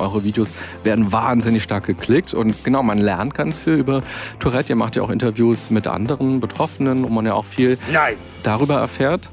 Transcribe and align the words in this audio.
eure 0.00 0.24
Videos 0.24 0.50
werden 0.82 1.12
wahnsinnig 1.12 1.62
stark 1.62 1.86
geklickt. 1.86 2.34
Und 2.34 2.64
genau, 2.64 2.82
man 2.82 2.98
lernt 2.98 3.34
ganz 3.34 3.60
viel 3.60 3.74
über 3.74 4.02
Tourette. 4.38 4.70
Ihr 4.70 4.76
macht 4.76 4.96
ja 4.96 5.02
auch 5.02 5.10
Interviews 5.10 5.70
mit 5.70 5.86
anderen 5.86 6.40
Betroffenen, 6.40 7.04
wo 7.04 7.08
man 7.08 7.26
ja 7.26 7.34
auch 7.34 7.44
viel 7.44 7.78
Nein. 7.92 8.16
darüber 8.42 8.78
erfährt. 8.78 9.30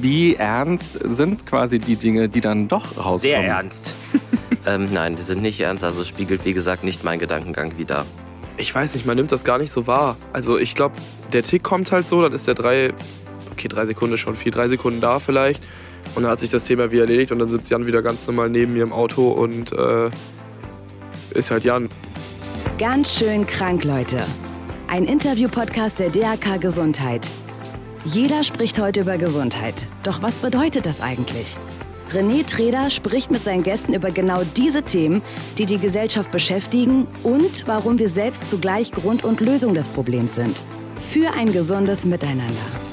Wie 0.00 0.34
ernst 0.34 0.98
sind 1.02 1.46
quasi 1.46 1.78
die 1.78 1.96
Dinge, 1.96 2.28
die 2.28 2.40
dann 2.40 2.68
doch 2.68 2.96
rauskommen? 2.96 3.18
Sehr 3.18 3.44
ernst. 3.44 3.94
Ähm, 4.66 4.88
nein, 4.92 5.16
die 5.16 5.22
sind 5.22 5.40
nicht 5.40 5.60
ernst. 5.60 5.82
Also 5.82 6.02
es 6.02 6.08
spiegelt, 6.08 6.44
wie 6.44 6.52
gesagt, 6.52 6.84
nicht 6.84 7.02
meinen 7.02 7.20
Gedankengang 7.20 7.78
wider. 7.78 8.04
Ich 8.58 8.74
weiß 8.74 8.94
nicht, 8.94 9.06
man 9.06 9.16
nimmt 9.16 9.32
das 9.32 9.44
gar 9.44 9.58
nicht 9.58 9.70
so 9.70 9.86
wahr. 9.86 10.16
Also 10.32 10.58
ich 10.58 10.74
glaube, 10.74 10.96
der 11.32 11.42
Tick 11.42 11.62
kommt 11.62 11.90
halt 11.90 12.06
so, 12.06 12.20
dann 12.20 12.32
ist 12.32 12.46
der 12.46 12.54
drei, 12.54 12.92
okay, 13.52 13.68
drei 13.68 13.86
Sekunden 13.86 14.18
schon 14.18 14.36
viel, 14.36 14.52
drei 14.52 14.68
Sekunden 14.68 15.00
da 15.00 15.20
vielleicht. 15.20 15.62
Und 16.14 16.22
dann 16.22 16.32
hat 16.32 16.40
sich 16.40 16.48
das 16.48 16.64
Thema 16.64 16.90
wieder 16.90 17.02
erledigt 17.02 17.32
und 17.32 17.38
dann 17.38 17.48
sitzt 17.48 17.70
Jan 17.70 17.86
wieder 17.86 18.02
ganz 18.02 18.26
normal 18.26 18.50
neben 18.50 18.72
mir 18.72 18.82
im 18.82 18.92
Auto 18.92 19.30
und 19.30 19.72
äh, 19.72 20.10
ist 21.30 21.50
halt 21.50 21.64
Jan. 21.64 21.88
Ganz 22.78 23.14
schön 23.14 23.46
krank, 23.46 23.84
Leute. 23.84 24.24
Ein 24.88 25.04
Interview-Podcast 25.04 25.98
der 25.98 26.10
DRK 26.10 26.60
Gesundheit. 26.60 27.28
Jeder 28.04 28.42
spricht 28.42 28.78
heute 28.78 29.00
über 29.00 29.18
Gesundheit. 29.18 29.74
Doch 30.02 30.22
was 30.22 30.34
bedeutet 30.36 30.86
das 30.86 31.00
eigentlich? 31.00 31.56
René 32.12 32.46
Treder 32.46 32.88
spricht 32.88 33.30
mit 33.30 33.44
seinen 33.44 33.62
Gästen 33.62 33.92
über 33.92 34.10
genau 34.10 34.42
diese 34.56 34.82
Themen, 34.82 35.20
die 35.58 35.66
die 35.66 35.78
Gesellschaft 35.78 36.30
beschäftigen 36.30 37.06
und 37.22 37.66
warum 37.66 37.98
wir 37.98 38.08
selbst 38.08 38.48
zugleich 38.48 38.92
Grund 38.92 39.24
und 39.24 39.40
Lösung 39.40 39.74
des 39.74 39.88
Problems 39.88 40.34
sind. 40.34 40.56
Für 41.12 41.32
ein 41.34 41.52
gesundes 41.52 42.06
Miteinander. 42.06 42.87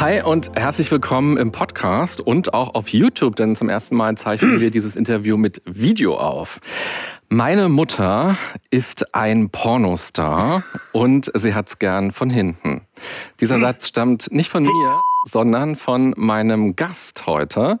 Hi 0.00 0.22
und 0.22 0.52
herzlich 0.54 0.90
willkommen 0.90 1.36
im 1.36 1.52
Podcast 1.52 2.22
und 2.22 2.54
auch 2.54 2.74
auf 2.74 2.88
YouTube, 2.88 3.36
denn 3.36 3.54
zum 3.54 3.68
ersten 3.68 3.96
Mal 3.96 4.16
zeichnen 4.16 4.58
wir 4.58 4.70
dieses 4.70 4.96
Interview 4.96 5.36
mit 5.36 5.60
Video 5.66 6.16
auf. 6.16 6.58
Meine 7.28 7.68
Mutter 7.68 8.38
ist 8.70 9.14
ein 9.14 9.50
Pornostar 9.50 10.64
und 10.92 11.30
sie 11.34 11.52
hat's 11.54 11.78
gern 11.78 12.12
von 12.12 12.30
hinten. 12.30 12.86
Dieser 13.40 13.58
Satz 13.58 13.88
stammt 13.88 14.32
nicht 14.32 14.48
von 14.48 14.62
mir, 14.62 15.02
sondern 15.24 15.76
von 15.76 16.14
meinem 16.16 16.76
Gast 16.76 17.26
heute. 17.26 17.78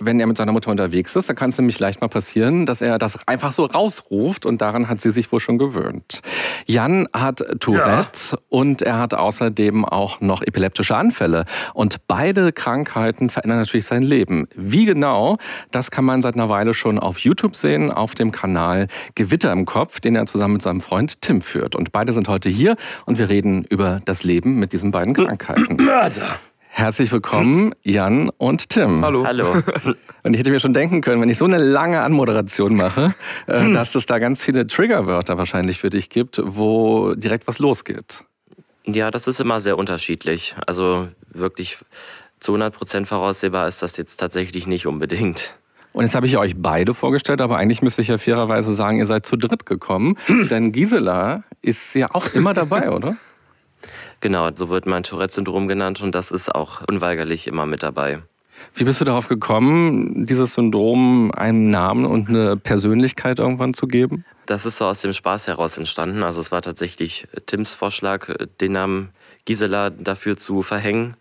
Wenn 0.00 0.20
er 0.20 0.26
mit 0.26 0.36
seiner 0.36 0.52
Mutter 0.52 0.70
unterwegs 0.70 1.16
ist, 1.16 1.28
dann 1.28 1.36
kann 1.36 1.50
es 1.50 1.58
nämlich 1.58 1.78
leicht 1.78 2.00
mal 2.00 2.08
passieren, 2.08 2.66
dass 2.66 2.82
er 2.82 2.98
das 2.98 3.26
einfach 3.26 3.52
so 3.52 3.64
rausruft 3.64 4.46
und 4.46 4.60
daran 4.60 4.88
hat 4.88 5.00
sie 5.00 5.10
sich 5.10 5.32
wohl 5.32 5.40
schon 5.40 5.58
gewöhnt. 5.58 6.20
Jan 6.66 7.08
hat 7.12 7.44
Tourette 7.60 8.38
und 8.48 8.82
er 8.82 8.98
hat 8.98 9.14
außerdem 9.14 9.84
auch 9.84 10.20
noch 10.20 10.42
epileptische 10.42 10.96
Anfälle 10.96 11.46
und 11.74 12.06
beide 12.06 12.52
Krankheiten 12.52 13.30
verändern 13.30 13.58
natürlich 13.60 13.86
sein 13.86 14.02
Leben. 14.02 14.46
Wie 14.54 14.84
genau, 14.84 15.38
das 15.70 15.90
kann 15.90 16.04
man 16.04 16.22
seit 16.22 16.34
einer 16.34 16.48
Weile 16.48 16.74
schon 16.74 16.98
auf 16.98 17.18
YouTube 17.18 17.56
sehen, 17.56 17.90
auf 17.90 18.14
dem 18.14 18.32
Kanal 18.32 18.88
Gewitter 19.14 19.52
im 19.52 19.64
Kopf, 19.64 20.00
den 20.00 20.16
er 20.16 20.26
zusammen 20.26 20.54
mit 20.54 20.62
seinem 20.62 20.80
Freund 20.80 21.22
Tim 21.22 21.40
führt. 21.40 21.74
Und 21.74 21.92
beide 21.92 22.12
sind 22.12 22.28
heute 22.28 22.48
hier 22.48 22.76
und 23.06 23.18
wir 23.18 23.28
reden 23.28 23.64
über 23.64 24.00
das 24.04 24.24
Leben 24.24 24.58
mit 24.58 24.72
diesen 24.72 24.90
beiden 24.90 25.14
Krankheiten. 25.14 25.76
Mörder. 25.76 26.38
Herzlich 26.74 27.12
willkommen, 27.12 27.74
Jan 27.82 28.30
und 28.38 28.70
Tim. 28.70 29.04
Hallo. 29.04 29.26
Hallo. 29.26 29.62
Und 30.22 30.32
ich 30.32 30.40
hätte 30.40 30.50
mir 30.50 30.58
schon 30.58 30.72
denken 30.72 31.02
können, 31.02 31.20
wenn 31.20 31.28
ich 31.28 31.36
so 31.36 31.44
eine 31.44 31.58
lange 31.58 32.00
Anmoderation 32.00 32.74
mache, 32.74 33.14
äh, 33.46 33.72
dass 33.74 33.94
es 33.94 34.06
da 34.06 34.18
ganz 34.18 34.42
viele 34.42 34.66
Triggerwörter 34.66 35.36
wahrscheinlich 35.36 35.78
für 35.78 35.90
dich 35.90 36.08
gibt, 36.08 36.40
wo 36.42 37.14
direkt 37.14 37.46
was 37.46 37.58
losgeht. 37.58 38.24
Ja, 38.86 39.10
das 39.10 39.28
ist 39.28 39.38
immer 39.38 39.60
sehr 39.60 39.76
unterschiedlich. 39.76 40.56
Also 40.66 41.08
wirklich 41.28 41.76
zu 42.40 42.52
100 42.52 42.74
Prozent 42.74 43.06
voraussehbar 43.06 43.68
ist 43.68 43.82
das 43.82 43.98
jetzt 43.98 44.16
tatsächlich 44.16 44.66
nicht 44.66 44.86
unbedingt. 44.86 45.52
Und 45.92 46.04
jetzt 46.04 46.14
habe 46.14 46.26
ich 46.26 46.38
euch 46.38 46.54
beide 46.56 46.94
vorgestellt, 46.94 47.42
aber 47.42 47.58
eigentlich 47.58 47.82
müsste 47.82 48.00
ich 48.00 48.08
ja 48.08 48.16
fairerweise 48.16 48.74
sagen, 48.74 48.96
ihr 48.96 49.06
seid 49.06 49.26
zu 49.26 49.36
dritt 49.36 49.66
gekommen. 49.66 50.16
Denn 50.50 50.72
Gisela 50.72 51.44
ist 51.60 51.94
ja 51.94 52.08
auch 52.14 52.32
immer 52.32 52.54
dabei, 52.54 52.90
oder? 52.90 53.18
Genau, 54.22 54.48
so 54.54 54.68
wird 54.68 54.86
mein 54.86 55.02
Tourette-Syndrom 55.02 55.66
genannt 55.66 56.00
und 56.00 56.14
das 56.14 56.30
ist 56.30 56.54
auch 56.54 56.82
unweigerlich 56.86 57.48
immer 57.48 57.66
mit 57.66 57.82
dabei. 57.82 58.22
Wie 58.72 58.84
bist 58.84 59.00
du 59.00 59.04
darauf 59.04 59.26
gekommen, 59.26 60.24
dieses 60.26 60.54
Syndrom 60.54 61.32
einen 61.32 61.70
Namen 61.70 62.06
und 62.06 62.28
eine 62.28 62.56
Persönlichkeit 62.56 63.40
irgendwann 63.40 63.74
zu 63.74 63.88
geben? 63.88 64.24
Das 64.46 64.64
ist 64.64 64.78
so 64.78 64.86
aus 64.86 65.00
dem 65.00 65.12
Spaß 65.12 65.48
heraus 65.48 65.76
entstanden. 65.76 66.22
Also 66.22 66.40
es 66.40 66.52
war 66.52 66.62
tatsächlich 66.62 67.26
Tims 67.46 67.74
Vorschlag, 67.74 68.32
den 68.60 68.72
Namen 68.72 69.08
Gisela 69.44 69.90
dafür 69.90 70.36
zu 70.36 70.62
verhängen. 70.62 71.16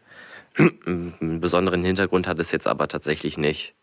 Einen 0.55 1.39
besonderen 1.39 1.83
Hintergrund 1.83 2.27
hat 2.27 2.39
es 2.39 2.51
jetzt 2.51 2.67
aber 2.67 2.87
tatsächlich 2.87 3.35
nicht. 3.35 3.73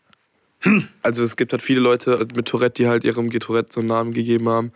Also 1.01 1.23
es 1.23 1.35
gibt 1.35 1.51
halt 1.51 1.61
viele 1.61 1.81
Leute 1.81 2.25
mit 2.33 2.47
Tourette, 2.47 2.83
die 2.83 2.87
halt 2.87 3.03
ihrem 3.03 3.29
Tourette 3.31 3.73
so 3.73 3.81
einen 3.81 3.89
Namen 3.89 4.13
gegeben 4.13 4.47
haben. 4.47 4.71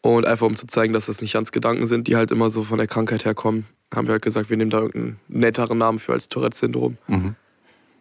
Und 0.00 0.24
einfach 0.24 0.46
um 0.46 0.54
zu 0.54 0.66
zeigen, 0.66 0.92
dass 0.92 1.06
das 1.06 1.20
nicht 1.20 1.32
ganz 1.32 1.50
Gedanken 1.50 1.86
sind, 1.86 2.06
die 2.06 2.16
halt 2.16 2.30
immer 2.30 2.48
so 2.48 2.62
von 2.62 2.78
der 2.78 2.86
Krankheit 2.86 3.24
herkommen, 3.24 3.66
haben 3.94 4.06
wir 4.08 4.12
halt 4.12 4.22
gesagt, 4.22 4.50
wir 4.50 4.56
nehmen 4.56 4.70
da 4.70 4.78
irgendeinen 4.80 5.18
netteren 5.28 5.78
Namen 5.78 5.98
für 5.98 6.12
als 6.12 6.28
Tourette-Syndrom. 6.28 6.96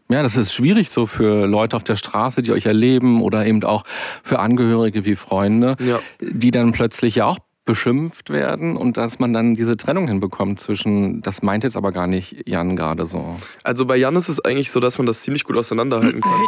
Ja, 0.07 0.21
das 0.21 0.37
ist 0.37 0.53
schwierig 0.53 0.91
so 0.91 1.05
für 1.07 1.47
Leute 1.47 1.75
auf 1.75 1.83
der 1.83 1.95
Straße, 1.95 2.43
die 2.43 2.51
euch 2.51 2.65
erleben 2.67 3.21
oder 3.21 3.45
eben 3.45 3.63
auch 3.63 3.83
für 4.23 4.39
Angehörige 4.39 5.03
wie 5.05 5.15
Freunde, 5.15 5.75
Ja. 5.79 5.99
die 6.19 6.51
dann 6.51 6.71
plötzlich 6.73 7.15
ja 7.15 7.25
auch 7.25 7.39
beschimpft 7.65 8.29
werden 8.29 8.77
und 8.77 8.97
dass 8.97 9.17
man 9.17 9.33
dann 9.33 9.55
diese 9.55 9.75
Trennung 9.75 10.07
hinbekommt 10.07 10.59
zwischen, 10.59 11.23
das 11.23 11.41
meint 11.41 11.63
jetzt 11.63 11.75
aber 11.75 11.91
gar 11.91 12.05
nicht 12.05 12.47
Jan 12.47 12.75
gerade 12.75 13.07
so. 13.07 13.37
Also 13.63 13.87
bei 13.87 13.95
Jan 13.97 14.15
ist 14.15 14.29
es 14.29 14.39
eigentlich 14.45 14.69
so, 14.69 14.79
dass 14.79 14.99
man 14.99 15.07
das 15.07 15.21
ziemlich 15.23 15.43
gut 15.43 15.57
auseinanderhalten 15.57 16.21
kann. 16.21 16.31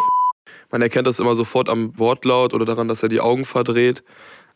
Man 0.69 0.81
erkennt 0.81 1.07
das 1.07 1.21
immer 1.21 1.33
sofort 1.33 1.69
am 1.69 1.97
Wortlaut 1.97 2.53
oder 2.53 2.65
daran, 2.65 2.89
dass 2.89 3.01
er 3.01 3.07
die 3.07 3.21
Augen 3.21 3.45
verdreht. 3.45 4.03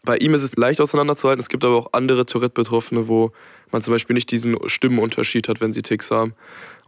Bei 0.03 0.17
ihm 0.17 0.33
ist 0.33 0.41
es 0.41 0.55
leicht 0.55 0.81
auseinanderzuhalten. 0.81 1.39
Es 1.39 1.49
gibt 1.49 1.63
aber 1.63 1.77
auch 1.77 1.93
andere 1.93 2.25
Tourette-Betroffene, 2.25 3.07
wo 3.07 3.31
man 3.71 3.81
zum 3.81 3.93
Beispiel 3.93 4.15
nicht 4.15 4.31
diesen 4.31 4.57
Stimmenunterschied 4.67 5.47
hat, 5.47 5.61
wenn 5.61 5.73
sie 5.73 5.83
Ticks 5.83 6.09
haben. 6.09 6.33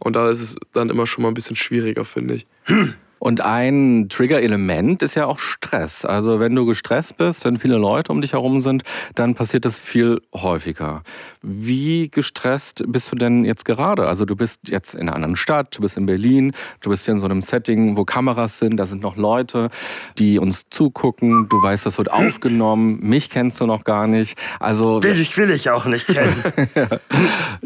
Und 0.00 0.16
da 0.16 0.30
ist 0.30 0.40
es 0.40 0.56
dann 0.72 0.90
immer 0.90 1.06
schon 1.06 1.22
mal 1.22 1.28
ein 1.28 1.34
bisschen 1.34 1.56
schwieriger, 1.56 2.04
finde 2.04 2.34
ich. 2.34 2.46
Und 3.24 3.40
ein 3.40 4.10
Trigger-Element 4.10 5.02
ist 5.02 5.14
ja 5.14 5.24
auch 5.24 5.38
Stress. 5.38 6.04
Also 6.04 6.40
wenn 6.40 6.54
du 6.54 6.66
gestresst 6.66 7.16
bist, 7.16 7.46
wenn 7.46 7.58
viele 7.58 7.78
Leute 7.78 8.12
um 8.12 8.20
dich 8.20 8.34
herum 8.34 8.60
sind, 8.60 8.82
dann 9.14 9.34
passiert 9.34 9.64
das 9.64 9.78
viel 9.78 10.20
häufiger. 10.34 11.02
Wie 11.40 12.10
gestresst 12.10 12.84
bist 12.86 13.10
du 13.10 13.16
denn 13.16 13.46
jetzt 13.46 13.64
gerade? 13.64 14.08
Also 14.08 14.26
du 14.26 14.36
bist 14.36 14.68
jetzt 14.68 14.94
in 14.94 15.08
einer 15.08 15.16
anderen 15.16 15.36
Stadt, 15.36 15.74
du 15.74 15.80
bist 15.80 15.96
in 15.96 16.04
Berlin, 16.04 16.52
du 16.82 16.90
bist 16.90 17.06
hier 17.06 17.12
in 17.12 17.18
so 17.18 17.24
einem 17.24 17.40
Setting, 17.40 17.96
wo 17.96 18.04
Kameras 18.04 18.58
sind, 18.58 18.76
da 18.76 18.84
sind 18.84 19.00
noch 19.00 19.16
Leute, 19.16 19.70
die 20.18 20.38
uns 20.38 20.68
zugucken. 20.68 21.48
Du 21.48 21.62
weißt, 21.62 21.86
das 21.86 21.96
wird 21.96 22.12
aufgenommen. 22.12 22.98
Mich 23.00 23.30
kennst 23.30 23.58
du 23.58 23.64
noch 23.64 23.84
gar 23.84 24.06
nicht. 24.06 24.36
Also 24.60 25.00
Den 25.00 25.18
ich 25.18 25.34
will 25.38 25.48
ich 25.48 25.70
auch 25.70 25.86
nicht 25.86 26.08
kennen. 26.08 26.44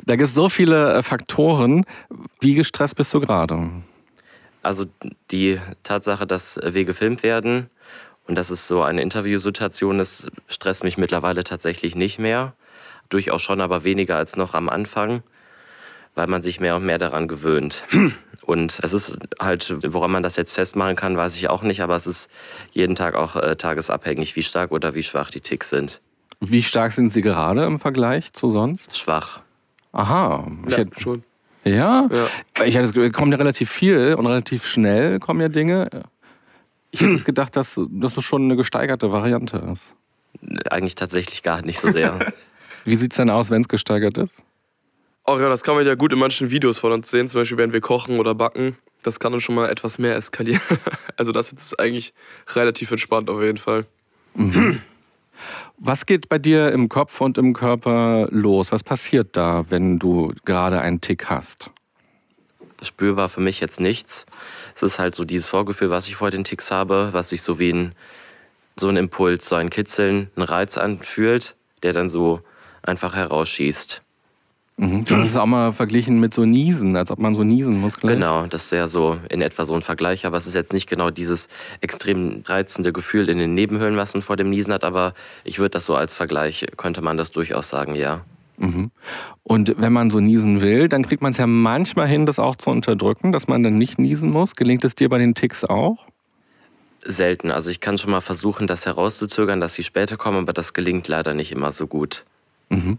da 0.07 0.15
gibt 0.15 0.29
es 0.29 0.35
so 0.35 0.49
viele 0.49 0.95
äh, 0.95 1.03
Faktoren. 1.03 1.85
Wie 2.39 2.55
gestresst 2.55 2.95
bist 2.95 3.13
du 3.13 3.19
gerade? 3.19 3.73
Also 4.63 4.85
die 5.31 5.61
Tatsache, 5.83 6.27
dass 6.27 6.59
wir 6.63 6.85
gefilmt 6.85 7.23
werden 7.23 7.71
und 8.27 8.37
dass 8.37 8.51
es 8.51 8.69
so 8.69 8.83
eine 8.83 9.03
Interviewsituation 9.03 10.01
ist, 10.01 10.31
stresst 10.47 10.85
mich 10.85 10.99
mittlerweile 10.99 11.45
tatsächlich 11.45 11.95
nicht 11.95 12.19
mehr. 12.19 12.55
Durchaus 13.09 13.41
schon, 13.41 13.61
aber 13.61 13.85
weniger 13.85 14.17
als 14.17 14.37
noch 14.37 14.55
am 14.55 14.69
Anfang, 14.69 15.23
weil 16.15 16.27
man 16.27 16.43
sich 16.43 16.61
mehr 16.61 16.77
und 16.77 16.85
mehr 16.85 16.99
daran 16.99 17.29
gewöhnt. 17.29 17.87
Und 18.43 18.81
es 18.83 18.95
ist 18.95 19.19
halt, 19.39 19.75
woran 19.93 20.11
man 20.11 20.23
das 20.23 20.37
jetzt 20.37 20.55
festmachen 20.55 20.97
kann, 20.97 21.19
weiß 21.19 21.37
ich 21.37 21.51
auch 21.51 21.63
nicht, 21.63 21.83
aber 21.83 21.97
es 21.97 22.07
ist 22.07 22.31
jeden 22.73 22.95
Tag 22.95 23.15
auch 23.15 23.37
äh, 23.37 23.57
tagesabhängig, 23.57 24.37
wie 24.37 24.43
stark 24.43 24.73
oder 24.73 24.95
wie 24.95 25.03
schwach 25.03 25.31
die 25.31 25.43
Ticks 25.43 25.69
sind. 25.69 26.01
Wie 26.41 26.63
stark 26.63 26.93
sind 26.93 27.11
sie 27.13 27.21
gerade 27.21 27.65
im 27.67 27.79
Vergleich 27.79 28.33
zu 28.33 28.49
sonst? 28.49 28.97
Schwach. 28.97 29.43
Aha. 29.93 30.47
Ich 30.65 30.73
Ja, 30.73 30.79
hätte, 30.79 30.99
schon. 30.99 31.25
Ja? 31.75 32.09
Ja. 32.11 32.65
Ich 32.65 32.75
das 32.75 32.93
Gefühl, 32.93 33.11
kommen 33.11 33.33
ja 33.33 33.39
relativ 33.39 33.71
viel 33.71 34.15
und 34.15 34.27
relativ 34.27 34.67
schnell 34.67 35.19
kommen 35.19 35.41
ja 35.41 35.49
Dinge. 35.49 35.89
Ich 36.91 37.01
hätte 37.01 37.13
jetzt 37.13 37.25
gedacht, 37.25 37.57
dass, 37.57 37.81
dass 37.91 38.17
es 38.17 38.25
schon 38.25 38.45
eine 38.45 38.57
gesteigerte 38.57 39.13
Variante 39.13 39.59
ist. 39.73 39.95
Eigentlich 40.71 40.95
tatsächlich 40.95 41.43
gar 41.43 41.63
nicht 41.63 41.81
so 41.81 41.91
sehr. 41.91 42.33
Wie 42.85 42.97
sieht 42.97 43.13
es 43.13 43.17
denn 43.17 43.31
aus, 43.31 43.51
wenn 43.51 43.61
es 43.61 43.69
gesteigert 43.69 44.19
ist? 44.19 44.43
Auch 45.25 45.39
ja, 45.41 45.49
das 45.49 45.63
kann 45.63 45.75
man 45.75 45.87
ja 45.87 45.95
gut 45.95 46.13
in 46.13 46.19
manchen 46.19 46.51
Videos 46.51 46.79
von 46.79 46.93
uns 46.93 47.11
sehen, 47.11 47.29
zum 47.29 47.43
Beispiel 47.43 47.59
wenn 47.59 47.73
wir 47.73 47.81
kochen 47.81 48.19
oder 48.19 48.35
backen. 48.35 48.79
Das 49.03 49.21
kann 49.21 49.33
dann 49.33 49.41
schon 49.41 49.55
mal 49.55 49.69
etwas 49.69 49.99
mehr 49.99 50.17
eskalieren. 50.17 50.63
Also 51.17 51.33
das 51.33 51.51
jetzt 51.51 51.63
ist 51.63 51.81
eigentlich 51.81 52.15
relativ 52.55 52.93
entspannt 52.93 53.29
auf 53.29 53.43
jeden 53.43 53.59
Fall. 53.59 53.87
Was 55.77 56.07
geht 56.07 56.29
bei 56.29 56.39
dir 56.39 56.73
im 56.73 56.89
Kopf 56.89 57.21
und 57.21 57.39
im 57.39 57.53
Körper 57.53 58.29
los? 58.31 58.73
Was 58.73 58.83
passiert 58.83 59.37
da, 59.37 59.71
wenn 59.71 59.99
du 59.99 60.33
gerade 60.45 60.81
einen 60.81 61.01
Tick 61.01 61.27
hast? 61.27 61.71
spürbar 62.83 63.29
für 63.29 63.41
mich 63.41 63.61
jetzt 63.61 63.81
nichts. 63.81 64.27
Es 64.75 64.83
ist 64.83 64.99
halt 64.99 65.15
so 65.15 65.25
dieses 65.25 65.49
Vorgefühl, 65.49 65.91
was 65.91 66.09
ich 66.09 66.17
vor 66.17 66.31
den 66.31 66.45
Ticks 66.45 66.71
habe, 66.71 67.11
was 67.13 67.31
sich 67.31 67.43
so 67.43 67.59
wie 67.59 67.73
ein, 67.73 67.95
so 68.77 68.89
ein 68.89 68.97
Impuls, 68.97 69.49
so 69.49 69.57
ein 69.57 69.71
Kitzeln, 69.71 70.31
ein 70.37 70.43
Reiz 70.43 70.79
anfühlt, 70.79 71.57
der 71.83 71.93
dann 71.93 72.09
so 72.09 72.41
einfach 72.83 73.15
herausschießt. 73.15 74.03
Mhm. 74.79 75.05
Du 75.05 75.17
hast 75.17 75.31
es 75.31 75.37
auch 75.37 75.47
mal 75.47 75.73
verglichen 75.73 76.21
mit 76.21 76.33
so 76.33 76.45
Niesen, 76.45 76.97
als 76.97 77.11
ob 77.11 77.19
man 77.19 77.35
so 77.35 77.43
niesen 77.43 77.81
muss. 77.81 77.99
Gleich. 77.99 78.15
Genau, 78.15 78.47
das 78.47 78.71
wäre 78.71 78.87
so 78.87 79.19
in 79.29 79.43
etwa 79.43 79.65
so 79.65 79.75
ein 79.75 79.83
Vergleich. 79.83 80.25
Aber 80.25 80.37
es 80.37 80.47
ist 80.47 80.55
jetzt 80.55 80.73
nicht 80.73 80.89
genau 80.89 81.11
dieses 81.11 81.49
extrem 81.81 82.43
reizende 82.47 82.93
Gefühl 82.93 83.29
in 83.29 83.39
den 83.39 83.55
Nebenhöhlen, 83.55 83.97
was 83.97 84.15
man 84.15 84.23
vor 84.23 84.37
dem 84.37 84.51
Niesen 84.51 84.73
hat. 84.73 84.85
Aber 84.85 85.15
ich 85.43 85.59
würde 85.59 85.71
das 85.71 85.85
so 85.85 85.97
als 85.97 86.15
Vergleich, 86.15 86.65
könnte 86.77 87.03
man 87.03 87.17
das 87.17 87.33
durchaus 87.33 87.69
sagen, 87.69 87.97
ja. 87.97 88.21
Mhm. 88.57 88.93
Und 89.43 89.75
wenn 89.79 89.93
man 89.93 90.11
so 90.11 90.21
niesen 90.21 90.63
will, 90.63 90.89
dann 90.89 91.05
kriegt 91.05 91.23
man 91.23 91.33
es 91.33 91.39
ja 91.39 91.49
manchmal 91.49 92.07
hin, 92.07 92.25
das 92.25 92.39
auch 92.39 92.55
zu 92.55 92.71
unterdrücken, 92.71 93.33
dass 93.33 93.49
man 93.49 93.65
dann 93.65 93.79
nicht 93.79 93.99
niesen 93.99 94.31
muss. 94.31 94.55
Gelingt 94.55 94.85
es 94.85 94.95
dir 94.95 95.09
bei 95.09 95.19
den 95.19 95.35
Ticks 95.35 95.65
auch? 95.65 96.07
Selten. 97.05 97.51
Also 97.51 97.71
ich 97.71 97.81
kann 97.81 97.99
schon 97.99 98.13
mal 98.13 98.21
versuchen, 98.21 98.69
das 98.69 98.87
herauszuzögern, 98.87 99.61
dass 99.61 99.75
sie 99.75 99.83
später 99.83 100.17
kommen, 100.17 100.39
aber 100.39 100.53
das 100.53 100.73
gelingt 100.73 101.09
leider 101.09 101.35
nicht 101.35 101.51
immer 101.51 101.73
so 101.73 101.89
gut. 101.89 102.25
Mhm. 102.69 102.99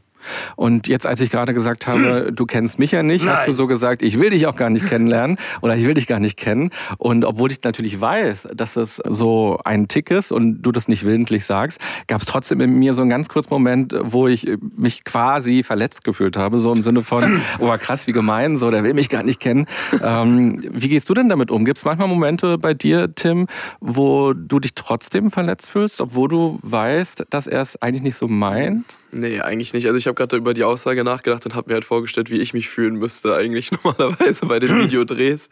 Und 0.56 0.88
jetzt, 0.88 1.06
als 1.06 1.22
ich 1.22 1.30
gerade 1.30 1.54
gesagt 1.54 1.88
habe, 1.88 2.32
du 2.34 2.46
kennst 2.46 2.80
mich 2.80 2.92
ja 2.92 3.04
nicht, 3.04 3.26
Nein. 3.26 3.36
hast 3.36 3.48
du 3.48 3.52
so 3.52 3.68
gesagt, 3.68 4.02
ich 4.02 4.20
will 4.20 4.30
dich 4.30 4.48
auch 4.48 4.56
gar 4.56 4.70
nicht 4.70 4.88
kennenlernen 4.88 5.38
oder 5.62 5.76
ich 5.76 5.86
will 5.86 5.94
dich 5.94 6.08
gar 6.08 6.20
nicht 6.20 6.38
kennen. 6.38 6.72
Und 6.98 7.26
obwohl 7.26 7.52
ich 7.52 7.64
natürlich 7.64 8.00
weiß, 8.00 8.48
dass 8.56 8.76
es 8.76 9.02
so 9.08 9.60
ein 9.64 9.88
Tick 9.88 10.12
ist 10.12 10.32
und 10.32 10.62
du 10.62 10.72
das 10.72 10.88
nicht 10.88 11.06
willentlich 11.06 11.46
sagst, 11.46 11.80
gab 12.08 12.22
es 12.22 12.28
trotzdem 12.28 12.62
in 12.62 12.74
mir 12.74 12.94
so 12.94 13.02
einen 13.02 13.10
ganz 13.10 13.30
kurzen 13.30 13.54
Moment, 13.54 13.96
wo 14.02 14.28
ich 14.28 14.48
mich 14.76 15.04
quasi 15.04 15.64
verletzt 15.64 16.04
gefühlt 16.04 16.38
habe. 16.38 16.60
So 16.60 16.72
im 16.74 16.82
Sinne 16.82 17.04
von, 17.04 17.42
oh 17.60 17.76
krass, 17.78 18.08
wie 18.08 18.12
gemein, 18.12 18.58
so, 18.58 18.72
der 18.72 18.84
will 18.84 18.94
mich 18.94 19.10
gar 19.10 19.24
nicht 19.24 19.40
kennen. 19.40 19.68
Ähm, 20.02 20.64
wie 20.72 20.90
gehst 20.90 21.10
du 21.10 21.14
denn 21.14 21.30
damit 21.30 21.52
um? 21.52 21.66
Gibt 21.66 21.78
es 21.78 21.86
manchmal 21.86 22.08
Momente 22.08 22.58
bei 22.58 22.74
dir, 22.74 23.14
Tim, 23.16 23.48
wo 23.80 24.34
du 24.34 24.60
dich 24.60 24.74
trotzdem 24.76 25.32
verletzt 25.32 25.70
fühlst, 25.70 26.02
obwohl 26.02 26.28
du 26.28 26.60
weißt, 26.64 27.24
dass 27.30 27.48
er 27.48 27.62
es 27.62 27.82
eigentlich 27.82 28.04
nicht 28.04 28.18
so 28.18 28.28
meint? 28.28 28.86
Nee, 29.12 29.42
eigentlich 29.42 29.74
nicht. 29.74 29.88
Also 29.88 29.98
ich 29.98 30.08
habe 30.10 30.16
gerade 30.16 30.36
über 30.36 30.54
die 30.54 30.64
Aussage 30.64 31.04
nachgedacht 31.04 31.46
und 31.46 31.56
habe 31.56 31.70
mir 31.70 31.76
halt 31.76 31.86
vorgestellt, 31.86 32.30
wie 32.30 32.40
ich 32.40 32.54
mich 32.54 32.70
fühlen 32.70 32.96
müsste 32.96 33.36
eigentlich 33.36 33.72
normalerweise 33.84 34.46
bei 34.46 34.60
den 34.60 34.78
Videodrehs. 34.84 35.50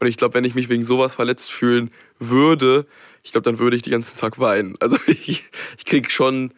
Und 0.00 0.06
ich 0.06 0.16
glaube, 0.16 0.34
wenn 0.34 0.44
ich 0.44 0.54
mich 0.54 0.68
wegen 0.68 0.84
sowas 0.84 1.14
verletzt 1.14 1.52
fühlen 1.52 1.90
würde, 2.18 2.86
ich 3.22 3.32
glaube, 3.32 3.44
dann 3.44 3.58
würde 3.58 3.76
ich 3.76 3.82
den 3.82 3.92
ganzen 3.92 4.16
Tag 4.16 4.38
weinen. 4.38 4.74
Also 4.80 4.96
ich, 5.06 5.44
ich 5.76 5.84
kriege 5.84 6.08
schon 6.08 6.52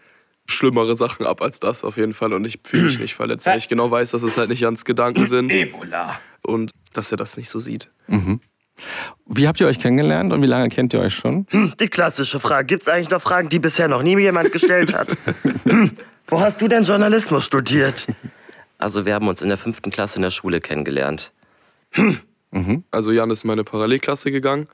schlimmere 0.46 0.94
Sachen 0.94 1.26
ab 1.26 1.42
als 1.42 1.60
das 1.60 1.84
auf 1.84 1.96
jeden 1.96 2.14
Fall 2.14 2.32
und 2.32 2.46
ich 2.46 2.60
fühle 2.64 2.84
mich 2.84 2.98
nicht 3.00 3.14
verletzt, 3.14 3.46
weil 3.46 3.58
ich 3.58 3.68
genau 3.68 3.90
weiß, 3.90 4.12
dass 4.12 4.22
es 4.22 4.36
halt 4.36 4.50
nicht 4.50 4.60
Jans 4.60 4.84
Gedanken 4.84 5.26
sind. 5.28 5.50
Ebola. 5.52 6.20
Und 6.42 6.70
dass 6.92 7.10
er 7.10 7.16
das 7.16 7.36
nicht 7.36 7.48
so 7.48 7.58
sieht. 7.58 7.90
Mhm. 8.06 8.40
Wie 9.26 9.48
habt 9.48 9.60
ihr 9.60 9.66
euch 9.66 9.80
kennengelernt 9.80 10.32
und 10.32 10.40
wie 10.40 10.46
lange 10.46 10.68
kennt 10.68 10.94
ihr 10.94 11.00
euch 11.00 11.14
schon? 11.14 11.46
Die 11.80 11.88
klassische 11.88 12.38
Frage. 12.38 12.66
Gibt 12.66 12.82
es 12.82 12.88
eigentlich 12.88 13.10
noch 13.10 13.20
Fragen, 13.20 13.48
die 13.48 13.58
bisher 13.58 13.88
noch 13.88 14.02
nie 14.02 14.16
jemand 14.18 14.52
gestellt 14.52 14.94
hat? 14.94 15.16
Wo 16.28 16.40
hast 16.40 16.60
du 16.60 16.68
denn 16.68 16.82
Journalismus 16.82 17.44
studiert? 17.44 18.06
Also 18.80 19.04
wir 19.04 19.14
haben 19.14 19.26
uns 19.26 19.42
in 19.42 19.48
der 19.48 19.58
fünften 19.58 19.90
Klasse 19.90 20.18
in 20.18 20.22
der 20.22 20.30
Schule 20.30 20.60
kennengelernt. 20.60 21.32
Hm. 21.90 22.20
Mhm. 22.52 22.84
Also 22.92 23.10
Jan 23.10 23.28
ist 23.32 23.42
in 23.42 23.48
meine 23.48 23.64
Parallelklasse 23.64 24.30
gegangen 24.30 24.68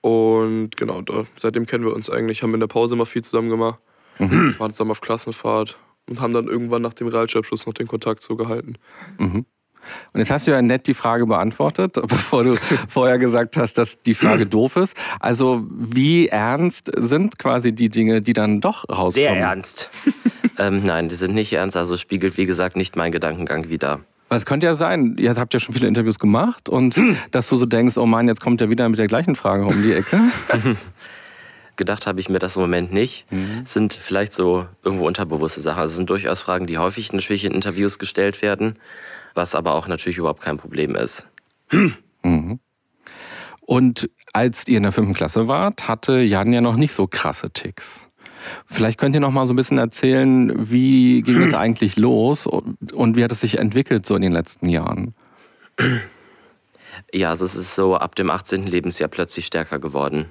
und 0.00 0.74
genau, 0.78 1.02
da, 1.02 1.26
seitdem 1.38 1.66
kennen 1.66 1.84
wir 1.84 1.92
uns 1.92 2.08
eigentlich, 2.08 2.42
haben 2.42 2.54
in 2.54 2.60
der 2.60 2.66
Pause 2.66 2.94
immer 2.94 3.04
viel 3.04 3.22
zusammen 3.22 3.50
gemacht, 3.50 3.82
mhm. 4.18 4.54
waren 4.58 4.72
zusammen 4.72 4.92
auf 4.92 5.02
Klassenfahrt 5.02 5.78
und 6.08 6.22
haben 6.22 6.32
dann 6.32 6.48
irgendwann 6.48 6.80
nach 6.80 6.94
dem 6.94 7.08
Realschulabschluss 7.08 7.66
noch 7.66 7.74
den 7.74 7.88
Kontakt 7.88 8.22
so 8.22 8.36
gehalten. 8.36 8.76
Mhm. 9.18 9.44
Und 10.12 10.20
jetzt 10.20 10.30
hast 10.30 10.46
du 10.46 10.50
ja 10.50 10.62
nett 10.62 10.86
die 10.86 10.94
Frage 10.94 11.26
beantwortet, 11.26 11.94
bevor 12.08 12.44
du 12.44 12.56
vorher 12.88 13.18
gesagt 13.18 13.56
hast, 13.56 13.74
dass 13.74 14.00
die 14.02 14.14
Frage 14.14 14.46
doof 14.46 14.76
ist. 14.76 14.96
Also 15.20 15.64
wie 15.70 16.28
ernst 16.28 16.90
sind 16.96 17.38
quasi 17.38 17.74
die 17.74 17.88
Dinge, 17.88 18.20
die 18.20 18.32
dann 18.32 18.60
doch 18.60 18.88
rauskommen? 18.88 19.12
Sehr 19.12 19.36
ernst. 19.36 19.90
ähm, 20.58 20.82
nein, 20.84 21.08
die 21.08 21.14
sind 21.14 21.34
nicht 21.34 21.52
ernst. 21.52 21.76
Also 21.76 21.96
spiegelt, 21.96 22.36
wie 22.36 22.46
gesagt, 22.46 22.76
nicht 22.76 22.96
meinen 22.96 23.12
Gedankengang 23.12 23.68
wider. 23.68 24.00
Es 24.36 24.46
könnte 24.46 24.66
ja 24.66 24.74
sein, 24.74 25.16
ihr 25.18 25.34
habt 25.34 25.52
ja 25.52 25.60
schon 25.60 25.74
viele 25.74 25.86
Interviews 25.86 26.18
gemacht 26.18 26.68
und 26.68 26.96
dass 27.30 27.48
du 27.48 27.56
so 27.56 27.66
denkst, 27.66 27.96
oh 27.96 28.06
Mann, 28.06 28.28
jetzt 28.28 28.40
kommt 28.40 28.60
er 28.60 28.70
wieder 28.70 28.88
mit 28.88 28.98
der 28.98 29.06
gleichen 29.06 29.36
Frage 29.36 29.64
um 29.64 29.82
die 29.82 29.92
Ecke. 29.92 30.18
Gedacht 31.76 32.06
habe 32.06 32.20
ich 32.20 32.28
mir 32.28 32.38
das 32.38 32.56
im 32.56 32.62
Moment 32.62 32.92
nicht. 32.92 33.30
Mhm. 33.30 33.62
Sind 33.64 33.94
vielleicht 33.94 34.32
so 34.32 34.66
irgendwo 34.84 35.06
unterbewusste 35.06 35.60
Sachen. 35.60 35.80
Also 35.80 35.96
sind 35.96 36.10
durchaus 36.10 36.42
Fragen, 36.42 36.66
die 36.66 36.78
häufig 36.78 37.12
natürlich 37.12 37.44
in 37.44 37.52
Interviews 37.52 37.98
gestellt 37.98 38.42
werden 38.42 38.76
was 39.34 39.54
aber 39.54 39.74
auch 39.74 39.88
natürlich 39.88 40.18
überhaupt 40.18 40.42
kein 40.42 40.56
Problem 40.56 40.94
ist. 40.94 41.26
Mhm. 42.22 42.58
Und 43.60 44.10
als 44.32 44.66
ihr 44.68 44.76
in 44.76 44.82
der 44.82 44.92
fünften 44.92 45.14
Klasse 45.14 45.48
wart, 45.48 45.88
hatte 45.88 46.18
Jan 46.18 46.52
ja 46.52 46.60
noch 46.60 46.76
nicht 46.76 46.92
so 46.92 47.06
krasse 47.06 47.50
Ticks. 47.50 48.08
Vielleicht 48.66 48.98
könnt 48.98 49.14
ihr 49.14 49.20
noch 49.20 49.30
mal 49.30 49.46
so 49.46 49.52
ein 49.52 49.56
bisschen 49.56 49.78
erzählen, 49.78 50.70
wie 50.70 51.22
ging 51.22 51.42
es 51.42 51.54
eigentlich 51.54 51.96
los 51.96 52.46
und 52.46 53.16
wie 53.16 53.24
hat 53.24 53.32
es 53.32 53.40
sich 53.40 53.58
entwickelt 53.58 54.04
so 54.04 54.16
in 54.16 54.22
den 54.22 54.32
letzten 54.32 54.68
Jahren? 54.68 55.14
Ja, 57.12 57.30
also 57.30 57.44
es 57.44 57.54
ist 57.54 57.74
so 57.74 57.96
ab 57.96 58.14
dem 58.14 58.30
18. 58.30 58.66
Lebensjahr 58.66 59.08
plötzlich 59.08 59.46
stärker 59.46 59.78
geworden. 59.78 60.26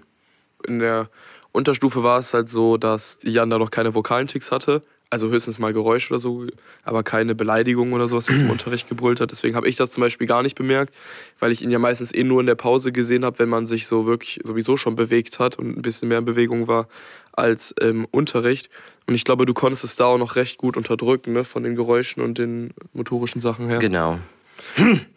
In 0.68 0.80
der 0.80 1.10
Unterstufe 1.52 2.04
war 2.04 2.20
es 2.20 2.34
halt 2.34 2.50
so, 2.50 2.78
dass 2.78 3.18
Jan 3.24 3.50
da 3.50 3.58
noch 3.58 3.72
keine 3.72 3.94
vokalen 3.94 4.28
Ticks 4.28 4.52
hatte. 4.52 4.84
Also 5.12 5.30
höchstens 5.30 5.60
mal 5.60 5.74
Geräusch 5.74 6.10
oder 6.10 6.20
so, 6.20 6.48
aber 6.84 7.04
keine 7.04 7.36
Beleidigung 7.36 7.92
oder 7.92 8.08
sowas, 8.08 8.28
was 8.28 8.36
jetzt 8.36 8.42
im 8.42 8.50
Unterricht 8.50 8.88
gebrüllt 8.88 9.20
hat. 9.20 9.30
Deswegen 9.32 9.56
habe 9.56 9.68
ich 9.68 9.76
das 9.76 9.92
zum 9.92 10.02
Beispiel 10.02 10.26
gar 10.26 10.42
nicht 10.42 10.56
bemerkt, 10.56 10.94
weil 11.38 11.52
ich 11.52 11.62
ihn 11.62 11.70
ja 11.70 11.80
meistens 11.80 12.14
eh 12.14 12.24
nur 12.24 12.40
in 12.40 12.46
der 12.46 12.56
Pause 12.56 12.94
gesehen 12.94 13.26
habe, 13.26 13.38
wenn 13.40 13.50
man 13.50 13.68
sich 13.68 13.88
so 13.88 14.06
wirklich 14.06 14.40
sowieso 14.46 14.78
schon 14.78 14.96
bewegt 14.96 15.38
hat 15.40 15.60
und 15.60 15.78
ein 15.78 15.82
bisschen 15.82 16.08
mehr 16.08 16.20
in 16.20 16.26
Bewegung 16.26 16.68
war 16.68 16.88
als 17.34 17.72
im 17.72 18.06
Unterricht. 18.06 18.70
Und 19.06 19.16
ich 19.16 19.26
glaube, 19.26 19.46
du 19.46 19.54
konntest 19.54 19.84
es 19.84 19.98
da 19.98 20.06
auch 20.06 20.18
noch 20.18 20.38
recht 20.38 20.58
gut 20.58 20.78
unterdrücken, 20.78 21.34
ne? 21.34 21.44
von 21.44 21.64
den 21.64 21.76
Geräuschen 21.76 22.24
und 22.24 22.38
den 22.38 22.72
motorischen 22.94 23.42
Sachen 23.42 23.68
her. 23.68 23.80
Genau. 23.80 24.18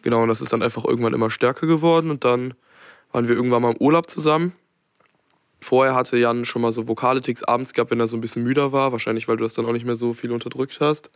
Genau, 0.02 0.22
und 0.22 0.28
das 0.28 0.40
ist 0.40 0.52
dann 0.52 0.62
einfach 0.62 0.84
irgendwann 0.84 1.14
immer 1.14 1.30
stärker 1.30 1.66
geworden 1.66 2.10
und 2.10 2.24
dann 2.24 2.54
waren 3.12 3.28
wir 3.28 3.36
irgendwann 3.36 3.62
mal 3.62 3.72
im 3.72 3.76
Urlaub 3.76 4.10
zusammen 4.10 4.52
Vorher 5.64 5.94
hatte 5.94 6.18
Jan 6.18 6.44
schon 6.44 6.60
mal 6.60 6.72
so 6.72 6.88
vokale 6.88 7.22
Ticks 7.22 7.42
abends 7.42 7.72
gehabt, 7.72 7.90
wenn 7.90 7.98
er 7.98 8.06
so 8.06 8.18
ein 8.18 8.20
bisschen 8.20 8.42
müder 8.42 8.72
war. 8.72 8.92
Wahrscheinlich, 8.92 9.28
weil 9.28 9.38
du 9.38 9.44
das 9.44 9.54
dann 9.54 9.64
auch 9.64 9.72
nicht 9.72 9.86
mehr 9.86 9.96
so 9.96 10.12
viel 10.12 10.30
unterdrückt 10.30 10.78
hast. 10.80 11.10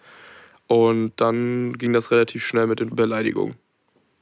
Und 0.67 1.13
dann 1.17 1.75
ging 1.75 1.93
das 1.93 2.11
relativ 2.11 2.45
schnell 2.45 2.67
mit 2.67 2.81
den 2.81 2.97
Beleidigungen. 2.97 3.57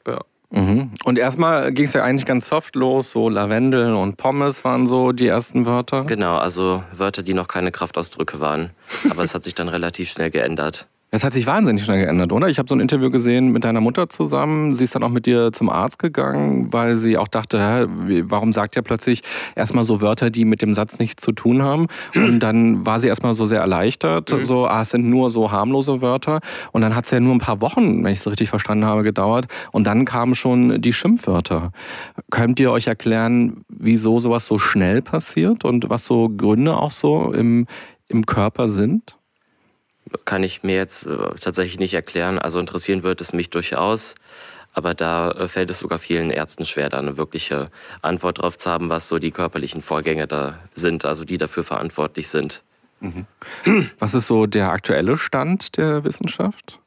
Ja. 0.04 0.18
Mhm. 0.50 0.90
Und 1.04 1.18
erstmal 1.18 1.72
ging 1.72 1.84
es 1.84 1.92
ja 1.92 2.02
eigentlich 2.02 2.26
ganz 2.26 2.48
soft 2.48 2.74
los, 2.74 3.12
so 3.12 3.28
Lavendel 3.28 3.94
und 3.94 4.16
Pommes 4.16 4.64
waren 4.64 4.88
so 4.88 5.12
die 5.12 5.28
ersten 5.28 5.64
Wörter. 5.64 6.04
Genau, 6.04 6.36
also 6.36 6.82
Wörter, 6.92 7.22
die 7.22 7.34
noch 7.34 7.48
keine 7.48 7.70
Kraftausdrücke 7.70 8.40
waren. 8.40 8.70
Aber 9.08 9.22
es 9.22 9.32
hat 9.32 9.44
sich 9.44 9.54
dann 9.54 9.68
relativ 9.68 10.10
schnell 10.10 10.30
geändert. 10.30 10.88
Das 11.16 11.24
hat 11.24 11.32
sich 11.32 11.46
wahnsinnig 11.46 11.82
schnell 11.82 12.04
geändert, 12.04 12.30
oder? 12.30 12.50
Ich 12.50 12.58
habe 12.58 12.68
so 12.68 12.74
ein 12.74 12.80
Interview 12.80 13.08
gesehen 13.08 13.50
mit 13.50 13.64
deiner 13.64 13.80
Mutter 13.80 14.10
zusammen. 14.10 14.74
Sie 14.74 14.84
ist 14.84 14.94
dann 14.94 15.02
auch 15.02 15.08
mit 15.08 15.24
dir 15.24 15.50
zum 15.50 15.70
Arzt 15.70 15.98
gegangen, 15.98 16.70
weil 16.74 16.94
sie 16.96 17.16
auch 17.16 17.26
dachte, 17.26 17.58
hä, 17.58 17.86
warum 18.28 18.52
sagt 18.52 18.76
er 18.76 18.82
plötzlich 18.82 19.22
erstmal 19.54 19.82
so 19.84 20.02
Wörter, 20.02 20.28
die 20.28 20.44
mit 20.44 20.60
dem 20.60 20.74
Satz 20.74 20.98
nichts 20.98 21.22
zu 21.22 21.32
tun 21.32 21.62
haben? 21.62 21.86
Und 22.14 22.40
dann 22.42 22.84
war 22.84 22.98
sie 22.98 23.08
erstmal 23.08 23.32
so 23.32 23.46
sehr 23.46 23.60
erleichtert, 23.60 24.30
mhm. 24.30 24.44
so, 24.44 24.66
ah, 24.66 24.82
es 24.82 24.90
sind 24.90 25.08
nur 25.08 25.30
so 25.30 25.50
harmlose 25.50 26.02
Wörter. 26.02 26.40
Und 26.72 26.82
dann 26.82 26.94
hat 26.94 27.06
es 27.06 27.10
ja 27.12 27.18
nur 27.18 27.34
ein 27.34 27.38
paar 27.38 27.62
Wochen, 27.62 28.04
wenn 28.04 28.12
ich 28.12 28.18
es 28.18 28.30
richtig 28.30 28.50
verstanden 28.50 28.84
habe, 28.84 29.02
gedauert. 29.02 29.46
Und 29.72 29.86
dann 29.86 30.04
kamen 30.04 30.34
schon 30.34 30.82
die 30.82 30.92
Schimpfwörter. 30.92 31.72
Könnt 32.30 32.60
ihr 32.60 32.70
euch 32.70 32.88
erklären, 32.88 33.64
wieso 33.70 34.18
sowas 34.18 34.46
so 34.46 34.58
schnell 34.58 35.00
passiert 35.00 35.64
und 35.64 35.88
was 35.88 36.04
so 36.04 36.28
Gründe 36.28 36.76
auch 36.76 36.90
so 36.90 37.32
im, 37.32 37.66
im 38.08 38.26
Körper 38.26 38.68
sind? 38.68 39.15
Kann 40.24 40.42
ich 40.42 40.62
mir 40.62 40.76
jetzt 40.76 41.06
äh, 41.06 41.16
tatsächlich 41.40 41.78
nicht 41.78 41.94
erklären. 41.94 42.38
Also 42.38 42.60
interessieren 42.60 43.02
wird 43.02 43.20
es 43.20 43.32
mich 43.32 43.50
durchaus. 43.50 44.14
Aber 44.72 44.94
da 44.94 45.30
äh, 45.30 45.48
fällt 45.48 45.70
es 45.70 45.78
sogar 45.78 45.98
vielen 45.98 46.30
Ärzten 46.30 46.66
schwer, 46.66 46.88
da 46.90 46.98
eine 46.98 47.16
wirkliche 47.16 47.70
Antwort 48.02 48.42
drauf 48.42 48.58
zu 48.58 48.70
haben, 48.70 48.90
was 48.90 49.08
so 49.08 49.18
die 49.18 49.30
körperlichen 49.30 49.80
Vorgänge 49.82 50.26
da 50.26 50.58
sind, 50.74 51.04
also 51.04 51.24
die 51.24 51.38
dafür 51.38 51.64
verantwortlich 51.64 52.28
sind. 52.28 52.62
Mhm. 53.00 53.26
Was 53.98 54.14
ist 54.14 54.26
so 54.26 54.46
der 54.46 54.70
aktuelle 54.70 55.16
Stand 55.16 55.76
der 55.76 56.04
Wissenschaft? 56.04 56.78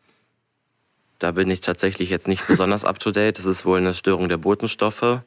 Da 1.18 1.32
bin 1.32 1.50
ich 1.50 1.60
tatsächlich 1.60 2.10
jetzt 2.10 2.28
nicht 2.28 2.48
besonders 2.48 2.86
up 2.86 3.00
to 3.00 3.12
date. 3.12 3.38
Das 3.38 3.46
ist 3.46 3.66
wohl 3.66 3.80
eine 3.80 3.94
Störung 3.94 4.30
der 4.30 4.38
Botenstoffe. 4.38 5.22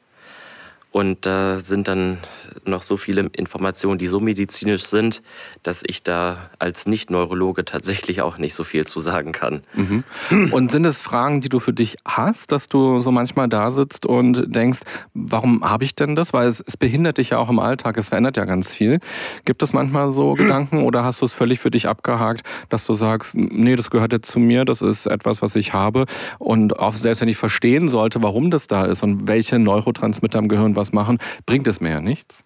Und 0.93 1.25
da 1.25 1.57
sind 1.57 1.87
dann 1.87 2.19
noch 2.65 2.83
so 2.83 2.97
viele 2.97 3.21
Informationen, 3.33 3.97
die 3.97 4.05
so 4.05 4.19
medizinisch 4.19 4.83
sind, 4.83 5.23
dass 5.63 5.81
ich 5.83 6.03
da 6.03 6.51
als 6.59 6.85
Nicht-Neurologe 6.85 7.65
tatsächlich 7.65 8.21
auch 8.21 8.37
nicht 8.37 8.53
so 8.53 8.63
viel 8.63 8.85
zu 8.85 8.99
sagen 8.99 9.31
kann. 9.31 9.63
Mhm. 9.73 10.53
Und 10.53 10.71
sind 10.71 10.85
es 10.85 11.01
Fragen, 11.01 11.41
die 11.41 11.49
du 11.49 11.59
für 11.59 11.73
dich 11.73 11.97
hast, 12.05 12.51
dass 12.51 12.69
du 12.69 12.99
so 12.99 13.11
manchmal 13.11 13.49
da 13.49 13.71
sitzt 13.71 14.05
und 14.05 14.55
denkst, 14.55 14.81
warum 15.15 15.67
habe 15.67 15.83
ich 15.83 15.95
denn 15.95 16.15
das? 16.15 16.31
Weil 16.31 16.45
es, 16.45 16.63
es, 16.65 16.77
behindert 16.77 17.17
dich 17.17 17.31
ja 17.31 17.39
auch 17.39 17.49
im 17.49 17.57
Alltag, 17.57 17.97
es 17.97 18.09
verändert 18.09 18.37
ja 18.37 18.45
ganz 18.45 18.71
viel. 18.71 18.99
Gibt 19.45 19.63
es 19.63 19.73
manchmal 19.73 20.11
so 20.11 20.33
Gedanken 20.35 20.83
oder 20.83 21.03
hast 21.03 21.21
du 21.21 21.25
es 21.25 21.33
völlig 21.33 21.59
für 21.59 21.71
dich 21.71 21.87
abgehakt, 21.87 22.45
dass 22.69 22.85
du 22.85 22.93
sagst, 22.93 23.35
nee, 23.35 23.75
das 23.75 23.89
gehört 23.89 24.13
jetzt 24.13 24.31
zu 24.31 24.37
mir, 24.37 24.63
das 24.63 24.83
ist 24.83 25.07
etwas, 25.07 25.41
was 25.41 25.55
ich 25.55 25.73
habe 25.73 26.05
und 26.37 26.77
auch 26.77 26.93
selbst 26.93 27.21
wenn 27.21 27.29
ich 27.29 27.37
verstehen 27.37 27.87
sollte, 27.87 28.21
warum 28.21 28.51
das 28.51 28.67
da 28.67 28.85
ist 28.85 29.01
und 29.01 29.27
welche 29.27 29.57
Neurotransmitter 29.57 30.37
im 30.37 30.47
Gehirn 30.47 30.75
was 30.75 30.82
was 30.83 30.93
machen, 30.93 31.19
bringt 31.45 31.67
es 31.67 31.79
mir 31.81 31.91
ja 31.91 32.01
nichts. 32.01 32.43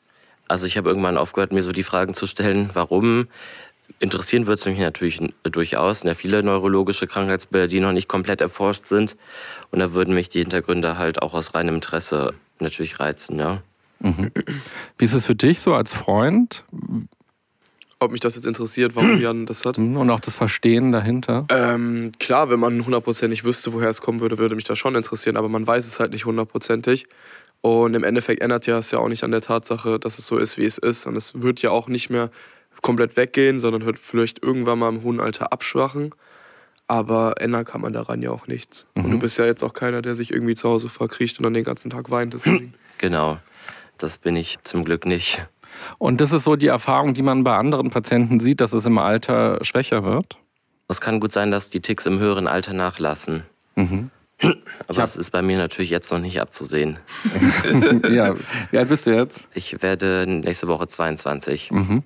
Also 0.47 0.65
ich 0.65 0.77
habe 0.77 0.89
irgendwann 0.89 1.17
aufgehört, 1.17 1.51
mir 1.51 1.63
so 1.63 1.71
die 1.71 1.83
Fragen 1.83 2.13
zu 2.13 2.27
stellen, 2.27 2.69
warum 2.73 3.27
interessieren 3.99 4.45
wird 4.45 4.59
es 4.59 4.65
mich 4.65 4.79
natürlich 4.79 5.19
durchaus. 5.43 6.03
Ja, 6.03 6.13
viele 6.13 6.43
neurologische 6.43 7.07
Krankheitsbilder, 7.07 7.67
die 7.67 7.79
noch 7.79 7.91
nicht 7.91 8.07
komplett 8.07 8.41
erforscht 8.41 8.85
sind. 8.85 9.17
Und 9.71 9.79
da 9.79 9.93
würden 9.93 10.13
mich 10.13 10.29
die 10.29 10.39
Hintergründe 10.39 10.97
halt 10.97 11.21
auch 11.21 11.33
aus 11.33 11.53
reinem 11.53 11.75
Interesse 11.75 12.33
natürlich 12.59 12.99
reizen, 12.99 13.39
ja. 13.39 13.61
Mhm. 13.99 14.31
Wie 14.97 15.05
ist 15.05 15.13
es 15.13 15.25
für 15.25 15.35
dich 15.35 15.59
so 15.59 15.73
als 15.73 15.93
Freund? 15.93 16.63
Ob 17.99 18.11
mich 18.11 18.19
das 18.19 18.35
jetzt 18.35 18.45
interessiert, 18.45 18.95
warum 18.95 19.17
Jan 19.21 19.47
das 19.47 19.65
hat? 19.65 19.79
Und 19.79 20.09
auch 20.09 20.19
das 20.19 20.35
Verstehen 20.35 20.91
dahinter? 20.91 21.45
Ähm, 21.49 22.11
klar, 22.19 22.49
wenn 22.49 22.59
man 22.59 22.85
hundertprozentig 22.85 23.43
wüsste, 23.43 23.73
woher 23.73 23.89
es 23.89 24.01
kommen 24.01 24.19
würde, 24.19 24.37
würde 24.37 24.55
mich 24.55 24.65
das 24.65 24.77
schon 24.77 24.95
interessieren, 24.95 25.37
aber 25.37 25.49
man 25.49 25.65
weiß 25.65 25.87
es 25.87 25.99
halt 25.99 26.11
nicht 26.11 26.25
hundertprozentig. 26.25 27.07
Und 27.61 27.95
im 27.95 28.03
Endeffekt 28.03 28.41
ändert 28.41 28.67
ja 28.67 28.77
es 28.77 28.91
ja 28.91 28.99
auch 28.99 29.09
nicht 29.09 29.23
an 29.23 29.31
der 29.31 29.41
Tatsache, 29.41 29.99
dass 29.99 30.19
es 30.19 30.27
so 30.27 30.37
ist, 30.37 30.57
wie 30.57 30.65
es 30.65 30.77
ist. 30.77 31.05
Und 31.05 31.15
es 31.15 31.41
wird 31.41 31.61
ja 31.61 31.71
auch 31.71 31.87
nicht 31.87 32.09
mehr 32.09 32.29
komplett 32.81 33.17
weggehen, 33.17 33.59
sondern 33.59 33.85
wird 33.85 33.99
vielleicht 33.99 34.41
irgendwann 34.43 34.79
mal 34.79 34.89
im 34.89 35.03
hohen 35.03 35.19
Alter 35.19 35.51
abschwachen. 35.51 36.13
Aber 36.87 37.41
ändern 37.41 37.65
kann 37.65 37.81
man 37.81 37.91
daran 37.91 38.21
ja 38.21 38.31
auch 38.31 38.47
nichts. 38.47 38.87
Mhm. 38.95 39.05
Und 39.05 39.11
du 39.11 39.19
bist 39.19 39.37
ja 39.37 39.45
jetzt 39.45 39.63
auch 39.63 39.73
keiner, 39.73 40.01
der 40.01 40.15
sich 40.15 40.31
irgendwie 40.31 40.55
zu 40.55 40.69
Hause 40.69 40.87
verkriecht 40.87 41.37
und 41.39 41.43
dann 41.43 41.53
den 41.53 41.65
ganzen 41.65 41.89
Tag 41.89 42.11
weint. 42.11 42.33
Deswegen. 42.33 42.73
Genau, 42.99 43.37
das 43.99 44.17
bin 44.17 44.35
ich 44.35 44.57
zum 44.63 44.83
Glück 44.83 45.05
nicht. 45.05 45.45
Und 45.99 46.19
das 46.19 46.31
ist 46.31 46.45
so 46.45 46.55
die 46.55 46.65
Erfahrung, 46.65 47.13
die 47.13 47.21
man 47.21 47.43
bei 47.43 47.55
anderen 47.55 47.91
Patienten 47.91 48.39
sieht, 48.39 48.59
dass 48.59 48.73
es 48.73 48.87
im 48.87 48.97
Alter 48.97 49.63
schwächer 49.63 50.03
wird? 50.03 50.39
Es 50.87 50.99
kann 50.99 51.19
gut 51.19 51.31
sein, 51.31 51.51
dass 51.51 51.69
die 51.69 51.79
Ticks 51.79 52.07
im 52.07 52.17
höheren 52.17 52.47
Alter 52.47 52.73
nachlassen. 52.73 53.43
Mhm. 53.75 54.09
Aber 54.41 55.01
das 55.01 55.15
ist 55.15 55.31
bei 55.31 55.41
mir 55.41 55.57
natürlich 55.57 55.89
jetzt 55.89 56.11
noch 56.11 56.19
nicht 56.19 56.39
abzusehen. 56.39 56.99
ja, 58.09 58.35
wie 58.71 58.77
alt 58.77 58.89
bist 58.89 59.07
du 59.07 59.15
jetzt? 59.15 59.47
Ich 59.53 59.81
werde 59.81 60.25
nächste 60.27 60.67
Woche 60.67 60.87
22. 60.87 61.71
Mhm. 61.71 62.03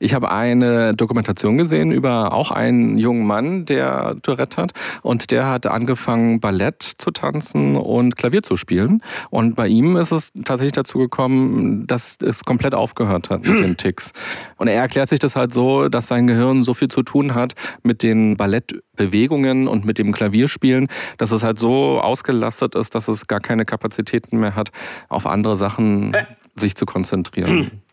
Ich 0.00 0.14
habe 0.14 0.30
eine 0.30 0.92
Dokumentation 0.92 1.56
gesehen 1.56 1.90
über 1.90 2.32
auch 2.32 2.50
einen 2.50 2.98
jungen 2.98 3.26
Mann, 3.26 3.66
der 3.66 4.16
Tourette 4.22 4.60
hat. 4.60 4.72
Und 5.02 5.30
der 5.30 5.48
hat 5.48 5.66
angefangen, 5.66 6.40
Ballett 6.40 6.82
zu 6.82 7.10
tanzen 7.10 7.76
und 7.76 8.16
Klavier 8.16 8.42
zu 8.42 8.56
spielen. 8.56 9.02
Und 9.30 9.54
bei 9.56 9.68
ihm 9.68 9.96
ist 9.96 10.12
es 10.12 10.32
tatsächlich 10.44 10.72
dazu 10.72 10.98
gekommen, 10.98 11.86
dass 11.86 12.18
es 12.22 12.44
komplett 12.44 12.74
aufgehört 12.74 13.30
hat 13.30 13.46
mit 13.46 13.60
den 13.60 13.76
Ticks. 13.76 14.12
Und 14.56 14.68
er 14.68 14.80
erklärt 14.80 15.08
sich 15.08 15.18
das 15.18 15.36
halt 15.36 15.52
so, 15.52 15.88
dass 15.88 16.08
sein 16.08 16.26
Gehirn 16.26 16.62
so 16.62 16.74
viel 16.74 16.88
zu 16.88 17.02
tun 17.02 17.34
hat 17.34 17.54
mit 17.82 18.02
den 18.02 18.36
Ballettbewegungen 18.36 19.68
und 19.68 19.84
mit 19.84 19.98
dem 19.98 20.12
Klavierspielen, 20.12 20.88
dass 21.18 21.30
es 21.30 21.42
halt 21.42 21.58
so 21.58 22.00
ausgelastet 22.00 22.74
ist, 22.74 22.94
dass 22.94 23.08
es 23.08 23.26
gar 23.26 23.40
keine 23.40 23.64
Kapazitäten 23.64 24.38
mehr 24.38 24.56
hat, 24.56 24.70
auf 25.08 25.26
andere 25.26 25.56
Sachen 25.56 26.16
sich 26.56 26.76
zu 26.76 26.86
konzentrieren. 26.86 27.70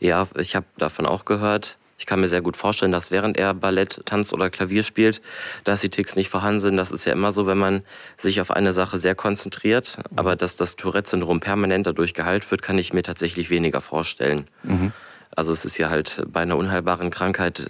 Ja, 0.00 0.26
ich 0.36 0.56
habe 0.56 0.66
davon 0.78 1.06
auch 1.06 1.24
gehört. 1.24 1.76
Ich 1.98 2.06
kann 2.06 2.20
mir 2.20 2.28
sehr 2.28 2.40
gut 2.40 2.56
vorstellen, 2.56 2.92
dass 2.92 3.10
während 3.10 3.36
er 3.36 3.52
Ballett, 3.52 4.00
Tanz 4.06 4.32
oder 4.32 4.48
Klavier 4.48 4.82
spielt, 4.82 5.20
dass 5.64 5.82
die 5.82 5.90
Ticks 5.90 6.16
nicht 6.16 6.30
vorhanden 6.30 6.58
sind. 6.58 6.78
Das 6.78 6.92
ist 6.92 7.04
ja 7.04 7.12
immer 7.12 7.30
so, 7.30 7.46
wenn 7.46 7.58
man 7.58 7.82
sich 8.16 8.40
auf 8.40 8.50
eine 8.50 8.72
Sache 8.72 8.96
sehr 8.96 9.14
konzentriert. 9.14 9.98
Aber 10.16 10.34
dass 10.34 10.56
das 10.56 10.76
Tourette-Syndrom 10.76 11.40
permanent 11.40 11.86
dadurch 11.86 12.14
geheilt 12.14 12.50
wird, 12.50 12.62
kann 12.62 12.78
ich 12.78 12.94
mir 12.94 13.02
tatsächlich 13.02 13.50
weniger 13.50 13.82
vorstellen. 13.82 14.48
Mhm. 14.62 14.92
Also 15.36 15.52
es 15.52 15.66
ist 15.66 15.76
ja 15.76 15.90
halt 15.90 16.22
bei 16.26 16.40
einer 16.40 16.56
unheilbaren 16.56 17.10
Krankheit 17.10 17.68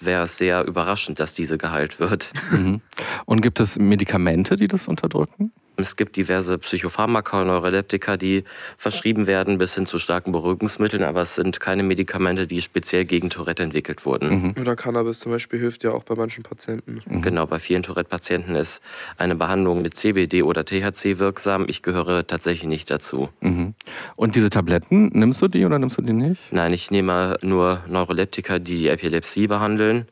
wäre 0.00 0.24
es 0.24 0.38
sehr 0.38 0.64
überraschend, 0.64 1.20
dass 1.20 1.34
diese 1.34 1.58
geheilt 1.58 2.00
wird. 2.00 2.32
Mhm. 2.52 2.80
Und 3.26 3.42
gibt 3.42 3.60
es 3.60 3.78
Medikamente, 3.78 4.56
die 4.56 4.68
das 4.68 4.88
unterdrücken? 4.88 5.52
Es 5.80 5.96
gibt 5.96 6.16
diverse 6.16 6.58
Psychopharmaka, 6.58 7.44
Neuroleptika, 7.44 8.16
die 8.16 8.44
verschrieben 8.76 9.26
werden, 9.26 9.58
bis 9.58 9.74
hin 9.74 9.86
zu 9.86 9.98
starken 9.98 10.32
Beruhigungsmitteln, 10.32 11.02
aber 11.02 11.22
es 11.22 11.34
sind 11.34 11.60
keine 11.60 11.82
Medikamente, 11.82 12.46
die 12.46 12.62
speziell 12.62 13.04
gegen 13.04 13.30
Tourette 13.30 13.62
entwickelt 13.62 14.04
wurden. 14.06 14.30
Mhm. 14.30 14.54
Oder 14.60 14.76
Cannabis 14.76 15.20
zum 15.20 15.32
Beispiel 15.32 15.60
hilft 15.60 15.84
ja 15.84 15.92
auch 15.92 16.04
bei 16.04 16.14
manchen 16.14 16.42
Patienten. 16.42 17.02
Mhm. 17.06 17.22
Genau, 17.22 17.46
bei 17.46 17.58
vielen 17.58 17.82
Tourette-Patienten 17.82 18.54
ist 18.54 18.82
eine 19.18 19.34
Behandlung 19.34 19.82
mit 19.82 19.94
CBD 19.94 20.42
oder 20.42 20.64
THC 20.64 21.18
wirksam. 21.18 21.66
Ich 21.68 21.82
gehöre 21.82 22.26
tatsächlich 22.26 22.68
nicht 22.68 22.90
dazu. 22.90 23.28
Mhm. 23.40 23.74
Und 24.16 24.36
diese 24.36 24.50
Tabletten, 24.50 25.10
nimmst 25.12 25.42
du 25.42 25.48
die 25.48 25.64
oder 25.64 25.78
nimmst 25.78 25.98
du 25.98 26.02
die 26.02 26.12
nicht? 26.12 26.52
Nein, 26.52 26.72
ich 26.72 26.90
nehme 26.90 27.38
nur 27.42 27.82
Neuroleptika, 27.88 28.58
die 28.58 28.76
die 28.76 28.88
Epilepsie 28.88 29.46
behandeln 29.46 30.06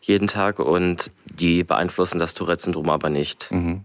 jeden 0.00 0.28
Tag 0.28 0.58
und 0.58 1.10
die 1.24 1.64
beeinflussen 1.64 2.18
das 2.18 2.34
Tourette-Syndrom 2.34 2.88
aber 2.90 3.10
nicht. 3.10 3.50
Mhm. 3.50 3.84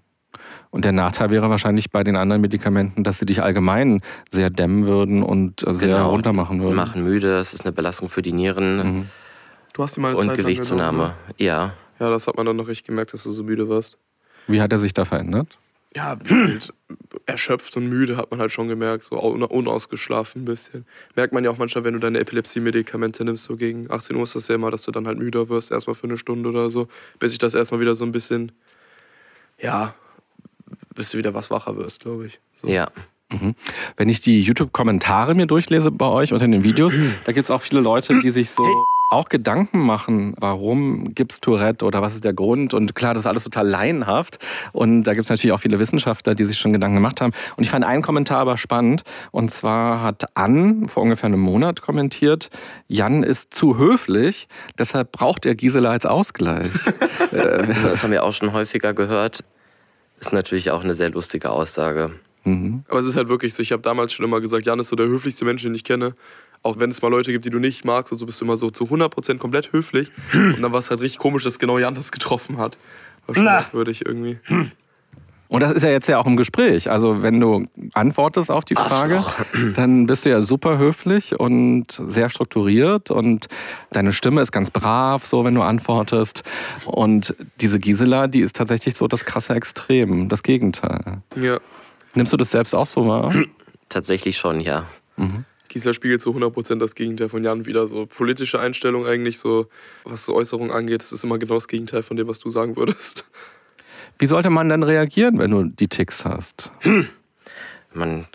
Und 0.73 0.85
der 0.85 0.91
Nachteil 0.91 1.29
wäre 1.29 1.51
wahrscheinlich 1.51 1.91
bei 1.91 2.03
den 2.03 2.15
anderen 2.15 2.41
Medikamenten, 2.41 3.03
dass 3.03 3.19
sie 3.19 3.27
dich 3.27 3.43
allgemein 3.43 4.01
sehr 4.31 4.49
dämmen 4.49 4.87
würden 4.87 5.21
und 5.21 5.63
sehr 5.67 5.89
genau, 5.89 6.09
runter 6.09 6.33
machen 6.33 6.59
würden. 6.63 6.73
machen 6.75 7.03
müde, 7.03 7.37
es 7.37 7.53
ist 7.53 7.63
eine 7.63 7.71
Belastung 7.71 8.09
für 8.09 8.23
die 8.23 8.33
Nieren. 8.33 8.77
Mhm. 8.77 9.09
Du 9.73 9.83
hast 9.83 9.95
die 9.95 9.99
mal 9.99 10.07
eine 10.07 10.17
Und 10.17 10.29
Zeit 10.29 10.37
Gewichtszunahme, 10.37 10.97
genommen, 10.97 11.15
ne? 11.27 11.35
ja. 11.37 11.73
Ja, 11.99 12.09
das 12.09 12.25
hat 12.25 12.37
man 12.37 12.47
dann 12.47 12.55
noch 12.55 12.67
richtig 12.67 12.87
gemerkt, 12.87 13.13
dass 13.13 13.21
du 13.21 13.31
so 13.33 13.43
müde 13.43 13.69
warst. 13.69 13.99
Wie 14.47 14.61
hat 14.61 14.71
er 14.71 14.79
sich 14.79 14.95
da 14.95 15.05
verändert? 15.05 15.59
Ja, 15.95 16.17
halt 16.27 16.73
erschöpft 17.27 17.77
und 17.77 17.87
müde 17.87 18.17
hat 18.17 18.31
man 18.31 18.39
halt 18.39 18.51
schon 18.51 18.67
gemerkt, 18.67 19.03
so 19.03 19.19
unausgeschlafen 19.19 20.41
ein 20.41 20.45
bisschen. 20.45 20.87
Merkt 21.15 21.33
man 21.33 21.43
ja 21.43 21.51
auch 21.51 21.59
manchmal, 21.59 21.83
wenn 21.83 21.93
du 21.93 21.99
deine 21.99 22.17
Epilepsie-Medikamente 22.17 23.23
nimmst, 23.23 23.43
so 23.43 23.57
gegen 23.57 23.91
18 23.91 24.15
Uhr 24.15 24.23
ist 24.23 24.33
das 24.33 24.47
ja 24.47 24.55
immer, 24.55 24.71
dass 24.71 24.81
du 24.81 24.91
dann 24.91 25.05
halt 25.05 25.19
müder 25.19 25.49
wirst, 25.49 25.69
erstmal 25.69 25.93
für 25.93 26.07
eine 26.07 26.17
Stunde 26.17 26.49
oder 26.49 26.71
so, 26.71 26.87
bis 27.19 27.29
sich 27.29 27.37
das 27.37 27.53
erstmal 27.53 27.79
wieder 27.79 27.93
so 27.93 28.05
ein 28.05 28.11
bisschen, 28.11 28.51
ja, 29.59 29.93
bis 30.93 31.11
du 31.11 31.17
wieder 31.17 31.33
was 31.33 31.49
wacher 31.51 31.77
wirst, 31.77 32.01
glaube 32.01 32.27
ich. 32.27 32.39
So. 32.61 32.67
Ja. 32.67 32.89
Mhm. 33.31 33.55
Wenn 33.97 34.09
ich 34.09 34.21
die 34.21 34.41
YouTube-Kommentare 34.41 35.35
mir 35.35 35.47
durchlese 35.47 35.91
bei 35.91 36.07
euch 36.07 36.33
unter 36.33 36.47
den 36.47 36.63
Videos, 36.63 36.95
da 37.25 37.31
gibt 37.31 37.45
es 37.45 37.51
auch 37.51 37.61
viele 37.61 37.81
Leute, 37.81 38.19
die 38.19 38.29
sich 38.29 38.51
so 38.51 38.85
auch 39.13 39.29
Gedanken 39.29 39.79
machen, 39.79 40.33
warum 40.39 41.13
gibt 41.13 41.33
es 41.33 41.39
Tourette 41.39 41.85
oder 41.85 42.01
was 42.01 42.15
ist 42.15 42.23
der 42.23 42.33
Grund. 42.33 42.73
Und 42.73 42.95
klar, 42.95 43.13
das 43.13 43.21
ist 43.21 43.27
alles 43.27 43.43
total 43.43 43.67
laienhaft. 43.67 44.39
Und 44.71 45.03
da 45.03 45.13
gibt 45.13 45.25
es 45.25 45.29
natürlich 45.29 45.53
auch 45.53 45.59
viele 45.59 45.79
Wissenschaftler, 45.79 46.35
die 46.35 46.45
sich 46.45 46.57
schon 46.57 46.73
Gedanken 46.73 46.95
gemacht 46.95 47.21
haben. 47.21 47.31
Und 47.55 47.63
ich 47.63 47.69
fand 47.69 47.85
einen 47.85 48.01
Kommentar 48.01 48.39
aber 48.39 48.57
spannend. 48.57 49.03
Und 49.31 49.51
zwar 49.51 50.01
hat 50.01 50.35
Ann 50.35 50.87
vor 50.87 51.03
ungefähr 51.03 51.27
einem 51.27 51.39
Monat 51.39 51.81
kommentiert, 51.81 52.49
Jan 52.87 53.23
ist 53.23 53.53
zu 53.53 53.77
höflich, 53.77 54.47
deshalb 54.77 55.11
braucht 55.11 55.45
er 55.45 55.55
Gisela 55.55 55.91
als 55.91 56.05
Ausgleich. 56.05 56.71
das 57.31 58.03
haben 58.03 58.11
wir 58.11 58.23
auch 58.23 58.33
schon 58.33 58.51
häufiger 58.51 58.93
gehört 58.93 59.43
ist 60.27 60.33
natürlich 60.33 60.71
auch 60.71 60.83
eine 60.83 60.93
sehr 60.93 61.09
lustige 61.09 61.49
Aussage. 61.49 62.11
Mhm. 62.43 62.83
Aber 62.87 62.99
es 62.99 63.05
ist 63.05 63.15
halt 63.15 63.29
wirklich 63.29 63.53
so, 63.53 63.61
ich 63.61 63.71
habe 63.71 63.81
damals 63.81 64.13
schon 64.13 64.25
immer 64.25 64.41
gesagt, 64.41 64.65
Jan 64.65 64.79
ist 64.79 64.89
so 64.89 64.95
der 64.95 65.07
höflichste 65.07 65.45
Mensch, 65.45 65.63
den 65.63 65.75
ich 65.75 65.83
kenne. 65.83 66.15
Auch 66.61 66.79
wenn 66.79 66.89
es 66.89 67.01
mal 67.01 67.09
Leute 67.09 67.31
gibt, 67.31 67.43
die 67.43 67.49
du 67.49 67.59
nicht 67.59 67.83
magst, 67.83 68.11
und 68.11 68.17
so 68.17 68.25
bist 68.25 68.39
du 68.39 68.45
immer 68.45 68.55
so 68.55 68.69
zu 68.69 68.85
100% 68.85 69.37
komplett 69.37 69.73
höflich. 69.73 70.11
Und 70.33 70.61
dann 70.61 70.71
war 70.71 70.79
es 70.79 70.89
halt 70.89 71.01
richtig 71.01 71.19
komisch, 71.19 71.43
dass 71.43 71.59
genau 71.59 71.77
Jan 71.77 71.93
das 71.93 72.11
getroffen 72.11 72.57
hat. 72.57 72.77
War 73.25 73.35
schon 73.35 73.43
merkwürdig 73.43 74.05
irgendwie. 74.05 74.39
Und 75.53 75.59
das 75.59 75.71
ist 75.71 75.83
ja 75.83 75.91
jetzt 75.91 76.07
ja 76.07 76.17
auch 76.17 76.25
im 76.25 76.35
Gespräch. 76.35 76.89
Also 76.89 77.21
wenn 77.21 77.39
du 77.39 77.67
antwortest 77.93 78.49
auf 78.49 78.65
die 78.65 78.73
Frage, 78.73 79.23
dann 79.75 80.07
bist 80.07 80.25
du 80.25 80.31
ja 80.31 80.41
super 80.41 80.79
höflich 80.79 81.39
und 81.39 82.01
sehr 82.07 82.31
strukturiert 82.31 83.11
und 83.11 83.49
deine 83.91 84.13
Stimme 84.13 84.41
ist 84.41 84.51
ganz 84.51 84.71
brav, 84.71 85.23
so 85.23 85.45
wenn 85.45 85.53
du 85.53 85.61
antwortest. 85.61 86.41
Und 86.85 87.35
diese 87.61 87.77
Gisela, 87.77 88.25
die 88.25 88.39
ist 88.39 88.55
tatsächlich 88.55 88.97
so 88.97 89.07
das 89.07 89.25
krasse 89.25 89.53
Extrem, 89.53 90.27
das 90.27 90.41
Gegenteil. 90.41 91.21
Ja. 91.39 91.59
Nimmst 92.15 92.33
du 92.33 92.37
das 92.37 92.49
selbst 92.49 92.73
auch 92.73 92.87
so 92.87 93.05
wahr? 93.05 93.31
Tatsächlich 93.89 94.37
schon, 94.37 94.59
ja. 94.59 94.87
Mhm. 95.17 95.45
Gisela 95.69 95.93
spiegelt 95.93 96.21
so 96.21 96.31
100% 96.31 96.79
das 96.79 96.95
Gegenteil 96.95 97.29
von 97.29 97.43
Jan 97.43 97.67
wieder. 97.67 97.87
So 97.87 98.07
politische 98.07 98.59
Einstellung 98.59 99.05
eigentlich, 99.05 99.37
so 99.37 99.67
was 100.03 100.25
so 100.25 100.33
Äußerungen 100.33 100.71
angeht, 100.71 101.01
das 101.01 101.11
ist 101.11 101.23
immer 101.23 101.37
genau 101.37 101.53
das 101.53 101.67
Gegenteil 101.67 102.01
von 102.01 102.17
dem, 102.17 102.27
was 102.27 102.39
du 102.39 102.49
sagen 102.49 102.75
würdest. 102.75 103.25
Wie 104.19 104.25
sollte 104.25 104.49
man 104.49 104.69
dann 104.69 104.83
reagieren, 104.83 105.39
wenn 105.39 105.51
du 105.51 105.63
die 105.63 105.87
Ticks 105.87 106.25
hast? 106.25 106.71
Man 107.93 108.25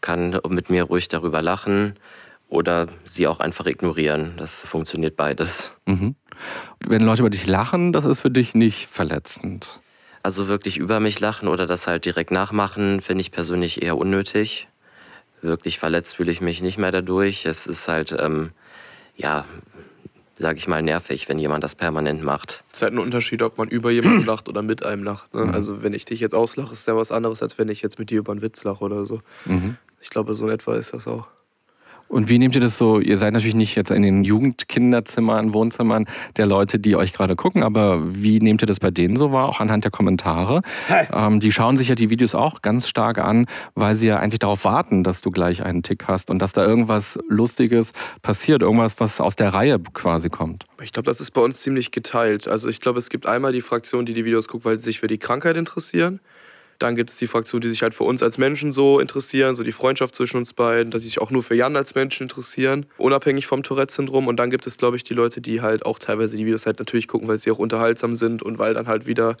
kann 0.00 0.38
mit 0.48 0.70
mir 0.70 0.84
ruhig 0.84 1.08
darüber 1.08 1.42
lachen 1.42 1.94
oder 2.48 2.88
sie 3.04 3.26
auch 3.26 3.40
einfach 3.40 3.66
ignorieren. 3.66 4.34
Das 4.36 4.64
funktioniert 4.64 5.16
beides. 5.16 5.72
Mhm. 5.86 6.14
Wenn 6.80 7.02
Leute 7.02 7.22
über 7.22 7.30
dich 7.30 7.46
lachen, 7.46 7.92
das 7.92 8.04
ist 8.04 8.20
für 8.20 8.30
dich 8.30 8.54
nicht 8.54 8.88
verletzend. 8.88 9.80
Also 10.22 10.48
wirklich 10.48 10.76
über 10.76 11.00
mich 11.00 11.20
lachen 11.20 11.48
oder 11.48 11.66
das 11.66 11.86
halt 11.86 12.04
direkt 12.04 12.30
nachmachen, 12.30 13.00
finde 13.00 13.22
ich 13.22 13.30
persönlich 13.30 13.82
eher 13.82 13.96
unnötig. 13.96 14.68
Wirklich 15.40 15.78
verletzt 15.78 16.16
fühle 16.16 16.32
ich 16.32 16.40
mich 16.40 16.62
nicht 16.62 16.78
mehr 16.78 16.90
dadurch. 16.90 17.46
Es 17.46 17.66
ist 17.66 17.88
halt, 17.88 18.16
ähm, 18.18 18.50
ja, 19.16 19.44
sage 20.38 20.58
ich 20.58 20.68
mal, 20.68 20.82
nervig, 20.82 21.28
wenn 21.28 21.38
jemand 21.38 21.64
das 21.64 21.74
permanent 21.74 22.22
macht. 22.22 22.64
Es 22.72 22.78
ist 22.78 22.82
halt 22.82 22.94
ein 22.94 22.98
Unterschied, 22.98 23.42
ob 23.42 23.58
man 23.58 23.68
über 23.68 23.90
jemanden 23.90 24.24
lacht 24.26 24.48
oder 24.48 24.62
mit 24.62 24.84
einem 24.84 25.04
lacht. 25.04 25.34
Ne? 25.34 25.46
Mhm. 25.46 25.54
Also 25.54 25.82
wenn 25.82 25.92
ich 25.92 26.04
dich 26.04 26.20
jetzt 26.20 26.34
auslache, 26.34 26.72
ist 26.72 26.86
ja 26.86 26.96
was 26.96 27.12
anderes, 27.12 27.42
als 27.42 27.58
wenn 27.58 27.68
ich 27.68 27.82
jetzt 27.82 27.98
mit 27.98 28.10
dir 28.10 28.18
über 28.18 28.32
einen 28.32 28.42
Witz 28.42 28.64
lache 28.64 28.84
oder 28.84 29.04
so. 29.04 29.20
Mhm. 29.44 29.76
Ich 30.00 30.10
glaube, 30.10 30.34
so 30.34 30.46
in 30.46 30.54
etwa 30.54 30.76
ist 30.76 30.94
das 30.94 31.06
auch. 31.06 31.28
Und 32.08 32.28
wie 32.28 32.38
nehmt 32.38 32.54
ihr 32.54 32.60
das 32.60 32.78
so? 32.78 33.00
Ihr 33.00 33.18
seid 33.18 33.34
natürlich 33.34 33.54
nicht 33.54 33.74
jetzt 33.74 33.90
in 33.90 34.02
den 34.02 34.24
Jugendkinderzimmern, 34.24 35.52
Wohnzimmern 35.52 36.06
der 36.36 36.46
Leute, 36.46 36.78
die 36.78 36.96
euch 36.96 37.12
gerade 37.12 37.36
gucken, 37.36 37.62
aber 37.62 38.00
wie 38.14 38.40
nehmt 38.40 38.62
ihr 38.62 38.66
das 38.66 38.80
bei 38.80 38.90
denen 38.90 39.16
so 39.16 39.30
wahr, 39.32 39.48
auch 39.48 39.60
anhand 39.60 39.84
der 39.84 39.90
Kommentare? 39.90 40.62
Ähm, 41.12 41.40
die 41.40 41.52
schauen 41.52 41.76
sich 41.76 41.88
ja 41.88 41.94
die 41.94 42.10
Videos 42.10 42.34
auch 42.34 42.62
ganz 42.62 42.88
stark 42.88 43.18
an, 43.18 43.46
weil 43.74 43.94
sie 43.94 44.08
ja 44.08 44.18
eigentlich 44.18 44.38
darauf 44.38 44.64
warten, 44.64 45.04
dass 45.04 45.20
du 45.20 45.30
gleich 45.30 45.62
einen 45.62 45.82
Tick 45.82 46.08
hast 46.08 46.30
und 46.30 46.40
dass 46.40 46.52
da 46.52 46.64
irgendwas 46.64 47.18
Lustiges 47.28 47.92
passiert, 48.22 48.62
irgendwas, 48.62 48.98
was 49.00 49.20
aus 49.20 49.36
der 49.36 49.52
Reihe 49.52 49.78
quasi 49.92 50.28
kommt. 50.28 50.64
Ich 50.82 50.92
glaube, 50.92 51.06
das 51.06 51.20
ist 51.20 51.32
bei 51.32 51.40
uns 51.40 51.60
ziemlich 51.60 51.90
geteilt. 51.90 52.48
Also 52.48 52.68
ich 52.68 52.80
glaube, 52.80 52.98
es 52.98 53.10
gibt 53.10 53.26
einmal 53.26 53.52
die 53.52 53.60
Fraktion, 53.60 54.06
die 54.06 54.14
die 54.14 54.24
Videos 54.24 54.48
guckt, 54.48 54.64
weil 54.64 54.78
sie 54.78 54.84
sich 54.84 55.00
für 55.00 55.08
die 55.08 55.18
Krankheit 55.18 55.56
interessieren. 55.56 56.20
Dann 56.78 56.94
gibt 56.94 57.10
es 57.10 57.16
die 57.16 57.26
Fraktion, 57.26 57.60
die 57.60 57.68
sich 57.68 57.82
halt 57.82 57.94
für 57.94 58.04
uns 58.04 58.22
als 58.22 58.38
Menschen 58.38 58.70
so 58.70 59.00
interessieren, 59.00 59.56
so 59.56 59.64
die 59.64 59.72
Freundschaft 59.72 60.14
zwischen 60.14 60.36
uns 60.36 60.52
beiden, 60.52 60.92
dass 60.92 61.02
sie 61.02 61.08
sich 61.08 61.20
auch 61.20 61.32
nur 61.32 61.42
für 61.42 61.56
Jan 61.56 61.74
als 61.74 61.96
Menschen 61.96 62.24
interessieren, 62.24 62.86
unabhängig 62.98 63.48
vom 63.48 63.64
Tourette-Syndrom. 63.64 64.28
Und 64.28 64.36
dann 64.36 64.50
gibt 64.50 64.64
es, 64.66 64.78
glaube 64.78 64.96
ich, 64.96 65.02
die 65.02 65.14
Leute, 65.14 65.40
die 65.40 65.60
halt 65.60 65.84
auch 65.84 65.98
teilweise 65.98 66.36
die 66.36 66.46
Videos 66.46 66.66
halt 66.66 66.78
natürlich 66.78 67.08
gucken, 67.08 67.26
weil 67.26 67.38
sie 67.38 67.50
auch 67.50 67.58
unterhaltsam 67.58 68.14
sind 68.14 68.42
und 68.42 68.60
weil 68.60 68.74
dann 68.74 68.86
halt 68.86 69.06
wieder 69.06 69.36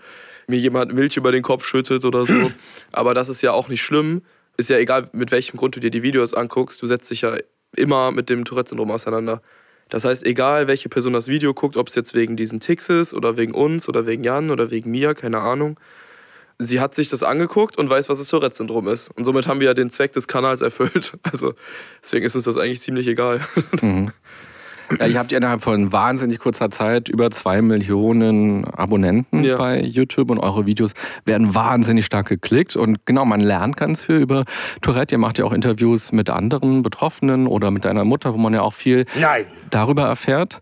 mir 0.48 0.58
jemand 0.58 0.92
Milch 0.92 1.16
über 1.16 1.30
den 1.30 1.42
Kopf 1.42 1.64
schüttet 1.64 2.04
oder 2.04 2.26
so. 2.26 2.50
Aber 2.92 3.14
das 3.14 3.28
ist 3.28 3.40
ja 3.42 3.52
auch 3.52 3.68
nicht 3.68 3.82
schlimm. 3.82 4.22
Ist 4.56 4.70
ja 4.70 4.78
egal, 4.78 5.08
mit 5.12 5.30
welchem 5.30 5.58
Grund 5.58 5.76
du 5.76 5.80
dir 5.80 5.90
die 5.90 6.02
Videos 6.02 6.34
anguckst, 6.34 6.82
du 6.82 6.88
setzt 6.88 7.08
dich 7.10 7.20
ja 7.20 7.36
immer 7.76 8.10
mit 8.10 8.30
dem 8.30 8.44
Tourette-Syndrom 8.44 8.90
auseinander. 8.90 9.42
Das 9.88 10.04
heißt, 10.04 10.26
egal 10.26 10.66
welche 10.66 10.88
Person 10.88 11.12
das 11.12 11.28
Video 11.28 11.54
guckt, 11.54 11.76
ob 11.76 11.88
es 11.88 11.94
jetzt 11.94 12.14
wegen 12.14 12.36
diesen 12.36 12.58
Ticks 12.58 12.88
ist 12.88 13.14
oder 13.14 13.36
wegen 13.36 13.52
uns 13.52 13.88
oder 13.88 14.06
wegen 14.06 14.24
Jan 14.24 14.50
oder 14.50 14.70
wegen 14.70 14.90
mir, 14.90 15.14
keine 15.14 15.38
Ahnung, 15.38 15.78
sie 16.58 16.80
hat 16.80 16.94
sich 16.94 17.08
das 17.08 17.22
angeguckt 17.22 17.78
und 17.78 17.88
weiß, 17.88 18.08
was 18.08 18.18
das 18.18 18.28
Tourette-Syndrom 18.28 18.88
ist. 18.88 19.10
Und 19.16 19.24
somit 19.24 19.46
haben 19.46 19.60
wir 19.60 19.66
ja 19.68 19.74
den 19.74 19.90
Zweck 19.90 20.12
des 20.12 20.26
Kanals 20.28 20.60
erfüllt. 20.60 21.12
Also 21.30 21.54
deswegen 22.02 22.24
ist 22.26 22.34
uns 22.34 22.44
das 22.44 22.56
eigentlich 22.56 22.80
ziemlich 22.80 23.06
egal. 23.06 23.40
Mhm. 23.82 24.12
Ja, 24.98 25.06
ihr 25.06 25.18
habt 25.18 25.32
innerhalb 25.32 25.60
von 25.60 25.92
wahnsinnig 25.92 26.38
kurzer 26.38 26.70
Zeit 26.70 27.10
über 27.10 27.30
zwei 27.30 27.60
Millionen 27.60 28.64
Abonnenten 28.64 29.44
Ja. 29.44 29.58
bei 29.58 29.82
YouTube 29.82 30.30
und 30.30 30.38
eure 30.38 30.64
Videos 30.64 30.94
werden 31.26 31.54
wahnsinnig 31.54 32.06
stark 32.06 32.26
geklickt. 32.28 32.74
Und 32.74 33.04
genau, 33.04 33.26
man 33.26 33.40
lernt 33.40 33.76
ganz 33.76 34.04
viel 34.06 34.16
über 34.16 34.44
Tourette. 34.80 35.14
Ihr 35.16 35.18
macht 35.18 35.36
ja 35.36 35.44
auch 35.44 35.52
Interviews 35.52 36.10
mit 36.12 36.30
anderen 36.30 36.80
Betroffenen 36.80 37.46
oder 37.48 37.70
mit 37.70 37.84
deiner 37.84 38.04
Mutter, 38.06 38.32
wo 38.32 38.38
man 38.38 38.54
ja 38.54 38.62
auch 38.62 38.72
viel 38.72 39.04
Nein. 39.20 39.44
darüber 39.68 40.04
erfährt. 40.06 40.60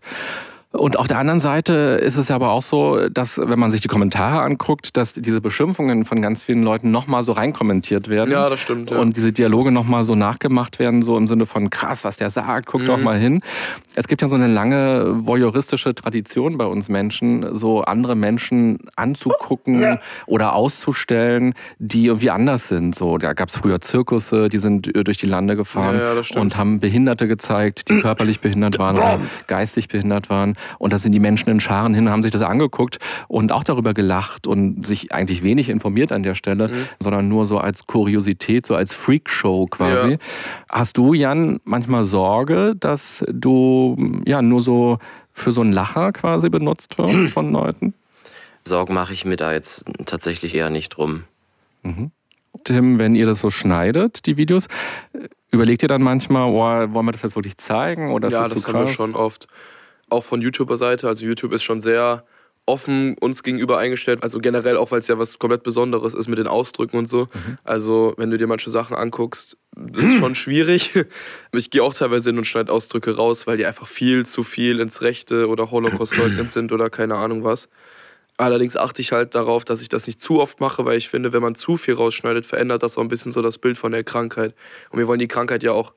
Und 0.77 0.97
auf 0.99 1.07
der 1.07 1.17
anderen 1.17 1.39
Seite 1.39 1.73
ist 1.73 2.17
es 2.17 2.27
ja 2.27 2.35
aber 2.35 2.51
auch 2.51 2.61
so, 2.61 3.09
dass, 3.09 3.39
wenn 3.43 3.57
man 3.59 3.69
sich 3.71 3.81
die 3.81 3.87
Kommentare 3.87 4.41
anguckt, 4.41 4.95
dass 4.95 5.13
diese 5.13 5.41
Beschimpfungen 5.41 6.05
von 6.05 6.21
ganz 6.21 6.43
vielen 6.43 6.63
Leuten 6.63 6.91
nochmal 6.91 7.23
so 7.23 7.31
reinkommentiert 7.31 8.09
werden. 8.09 8.31
Ja, 8.31 8.49
das 8.49 8.59
stimmt, 8.61 8.91
ja. 8.91 8.97
Und 8.97 9.17
diese 9.17 9.31
Dialoge 9.33 9.71
nochmal 9.71 10.03
so 10.03 10.15
nachgemacht 10.15 10.79
werden, 10.79 11.01
so 11.01 11.17
im 11.17 11.25
Sinne 11.27 11.45
von 11.45 11.69
krass, 11.69 12.03
was 12.03 12.17
der 12.17 12.29
sagt, 12.29 12.67
guck 12.67 12.81
Mhm. 12.81 12.85
doch 12.85 12.97
mal 12.99 13.17
hin. 13.17 13.41
Es 13.95 14.07
gibt 14.07 14.21
ja 14.21 14.27
so 14.27 14.35
eine 14.35 14.47
lange 14.47 15.25
voyeuristische 15.25 15.95
Tradition 15.95 16.57
bei 16.57 16.65
uns 16.65 16.89
Menschen, 16.89 17.55
so 17.55 17.81
andere 17.81 18.15
Menschen 18.15 18.77
anzugucken 18.95 19.99
oder 20.27 20.53
auszustellen, 20.53 21.53
die 21.79 22.05
irgendwie 22.05 22.29
anders 22.29 22.67
sind. 22.67 22.93
So, 22.95 23.17
da 23.17 23.33
gab 23.33 23.49
es 23.49 23.57
früher 23.57 23.81
Zirkusse, 23.81 24.47
die 24.49 24.59
sind 24.59 24.91
durch 24.93 25.17
die 25.17 25.25
Lande 25.25 25.55
gefahren 25.55 25.97
Ja, 25.97 26.13
ja, 26.13 26.41
und 26.41 26.55
haben 26.55 26.79
Behinderte 26.79 27.27
gezeigt, 27.27 27.89
die 27.89 27.99
körperlich 27.99 28.39
behindert 28.39 28.77
waren 28.79 28.95
oder 28.97 29.19
geistig 29.47 29.87
behindert 29.87 30.29
waren. 30.29 30.55
Und 30.79 30.93
da 30.93 30.97
sind 30.97 31.13
die 31.13 31.19
Menschen 31.19 31.49
in 31.49 31.59
Scharen 31.59 31.93
hin, 31.93 32.09
haben 32.09 32.21
sich 32.21 32.31
das 32.31 32.41
angeguckt 32.41 32.99
und 33.27 33.51
auch 33.51 33.63
darüber 33.63 33.93
gelacht 33.93 34.47
und 34.47 34.85
sich 34.85 35.11
eigentlich 35.11 35.43
wenig 35.43 35.69
informiert 35.69 36.11
an 36.11 36.23
der 36.23 36.35
Stelle, 36.35 36.71
sondern 36.99 37.27
nur 37.27 37.45
so 37.45 37.57
als 37.57 37.85
Kuriosität, 37.87 38.65
so 38.65 38.75
als 38.75 38.93
Freakshow 38.93 39.67
quasi. 39.67 40.11
Ja. 40.11 40.17
Hast 40.69 40.97
du, 40.97 41.13
Jan, 41.13 41.59
manchmal 41.63 42.05
Sorge, 42.05 42.75
dass 42.79 43.23
du 43.31 44.21
ja 44.25 44.41
nur 44.41 44.61
so 44.61 44.99
für 45.33 45.51
so 45.51 45.61
einen 45.61 45.71
Lacher 45.71 46.11
quasi 46.13 46.49
benutzt 46.49 46.97
wirst 46.97 47.29
von 47.33 47.51
Leuten? 47.51 47.93
Sorgen 48.63 48.93
mache 48.93 49.13
ich 49.13 49.25
mir 49.25 49.37
da 49.37 49.53
jetzt 49.53 49.85
tatsächlich 50.05 50.53
eher 50.53 50.69
nicht 50.69 50.89
drum. 50.89 51.23
Tim, 52.63 52.99
wenn 52.99 53.15
ihr 53.15 53.25
das 53.25 53.41
so 53.41 53.49
schneidet, 53.49 54.25
die 54.25 54.37
Videos, 54.37 54.67
überlegt 55.51 55.83
ihr 55.83 55.89
dann 55.89 56.01
manchmal, 56.01 56.49
oh, 56.49 56.93
wollen 56.93 57.05
wir 57.05 57.11
das 57.11 57.21
jetzt 57.21 57.35
wirklich 57.35 57.57
zeigen 57.57 58.11
oder 58.11 58.27
ist 58.27 58.33
ja, 58.33 58.43
das, 58.43 58.53
das 58.53 58.61
zu 58.63 58.67
haben 58.67 58.79
wir 58.79 58.85
krass? 58.85 58.93
schon 58.93 59.15
oft. 59.15 59.47
Auch 60.09 60.23
von 60.23 60.41
YouTuber-Seite. 60.41 61.07
Also 61.07 61.25
YouTube 61.25 61.53
ist 61.53 61.63
schon 61.63 61.79
sehr 61.79 62.21
offen 62.67 63.15
uns 63.19 63.43
gegenüber 63.43 63.77
eingestellt. 63.77 64.21
Also 64.21 64.39
generell 64.39 64.77
auch, 64.77 64.91
weil 64.91 64.99
es 64.99 65.07
ja 65.07 65.17
was 65.17 65.39
komplett 65.39 65.63
Besonderes 65.63 66.13
ist 66.13 66.27
mit 66.27 66.37
den 66.37 66.47
Ausdrücken 66.47 66.97
und 66.97 67.07
so. 67.07 67.23
Mhm. 67.33 67.57
Also 67.63 68.13
wenn 68.17 68.29
du 68.29 68.37
dir 68.37 68.45
manche 68.45 68.69
Sachen 68.69 68.95
anguckst, 68.95 69.57
das 69.75 70.03
ist 70.03 70.17
schon 70.17 70.35
schwierig. 70.35 70.93
Ich 71.53 71.71
gehe 71.71 71.81
auch 71.81 71.93
teilweise 71.93 72.29
hin 72.29 72.37
und 72.37 72.45
schneide 72.45 72.71
Ausdrücke 72.71 73.15
raus, 73.15 73.47
weil 73.47 73.57
die 73.57 73.65
einfach 73.65 73.87
viel 73.87 74.25
zu 74.25 74.43
viel 74.43 74.79
ins 74.79 75.01
Rechte 75.01 75.47
oder 75.47 75.71
Holocaust-leugnend 75.71 76.51
sind 76.51 76.71
oder 76.71 76.89
keine 76.89 77.15
Ahnung 77.15 77.43
was. 77.43 77.69
Allerdings 78.35 78.77
achte 78.77 79.01
ich 79.01 79.13
halt 79.13 79.33
darauf, 79.33 79.65
dass 79.65 79.81
ich 79.81 79.89
das 79.89 80.05
nicht 80.05 80.21
zu 80.21 80.39
oft 80.39 80.59
mache, 80.59 80.85
weil 80.85 80.97
ich 80.97 81.09
finde, 81.09 81.33
wenn 81.33 81.41
man 81.41 81.55
zu 81.55 81.77
viel 81.77 81.95
rausschneidet, 81.95 82.45
verändert 82.45 82.83
das 82.83 82.97
auch 82.97 83.01
ein 83.01 83.07
bisschen 83.07 83.31
so 83.31 83.41
das 83.41 83.57
Bild 83.57 83.79
von 83.79 83.91
der 83.91 84.03
Krankheit. 84.03 84.53
Und 84.91 84.99
wir 84.99 85.07
wollen 85.07 85.19
die 85.19 85.27
Krankheit 85.27 85.63
ja 85.63 85.71
auch 85.71 85.93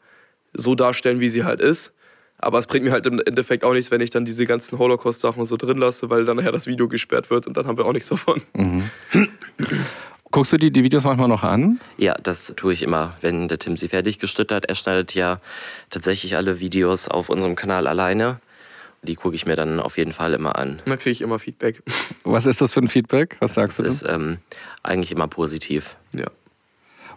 so 0.55 0.75
darstellen, 0.75 1.21
wie 1.21 1.29
sie 1.29 1.45
halt 1.45 1.61
ist. 1.61 1.93
Aber 2.43 2.59
es 2.59 2.67
bringt 2.67 2.85
mir 2.85 2.93
halt 2.93 3.07
im 3.07 3.21
Endeffekt 3.21 3.65
auch 3.65 3.73
nichts, 3.73 3.91
wenn 3.91 4.01
ich 4.01 4.11
dann 4.11 4.25
diese 4.25 4.47
ganzen 4.47 4.79
Holocaust-Sachen 4.79 5.45
so 5.45 5.57
drin 5.57 5.79
lasse, 5.79 6.09
weil 6.09 6.25
dann 6.25 6.39
nachher 6.39 6.53
das 6.53 6.67
Video 6.67 6.89
gesperrt 6.89 7.31
wird 7.31 7.47
und 7.47 7.57
dann 7.57 7.67
haben 7.67 7.77
wir 7.77 7.85
auch 7.85 7.93
nichts 7.93 8.09
davon. 8.09 8.43
Guckst 10.31 10.53
du 10.53 10.57
die, 10.57 10.71
die 10.71 10.83
Videos 10.83 11.05
manchmal 11.05 11.29
noch 11.29 11.43
an? 11.43 11.81
Ja, 11.99 12.15
das 12.23 12.55
tue 12.57 12.73
ich 12.73 12.83
immer, 12.83 13.15
wenn 13.21 13.49
der 13.49 13.59
Tim 13.59 13.77
sie 13.77 13.89
fertig 13.89 14.19
geschnitten 14.19 14.55
hat. 14.55 14.65
Er 14.65 14.75
schneidet 14.75 15.15
ja 15.15 15.41
tatsächlich 15.91 16.37
alle 16.37 16.61
Videos 16.61 17.09
auf 17.09 17.29
unserem 17.29 17.57
Kanal 17.57 17.87
alleine. 17.87 18.41
Die 19.03 19.17
gucke 19.17 19.35
ich 19.35 19.45
mir 19.45 19.57
dann 19.57 19.81
auf 19.81 19.99
jeden 19.99 20.13
Fall 20.13 20.35
immer 20.35 20.57
an. 20.57 20.83
Dann 20.85 20.99
kriege 20.99 21.11
ich 21.11 21.23
immer 21.23 21.39
Feedback. 21.39 21.83
Was 22.25 22.47
ist 22.47 22.61
das 22.61 22.73
für 22.73 22.81
ein 22.81 22.89
Feedback? 22.89 23.39
Was 23.41 23.55
sagst 23.55 23.79
du? 23.79 23.83
Das 23.83 23.95
ist 23.95 24.09
ähm, 24.09 24.39
eigentlich 24.83 25.11
immer 25.11 25.27
positiv. 25.27 25.97
Ja. 26.15 26.27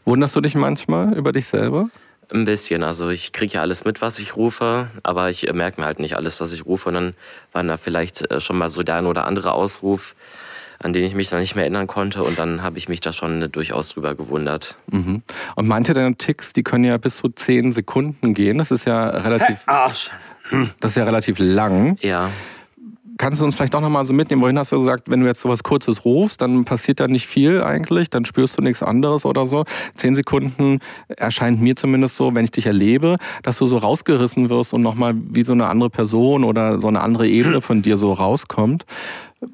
Wunderst 0.05 0.35
du 0.35 0.41
dich 0.41 0.55
manchmal 0.55 1.13
über 1.15 1.31
dich 1.31 1.45
selber? 1.45 1.89
Ein 2.31 2.45
bisschen. 2.45 2.83
Also 2.83 3.09
ich 3.09 3.31
kriege 3.31 3.55
ja 3.55 3.61
alles 3.61 3.85
mit, 3.85 4.01
was 4.01 4.19
ich 4.19 4.35
rufe, 4.35 4.87
aber 5.03 5.29
ich 5.29 5.47
äh, 5.47 5.53
merke 5.53 5.81
mir 5.81 5.85
halt 5.85 5.99
nicht 5.99 6.15
alles, 6.15 6.39
was 6.41 6.53
ich 6.53 6.65
rufe. 6.65 6.89
Und 6.89 6.95
dann 6.95 7.13
war 7.51 7.63
da 7.63 7.77
vielleicht 7.77 8.29
äh, 8.31 8.39
schon 8.39 8.57
mal 8.57 8.69
so 8.69 8.83
der 8.83 8.95
ein 8.95 9.05
oder 9.05 9.25
andere 9.25 9.53
Ausruf, 9.53 10.15
an 10.79 10.93
den 10.93 11.05
ich 11.05 11.15
mich 11.15 11.29
dann 11.29 11.39
nicht 11.39 11.55
mehr 11.55 11.63
erinnern 11.63 11.87
konnte. 11.87 12.23
Und 12.23 12.39
dann 12.39 12.63
habe 12.63 12.77
ich 12.77 12.89
mich 12.89 13.01
da 13.01 13.13
schon 13.13 13.41
äh, 13.41 13.49
durchaus 13.49 13.89
drüber 13.89 14.15
gewundert. 14.15 14.77
Mhm. 14.91 15.21
Und 15.55 15.67
manche 15.67 15.93
deiner 15.93 16.17
Ticks, 16.17 16.53
die 16.53 16.63
können 16.63 16.85
ja 16.85 16.97
bis 16.97 17.17
zu 17.17 17.29
10 17.29 17.71
Sekunden 17.71 18.33
gehen. 18.33 18.57
Das 18.57 18.71
ist 18.71 18.85
ja 18.85 19.09
relativ, 19.09 19.61
Arsch. 19.65 20.11
das 20.79 20.91
ist 20.91 20.97
ja 20.97 21.03
relativ 21.03 21.37
lang. 21.39 21.97
Ja, 22.01 22.31
Kannst 23.17 23.41
du 23.41 23.45
uns 23.45 23.55
vielleicht 23.55 23.75
auch 23.75 23.81
nochmal 23.81 24.05
so 24.05 24.13
mitnehmen? 24.13 24.41
Wohin 24.41 24.57
hast 24.57 24.71
du 24.71 24.77
gesagt, 24.77 25.09
wenn 25.09 25.21
du 25.21 25.27
jetzt 25.27 25.41
sowas 25.41 25.61
Kurzes 25.61 26.03
rufst, 26.03 26.41
dann 26.41 26.65
passiert 26.65 26.99
da 26.99 27.07
nicht 27.07 27.27
viel 27.27 27.61
eigentlich, 27.61 28.09
dann 28.09 28.25
spürst 28.25 28.57
du 28.57 28.61
nichts 28.61 28.81
anderes 28.81 29.25
oder 29.25 29.45
so. 29.45 29.65
Zehn 29.95 30.15
Sekunden 30.15 30.79
erscheint 31.07 31.61
mir 31.61 31.75
zumindest 31.75 32.15
so, 32.15 32.33
wenn 32.33 32.43
ich 32.43 32.51
dich 32.51 32.65
erlebe, 32.65 33.17
dass 33.43 33.57
du 33.57 33.65
so 33.65 33.77
rausgerissen 33.77 34.49
wirst 34.49 34.73
und 34.73 34.81
nochmal 34.81 35.13
wie 35.15 35.43
so 35.43 35.53
eine 35.53 35.67
andere 35.67 35.89
Person 35.89 36.43
oder 36.43 36.79
so 36.79 36.87
eine 36.87 37.01
andere 37.01 37.27
Ebene 37.27 37.61
von 37.61 37.81
dir 37.81 37.97
so 37.97 38.13
rauskommt. 38.13 38.85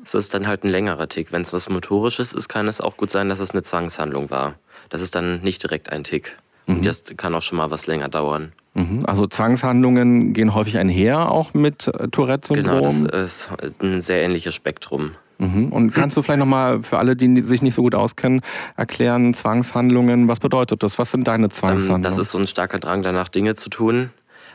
es 0.03 0.13
ist 0.13 0.33
dann 0.33 0.47
halt 0.47 0.63
ein 0.63 0.69
längerer 0.69 1.09
Tick. 1.09 1.31
Wenn 1.31 1.41
es 1.41 1.51
was 1.51 1.69
Motorisches 1.69 2.33
ist, 2.33 2.47
kann 2.47 2.67
es 2.67 2.79
auch 2.79 2.95
gut 2.95 3.09
sein, 3.09 3.27
dass 3.27 3.39
es 3.39 3.51
eine 3.51 3.63
Zwangshandlung 3.63 4.29
war. 4.29 4.55
Das 4.89 5.01
ist 5.01 5.15
dann 5.15 5.41
nicht 5.41 5.63
direkt 5.63 5.91
ein 5.91 6.03
Tick. 6.03 6.37
Und 6.69 6.85
das 6.85 7.03
kann 7.17 7.33
auch 7.33 7.41
schon 7.41 7.57
mal 7.57 7.71
was 7.71 7.87
länger 7.87 8.09
dauern. 8.09 8.53
Mhm. 8.75 9.03
Also 9.05 9.25
Zwangshandlungen 9.25 10.33
gehen 10.33 10.53
häufig 10.53 10.77
einher, 10.77 11.31
auch 11.31 11.53
mit 11.53 11.87
äh, 11.87 12.07
Tourette-Syndrom. 12.09 12.81
Genau, 12.81 13.07
das 13.07 13.47
ist 13.63 13.81
ein 13.81 14.01
sehr 14.01 14.21
ähnliches 14.21 14.53
Spektrum. 14.53 15.11
Mhm. 15.39 15.69
Und 15.71 15.91
kannst 15.93 16.15
du 16.15 16.21
vielleicht 16.21 16.39
nochmal 16.39 16.81
für 16.81 16.97
alle, 16.99 17.15
die 17.15 17.41
sich 17.41 17.61
nicht 17.61 17.73
so 17.73 17.81
gut 17.81 17.95
auskennen, 17.95 18.41
erklären, 18.75 19.33
Zwangshandlungen, 19.33 20.27
was 20.27 20.39
bedeutet 20.39 20.83
das? 20.83 20.99
Was 20.99 21.11
sind 21.11 21.27
deine 21.27 21.45
Ähm, 21.45 21.51
Zwangshandlungen? 21.51 22.03
Das 22.03 22.19
ist 22.19 22.31
so 22.31 22.37
ein 22.37 22.47
starker 22.47 22.79
Drang 22.79 23.01
danach, 23.01 23.29
Dinge 23.29 23.55
zu 23.55 23.69
tun. 23.69 24.11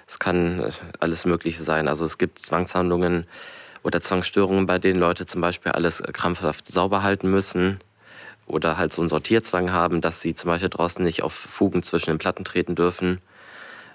Es 0.07 0.18
kann 0.18 0.61
äh, 0.61 0.70
alles 1.00 1.27
Mögliche 1.27 1.62
sein. 1.62 1.88
Also 1.88 2.05
es 2.05 2.18
gibt 2.18 2.38
Zwangshandlungen 2.38 3.27
oder 3.83 4.00
Zwangsstörungen, 4.00 4.66
bei 4.66 4.79
denen 4.79 5.00
Leute 5.00 5.27
zum 5.27 5.40
Beispiel 5.40 5.72
alles 5.72 6.03
krampfhaft 6.12 6.66
sauber 6.66 7.03
halten 7.03 7.31
müssen 7.31 7.79
oder 8.46 8.76
halt 8.76 8.92
so 8.92 9.02
einen 9.02 9.09
Sortierzwang 9.09 9.72
haben, 9.72 10.00
dass 10.00 10.20
sie 10.20 10.35
zum 10.35 10.48
Beispiel 10.48 10.68
draußen 10.68 11.04
nicht 11.04 11.22
auf 11.22 11.33
Fugen 11.33 11.83
zwischen 11.83 12.11
den 12.11 12.18
Platten 12.18 12.44
treten 12.44 12.74
dürfen, 12.74 13.18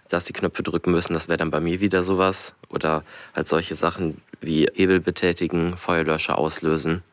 dass 0.09 0.25
sie 0.25 0.33
Knöpfe 0.33 0.63
drücken 0.63 0.91
müssen. 0.91 1.13
Das 1.13 1.27
wäre 1.27 1.37
dann 1.37 1.51
bei 1.51 1.59
mir 1.59 1.79
wieder 1.79 2.03
sowas. 2.03 2.55
Oder 2.69 3.03
halt 3.35 3.47
solche 3.47 3.75
Sachen 3.75 4.21
wie 4.41 4.67
Hebel 4.73 4.99
betätigen, 4.99 5.77
Feuerlöscher 5.77 6.37
auslösen. 6.37 7.03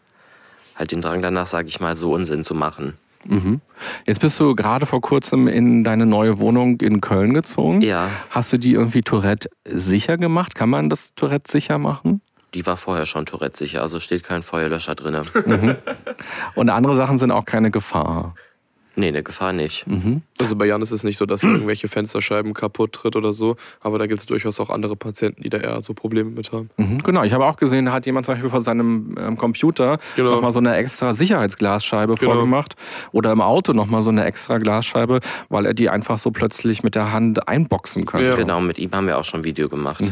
Halt 0.75 0.93
den 0.93 1.03
Drang 1.03 1.23
danach, 1.23 1.47
sage 1.47 1.69
ich 1.69 1.81
mal, 1.81 1.97
so 1.97 2.13
Unsinn 2.15 2.45
zu 2.45 2.55
machen. 2.55 2.95
Mhm. 3.25 3.61
Jetzt 4.07 4.21
bist 4.21 4.39
du 4.39 4.55
gerade 4.55 4.87
vor 4.87 5.01
kurzem 5.01 5.49
in 5.49 5.85
deine 5.85 6.07
neue 6.07 6.39
Wohnung 6.39 6.81
in 6.81 7.01
Köln 7.01 7.35
gezogen. 7.35 7.83
Ja. 7.83 8.09
Hast 8.31 8.53
du 8.53 8.59
die 8.59 8.73
irgendwie 8.73 9.03
Tourette 9.03 9.49
sicher 9.65 10.17
gemacht? 10.17 10.55
Kann 10.55 10.71
man 10.71 10.89
das 10.89 11.15
Tourette 11.15 11.51
sicher 11.51 11.79
machen? 11.79 12.21
Die 12.57 12.65
war 12.65 12.79
vorher 12.79 13.05
schon 13.05 13.27
Tourette 13.27 13.59
sicher, 13.59 13.83
also 13.83 14.01
steht 14.01 14.23
kein 14.25 14.43
Feuerlöscher 14.43 14.95
drin. 14.95 15.77
Und 16.55 16.71
andere 16.71 16.95
Sachen 16.97 17.19
sind 17.19 17.31
auch 17.31 17.45
keine 17.45 17.71
Gefahr. 17.71 18.35
Nee, 18.99 19.09
eine 19.09 19.23
Gefahr 19.23 19.53
nicht. 19.53 19.85
Also 20.39 20.57
bei 20.57 20.65
Jan 20.65 20.81
ist 20.81 20.91
es 20.91 21.05
nicht 21.05 21.19
so, 21.19 21.27
dass 21.27 21.43
er 21.43 21.51
irgendwelche 21.51 21.87
Fensterscheiben 21.87 22.55
kaputt 22.55 22.95
tritt 22.95 23.15
oder 23.15 23.35
so, 23.35 23.57
aber 23.83 23.99
da 23.99 24.07
gibt 24.07 24.21
es 24.21 24.25
durchaus 24.25 24.59
auch 24.59 24.71
andere 24.71 24.97
Patienten, 24.97 25.43
die 25.43 25.51
da 25.51 25.59
eher 25.59 25.83
so 25.83 25.93
Probleme 25.93 26.31
mit 26.31 26.51
haben. 26.51 26.71
Mhm, 26.79 27.03
genau, 27.03 27.23
ich 27.23 27.35
habe 27.35 27.45
auch 27.45 27.59
gesehen, 27.59 27.85
da 27.85 27.93
hat 27.93 28.07
jemand 28.07 28.25
zum 28.25 28.37
Beispiel 28.37 28.49
vor 28.49 28.63
seinem 28.63 29.15
ähm, 29.21 29.37
Computer 29.37 29.99
Genau. 30.17 30.31
nochmal 30.37 30.51
so 30.53 30.61
eine 30.61 30.75
extra 30.77 31.13
Sicherheitsglasscheibe 31.13 32.15
Genau. 32.15 32.33
vorgemacht. 32.33 32.75
Oder 33.13 33.33
im 33.33 33.43
Auto 33.43 33.75
nochmal 33.75 34.01
so 34.01 34.09
eine 34.09 34.25
extra 34.25 34.57
Glasscheibe, 34.57 35.21
weil 35.51 35.67
er 35.67 35.75
die 35.75 35.91
einfach 35.91 36.17
so 36.17 36.31
plötzlich 36.31 36.83
mit 36.83 36.95
der 36.95 37.13
Hand 37.13 37.47
einboxen 37.49 38.07
könnte. 38.07 38.29
Ja. 38.29 38.35
Genau, 38.37 38.63
mit 38.63 38.79
ihm 38.79 38.93
haben 38.93 39.07
wir 39.09 39.19
auch 39.19 39.27
schon 39.27 39.41
ein 39.41 39.45
Video 39.45 39.69
gemacht. 39.69 40.03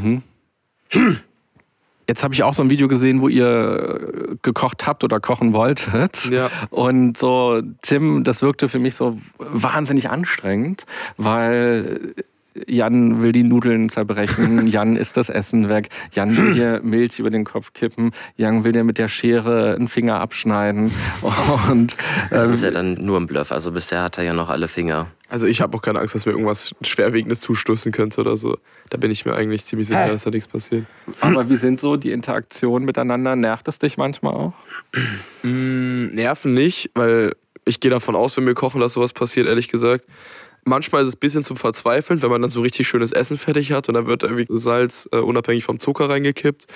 Jetzt 2.06 2.22
habe 2.22 2.34
ich 2.34 2.42
auch 2.42 2.52
so 2.52 2.62
ein 2.62 2.70
Video 2.70 2.88
gesehen, 2.88 3.20
wo 3.20 3.28
ihr 3.28 4.36
gekocht 4.42 4.86
habt 4.86 5.04
oder 5.04 5.20
kochen 5.20 5.54
wolltet. 5.54 6.30
Ja. 6.30 6.50
Und 6.70 7.16
so, 7.16 7.62
Tim, 7.82 8.24
das 8.24 8.42
wirkte 8.42 8.68
für 8.68 8.78
mich 8.78 8.94
so 8.94 9.18
wahnsinnig 9.38 10.10
anstrengend, 10.10 10.84
weil 11.16 12.14
Jan 12.66 13.22
will 13.22 13.32
die 13.32 13.42
Nudeln 13.42 13.88
zerbrechen, 13.88 14.66
Jan 14.66 14.96
isst 14.96 15.16
das 15.16 15.28
Essen 15.28 15.68
weg, 15.68 15.88
Jan 16.12 16.36
will 16.36 16.54
dir 16.54 16.80
Milch 16.82 17.18
über 17.18 17.30
den 17.30 17.44
Kopf 17.44 17.72
kippen, 17.72 18.12
Jan 18.36 18.64
will 18.64 18.72
dir 18.72 18.84
mit 18.84 18.98
der 18.98 19.08
Schere 19.08 19.74
einen 19.74 19.88
Finger 19.88 20.20
abschneiden. 20.20 20.92
Und 21.70 21.96
Das 22.30 22.48
ähm, 22.48 22.54
ist 22.54 22.62
ja 22.62 22.70
dann 22.70 22.94
nur 22.94 23.18
ein 23.18 23.26
Bluff. 23.26 23.50
Also 23.52 23.72
bisher 23.72 24.02
hat 24.02 24.18
er 24.18 24.24
ja 24.24 24.32
noch 24.32 24.50
alle 24.50 24.68
Finger. 24.68 25.08
Also 25.28 25.46
ich 25.46 25.60
habe 25.60 25.76
auch 25.76 25.82
keine 25.82 25.98
Angst, 25.98 26.14
dass 26.14 26.26
mir 26.26 26.32
irgendwas 26.32 26.74
Schwerwiegendes 26.82 27.40
zustoßen 27.40 27.90
könnte 27.90 28.20
oder 28.20 28.36
so. 28.36 28.56
Da 28.90 28.98
bin 28.98 29.10
ich 29.10 29.24
mir 29.24 29.34
eigentlich 29.34 29.64
ziemlich 29.64 29.88
sicher, 29.88 30.06
dass 30.06 30.22
da 30.22 30.30
nichts 30.30 30.46
passiert. 30.46 30.86
aber 31.20 31.48
wie 31.50 31.56
sind 31.56 31.80
so 31.80 31.96
die 31.96 32.12
Interaktionen 32.12 32.84
miteinander? 32.84 33.34
Nervt 33.34 33.66
es 33.66 33.78
dich 33.78 33.96
manchmal 33.96 34.34
auch? 34.34 34.52
Mm, 35.42 36.06
Nerven 36.14 36.54
nicht, 36.54 36.90
weil 36.94 37.34
ich 37.64 37.80
gehe 37.80 37.90
davon 37.90 38.14
aus, 38.14 38.36
wenn 38.36 38.46
wir 38.46 38.54
kochen, 38.54 38.80
dass 38.80 38.92
sowas 38.92 39.12
passiert, 39.12 39.46
ehrlich 39.46 39.68
gesagt. 39.68 40.04
Manchmal 40.64 41.02
ist 41.02 41.08
es 41.08 41.16
ein 41.16 41.20
bisschen 41.20 41.42
zum 41.42 41.56
Verzweifeln, 41.56 42.22
wenn 42.22 42.30
man 42.30 42.40
dann 42.40 42.50
so 42.50 42.62
richtig 42.62 42.88
schönes 42.88 43.12
Essen 43.12 43.38
fertig 43.38 43.72
hat 43.72 43.88
und 43.88 43.94
dann 43.94 44.06
wird 44.06 44.22
irgendwie 44.22 44.46
Salz 44.48 45.08
äh, 45.12 45.18
unabhängig 45.18 45.64
vom 45.64 45.78
Zucker 45.78 46.08
reingekippt 46.08 46.66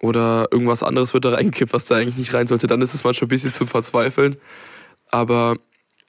oder 0.00 0.48
irgendwas 0.50 0.82
anderes 0.82 1.14
wird 1.14 1.24
da 1.24 1.30
reingekippt, 1.34 1.72
was 1.72 1.86
da 1.86 1.96
eigentlich 1.96 2.16
nicht 2.16 2.34
rein 2.34 2.46
sollte. 2.46 2.66
Dann 2.66 2.82
ist 2.82 2.94
es 2.94 3.04
manchmal 3.04 3.26
ein 3.26 3.28
bisschen 3.28 3.52
zum 3.52 3.68
Verzweifeln. 3.68 4.36
Aber 5.10 5.56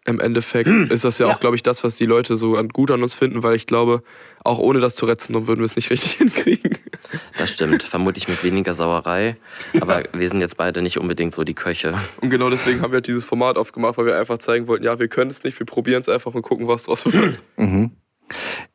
im 0.06 0.20
Endeffekt 0.20 0.70
ist 0.92 1.06
das 1.06 1.20
ja 1.20 1.28
auch, 1.28 1.40
glaube 1.40 1.56
ich, 1.56 1.64
das, 1.64 1.84
was 1.84 1.96
die 1.96 2.06
Leute 2.06 2.36
so 2.36 2.62
gut 2.74 2.92
an 2.92 3.04
uns 3.04 3.14
finden, 3.14 3.44
weil 3.44 3.56
ich 3.56 3.68
glaube, 3.68 4.04
auch 4.44 4.60
ohne 4.60 4.80
das 4.80 4.96
Tourette-Syndrom 4.96 5.48
würden 5.48 5.62
wir 5.62 5.66
es 5.66 5.76
nicht 5.76 5.90
richtig 5.90 6.12
hinkriegen. 6.18 6.78
Das 7.38 7.52
stimmt. 7.52 7.84
Vermutlich 7.84 8.28
mit 8.28 8.44
weniger 8.44 8.74
Sauerei. 8.74 9.38
Aber 9.80 10.04
wir 10.14 10.28
sind 10.28 10.40
jetzt 10.40 10.58
beide 10.58 10.82
nicht 10.82 10.98
unbedingt 10.98 11.34
so 11.34 11.44
die 11.44 11.54
Köche. 11.54 11.96
Und 12.22 12.30
genau 12.30 12.50
deswegen 12.50 12.82
haben 12.82 12.92
wir 12.92 12.98
halt 12.98 13.08
dieses 13.08 13.26
Format 13.26 13.58
aufgemacht, 13.58 13.98
weil 13.98 14.06
wir 14.06 14.18
einfach 14.18 14.38
zeigen 14.38 14.68
wollten, 14.68 14.84
ja, 14.84 15.00
wir 15.00 15.08
können 15.08 15.32
es 15.32 15.44
nicht, 15.44 15.60
wir 15.60 15.66
probieren 15.66 16.02
es 16.02 16.10
einfach 16.10 16.34
und 16.34 16.42
gucken, 16.42 16.68
was 16.68 16.84
draus 16.84 17.06
wird. 17.12 17.40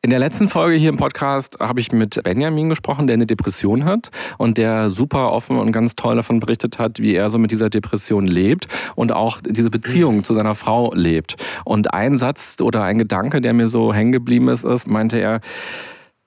In 0.01 0.11
der 0.11 0.19
letzten 0.19 0.47
Folge 0.47 0.77
hier 0.77 0.89
im 0.89 0.97
Podcast 0.97 1.57
habe 1.59 1.79
ich 1.79 1.91
mit 1.91 2.21
Benjamin 2.23 2.69
gesprochen, 2.69 3.07
der 3.07 3.15
eine 3.15 3.25
Depression 3.25 3.83
hat 3.83 4.11
und 4.37 4.57
der 4.57 4.89
super 4.89 5.31
offen 5.31 5.57
und 5.57 5.71
ganz 5.71 5.95
toll 5.95 6.15
davon 6.15 6.39
berichtet 6.39 6.79
hat, 6.79 6.99
wie 6.99 7.15
er 7.15 7.29
so 7.29 7.37
mit 7.37 7.51
dieser 7.51 7.69
Depression 7.69 8.27
lebt 8.27 8.67
und 8.95 9.11
auch 9.11 9.39
diese 9.43 9.69
Beziehung 9.69 10.23
zu 10.23 10.33
seiner 10.33 10.55
Frau 10.55 10.93
lebt. 10.93 11.35
Und 11.65 11.93
ein 11.93 12.17
Satz 12.17 12.57
oder 12.61 12.83
ein 12.83 12.97
Gedanke, 12.97 13.41
der 13.41 13.53
mir 13.53 13.67
so 13.67 13.93
hängen 13.93 14.11
geblieben 14.11 14.47
ist, 14.47 14.63
ist, 14.63 14.87
meinte 14.87 15.17
er, 15.17 15.41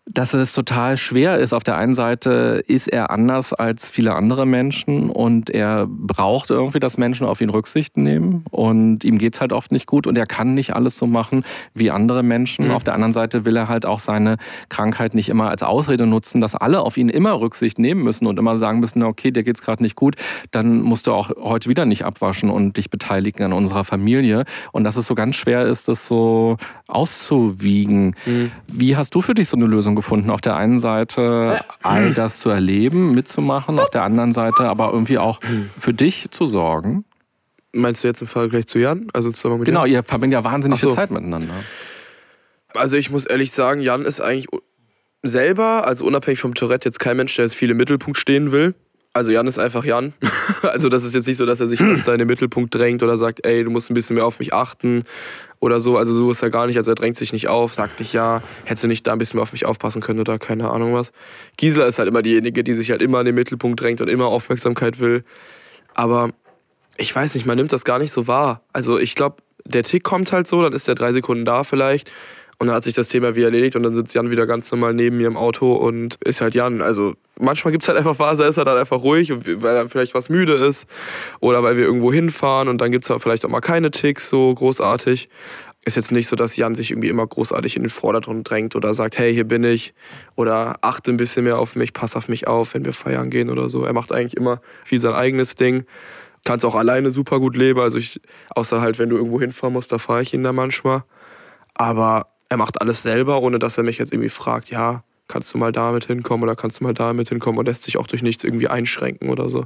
dass 0.07 0.35
es 0.35 0.53
total 0.53 0.97
schwer 0.97 1.39
ist. 1.39 1.53
Auf 1.53 1.63
der 1.63 1.77
einen 1.77 1.95
Seite 1.95 2.65
ist 2.67 2.89
er 2.89 3.11
anders 3.11 3.53
als 3.53 3.89
viele 3.89 4.15
andere 4.15 4.47
Menschen 4.47 5.11
und 5.11 5.49
er 5.49 5.87
braucht 5.89 6.51
irgendwie, 6.51 6.81
dass 6.81 6.99
Menschen 6.99 7.25
auf 7.25 7.41
ihn 7.41 7.51
Rücksicht 7.51 7.97
nehmen 7.97 8.45
und 8.51 9.05
ihm 9.05 9.17
geht's 9.19 9.41
halt 9.41 9.53
oft 9.53 9.71
nicht 9.71 9.87
gut 9.87 10.09
und 10.09 10.19
er 10.19 10.27
kann 10.27 10.55
nicht 10.55 10.75
alles 10.75 10.99
so 10.99 11.07
machen 11.07 11.45
wie 11.73 11.93
andere 11.93 12.25
Menschen. 12.25 12.71
Auf 12.73 12.83
der 12.83 12.95
anderen 12.95 13.13
Seite 13.13 13.45
will 13.45 13.57
er 13.57 13.69
halt 13.69 13.87
auch 13.87 14.01
seine 14.01 14.39
Krankheit 14.69 15.15
nicht 15.15 15.29
immer 15.29 15.51
als 15.51 15.63
Ausrede 15.63 16.07
nutzen, 16.07 16.41
dass 16.41 16.57
alle 16.57 16.81
auf 16.81 16.97
ihn 16.97 17.09
immer 17.09 17.41
Rücksicht 17.41 17.79
nehmen 17.79 18.03
müssen 18.03 18.27
und 18.27 18.41
immer 18.41 18.57
sagen 18.57 18.81
müssen, 18.81 19.05
okay, 19.05 19.31
dir 19.31 19.45
geht's 19.45 19.63
gerade 19.63 19.85
nicht 19.85 19.95
gut, 19.95 20.17
dann 20.51 20.81
musst 20.81 21.07
du 21.07 21.13
auch 21.13 21.31
heute 21.37 21.69
wieder 21.69 21.87
nicht 21.87 22.05
abwaschen 22.05 22.51
und 22.51 22.77
dich 22.77 22.91
beteiligen 22.91 23.45
an 23.45 23.53
unserer 23.53 23.85
Familie. 23.85 24.45
Und 24.73 24.83
dass 24.83 24.97
es 24.97 25.07
so 25.07 25.15
ganz 25.15 25.37
schwer 25.37 25.65
ist, 25.67 25.89
das 25.89 26.07
so 26.07 26.57
auszuwiegen. 26.89 28.17
Wie 28.67 28.97
hast 28.97 29.15
du 29.15 29.21
für 29.21 29.35
dich 29.35 29.49
so 29.49 29.57
eine 29.57 29.67
Lösung 29.67 29.92
gefunden? 29.97 30.31
Auf 30.31 30.41
der 30.41 30.57
einen 30.57 30.79
Seite 30.79 31.65
all 31.83 32.13
das 32.15 32.39
zu 32.41 32.51
erleben, 32.51 33.11
mitzumachen, 33.13 33.79
auf 33.79 33.91
der 33.91 34.03
anderen 34.05 34.33
Seite 34.33 34.65
aber 34.65 34.93
irgendwie 34.93 35.19
auch 35.19 35.41
für 35.79 35.93
dich 35.95 36.31
zu 36.31 36.47
sorgen. 36.47 37.05
Meinst 37.75 38.05
du 38.05 38.09
jetzt 38.09 38.21
im 38.21 38.27
Vergleich 38.27 38.67
zu 38.67 38.79
Jan? 38.79 39.09
Also 39.13 39.31
zusammen 39.33 39.61
mit 39.61 39.67
Genau, 39.67 39.85
Jan? 39.85 39.93
ihr 39.93 40.03
verbringt 40.03 40.35
ja 40.35 40.45
wahnsinnig 40.45 40.81
so. 40.81 40.89
viel 40.89 40.97
Zeit 40.97 41.11
miteinander. 41.11 41.55
Also 42.75 42.97
ich 42.97 43.11
muss 43.11 43.25
ehrlich 43.27 43.53
sagen, 43.53 43.81
Jan 43.81 44.03
ist 44.03 44.21
eigentlich 44.21 44.49
selber, 45.23 45.87
also 45.87 46.05
unabhängig 46.05 46.41
vom 46.41 46.55
Tourette, 46.55 46.89
jetzt 46.89 46.99
kein 46.99 47.17
Mensch, 47.17 47.35
der 47.37 47.45
jetzt 47.45 47.55
viel 47.55 47.71
im 47.71 47.77
Mittelpunkt 47.77 48.19
stehen 48.19 48.53
will. 48.53 48.75
Also 49.15 49.31
Jan 49.31 49.47
ist 49.47 49.59
einfach 49.59 49.85
Jan. 49.85 50.13
Also 50.63 50.89
das 50.89 51.03
ist 51.05 51.15
jetzt 51.15 51.27
nicht 51.27 51.37
so, 51.37 51.45
dass 51.45 51.61
er 51.61 51.69
sich 51.69 51.81
öfter 51.81 52.13
in 52.13 52.19
den 52.19 52.29
Mittelpunkt 52.29 52.75
drängt 52.75 53.03
oder 53.03 53.17
sagt, 53.17 53.45
ey, 53.45 53.65
du 53.65 53.71
musst 53.71 53.91
ein 53.91 53.95
bisschen 53.95 54.17
mehr 54.17 54.27
auf 54.27 54.39
mich 54.39 54.55
achten 54.55 55.05
oder 55.63 55.81
so. 55.81 55.97
Also 55.97 56.13
so 56.13 56.33
ist 56.33 56.43
er 56.43 56.51
gar 56.51 56.67
nicht. 56.67 56.77
Also 56.77 56.91
er 56.91 56.97
drängt 56.97 57.17
sich 57.17 57.33
nicht 57.33 57.47
auf, 57.47 57.73
sagt 57.73 58.01
nicht, 58.01 58.13
ja, 58.13 58.43
hättest 58.65 58.83
du 58.83 58.89
nicht 58.89 59.07
da 59.07 59.13
ein 59.13 59.19
bisschen 59.19 59.39
mehr 59.39 59.45
auf 59.45 59.53
mich 59.53 59.65
aufpassen 59.65 60.03
können 60.03 60.19
oder 60.19 60.37
keine 60.39 60.69
Ahnung 60.69 60.93
was. 60.93 61.13
Gisela 61.57 61.87
ist 61.87 62.01
halt 62.01 62.09
immer 62.09 62.21
diejenige, 62.21 62.65
die 62.65 62.75
sich 62.75 62.91
halt 62.91 63.01
immer 63.01 63.21
in 63.21 63.27
den 63.27 63.37
Mittelpunkt 63.37 63.81
drängt 63.81 64.01
und 64.01 64.09
immer 64.09 64.27
Aufmerksamkeit 64.27 64.99
will. 64.99 65.23
Aber 65.95 66.31
ich 66.97 67.15
weiß 67.15 67.37
nicht, 67.37 67.47
man 67.47 67.57
nimmt 67.57 67.73
das 67.73 67.85
gar 67.85 68.01
nicht 68.01 68.11
so 68.11 68.27
wahr. 68.27 68.63
Also 68.73 68.99
ich 68.99 69.15
glaube, 69.15 69.37
der 69.65 69.85
Tick 69.85 70.03
kommt 70.03 70.33
halt 70.33 70.49
so, 70.49 70.61
dann 70.61 70.73
ist 70.73 70.89
der 70.89 70.97
drei 70.97 71.13
Sekunden 71.13 71.45
da 71.45 71.63
vielleicht 71.63 72.11
und 72.59 72.67
dann 72.67 72.75
hat 72.75 72.83
sich 72.83 72.95
das 72.95 73.07
Thema 73.07 73.37
wieder 73.37 73.47
erledigt 73.47 73.77
und 73.77 73.85
dann 73.85 73.95
sitzt 73.95 74.15
Jan 74.15 74.33
wieder 74.33 74.49
ganz 74.49 74.69
normal 74.73 74.95
neben 74.95 75.19
mir 75.19 75.29
im 75.29 75.37
Auto 75.37 75.75
und 75.75 76.19
ist 76.25 76.41
halt 76.41 76.57
Jan. 76.57 76.83
Also 76.83 77.15
manchmal 77.43 77.73
gibt 77.73 77.85
es 77.85 77.89
halt 77.89 77.99
einfach 77.99 78.17
Phasen, 78.17 78.43
da 78.43 78.49
ist 78.49 78.57
er 78.57 78.65
dann 78.65 78.79
einfach 78.79 79.03
ruhig, 79.03 79.33
weil 79.33 79.77
er 79.77 79.89
vielleicht 79.89 80.15
was 80.15 80.29
müde 80.29 80.55
ist 80.55 80.87
oder 81.41 81.63
weil 81.63 81.77
wir 81.77 81.85
irgendwo 81.85 82.13
hinfahren 82.13 82.69
und 82.69 82.81
dann 82.81 82.91
gibt 82.91 83.05
es 83.05 83.11
halt 83.11 83.23
vielleicht 83.23 83.45
auch 83.45 83.51
mal 83.51 83.61
keine 83.61 83.91
Ticks 83.91 84.29
so 84.29 84.55
großartig. 84.55 85.29
Ist 85.85 85.97
jetzt 85.97 86.13
nicht 86.13 86.29
so, 86.29 86.37
dass 86.37 86.57
Jan 86.57 86.77
sich 86.77 86.93
irgendwie 86.93 87.09
immer 87.09 87.27
großartig 87.27 87.77
in 87.77 87.83
den 87.83 87.91
Vordergrund 87.91 88.49
drängt 88.49 88.77
oder 88.77 88.95
sagt, 88.95 89.19
hey, 89.19 89.35
hier 89.35 89.45
bin 89.45 89.65
ich 89.65 89.95
oder 90.37 90.77
achte 90.81 91.11
ein 91.11 91.17
bisschen 91.17 91.45
mehr 91.45 91.59
auf 91.59 91.75
mich, 91.75 91.93
pass 91.93 92.15
auf 92.15 92.29
mich 92.29 92.47
auf, 92.47 92.75
wenn 92.75 92.85
wir 92.85 92.93
feiern 92.93 93.31
gehen 93.31 93.51
oder 93.51 93.69
so. 93.69 93.85
Er 93.85 93.93
macht 93.93 94.13
eigentlich 94.13 94.37
immer 94.37 94.61
viel 94.85 95.01
sein 95.01 95.15
eigenes 95.15 95.57
Ding 95.57 95.85
kannst 96.45 96.65
auch 96.65 96.75
alleine 96.75 97.13
super 97.13 97.39
gut 97.41 97.57
leben. 97.57 97.81
Also 97.81 97.99
ich, 97.99 98.21
außer 98.51 98.81
halt, 98.81 98.99
wenn 98.99 99.09
du 99.09 99.17
irgendwo 99.17 99.41
hinfahren 99.41 99.73
musst, 99.73 99.93
da 99.93 99.99
fahre 99.99 100.23
ich 100.23 100.35
ihn 100.35 100.43
da 100.43 100.53
manchmal. 100.53 101.05
Aber 101.75 102.27
er 102.49 102.57
macht 102.57 102.81
alles 102.81 103.03
selber, 103.03 103.41
ohne 103.41 103.59
dass 103.59 103.79
er 103.79 103.85
mich 103.85 103.99
jetzt 103.99 104.13
irgendwie 104.13 104.29
fragt, 104.29 104.71
ja, 104.71 105.05
kannst 105.33 105.53
du 105.55 105.59
mal 105.59 105.73
damit 105.73 106.05
hinkommen 106.05 106.43
oder 106.43 106.55
kannst 106.55 106.81
du 106.81 106.85
mal 106.85 106.95
damit 106.95 107.31
hinkommen 107.31 107.59
und 107.59 107.67
lässt 107.67 107.85
sich 107.85 107.97
auch 107.97 108.07
durch 108.07 108.23
nichts 108.23 108.45
irgendwie 108.45 108.69
einschränken 108.69 109.31
oder 109.31 109.49
so. 109.49 109.65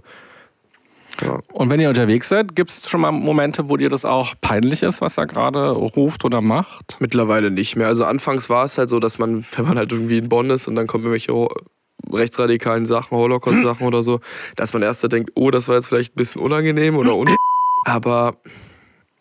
Ja. 1.22 1.40
Und 1.52 1.70
wenn 1.70 1.80
ihr 1.80 1.88
unterwegs 1.88 2.28
seid, 2.28 2.54
gibt 2.54 2.70
es 2.70 2.88
schon 2.88 3.00
mal 3.00 3.10
Momente, 3.10 3.68
wo 3.68 3.76
dir 3.76 3.88
das 3.88 4.04
auch 4.04 4.34
peinlich 4.40 4.82
ist, 4.82 5.00
was 5.00 5.16
er 5.18 5.26
gerade 5.26 5.70
ruft 5.70 6.24
oder 6.24 6.40
macht? 6.40 6.98
Mittlerweile 7.00 7.50
nicht 7.50 7.74
mehr. 7.74 7.86
Also 7.86 8.04
anfangs 8.04 8.48
war 8.50 8.64
es 8.64 8.78
halt 8.78 8.90
so, 8.90 9.00
dass 9.00 9.18
man, 9.18 9.44
wenn 9.56 9.64
man 9.64 9.78
halt 9.78 9.92
irgendwie 9.92 10.18
in 10.18 10.28
Bonn 10.28 10.50
ist 10.50 10.68
und 10.68 10.76
dann 10.76 10.86
kommen 10.86 11.04
irgendwelche 11.04 11.32
rechtsradikalen 12.12 12.86
Sachen, 12.86 13.16
Holocaust-Sachen 13.16 13.86
oder 13.86 14.02
so, 14.02 14.20
dass 14.54 14.72
man 14.72 14.82
erst 14.82 15.02
da 15.02 15.08
denkt, 15.08 15.32
oh, 15.34 15.50
das 15.50 15.68
war 15.68 15.74
jetzt 15.74 15.88
vielleicht 15.88 16.12
ein 16.12 16.16
bisschen 16.16 16.42
unangenehm 16.42 16.96
oder 16.96 17.16
un 17.16 17.34
Aber 17.86 18.36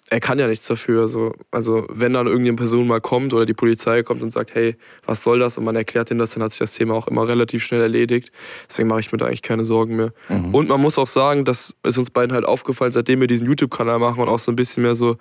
er 0.09 0.19
kann 0.19 0.37
ja 0.37 0.47
nichts 0.47 0.67
dafür. 0.67 1.07
So. 1.07 1.33
Also 1.51 1.87
wenn 1.89 2.13
dann 2.13 2.27
irgendeine 2.27 2.55
Person 2.55 2.87
mal 2.87 3.01
kommt 3.01 3.33
oder 3.33 3.45
die 3.45 3.53
Polizei 3.53 4.03
kommt 4.03 4.21
und 4.21 4.29
sagt, 4.29 4.53
hey, 4.53 4.75
was 5.05 5.23
soll 5.23 5.39
das? 5.39 5.57
Und 5.57 5.63
man 5.63 5.75
erklärt 5.75 6.11
ihnen 6.11 6.19
das, 6.19 6.31
dann 6.31 6.43
hat 6.43 6.51
sich 6.51 6.59
das 6.59 6.73
Thema 6.73 6.93
auch 6.93 7.07
immer 7.07 7.27
relativ 7.27 7.63
schnell 7.63 7.81
erledigt. 7.81 8.31
Deswegen 8.69 8.87
mache 8.87 8.99
ich 8.99 9.11
mir 9.11 9.17
da 9.17 9.25
eigentlich 9.25 9.41
keine 9.41 9.65
Sorgen 9.65 9.95
mehr. 9.95 10.13
Und 10.51 10.69
man 10.69 10.79
muss 10.79 10.99
auch 10.99 11.07
sagen, 11.07 11.43
das 11.43 11.75
ist 11.83 11.97
uns 11.97 12.11
beiden 12.11 12.33
halt 12.33 12.45
aufgefallen, 12.45 12.91
seitdem 12.91 13.19
wir 13.19 13.27
diesen 13.27 13.47
YouTube-Kanal 13.47 13.99
machen 13.99 14.21
und 14.21 14.29
auch 14.29 14.39
so 14.39 14.51
ein 14.51 14.55
bisschen 14.55 14.83
mehr 14.83 14.95
so 14.95 15.17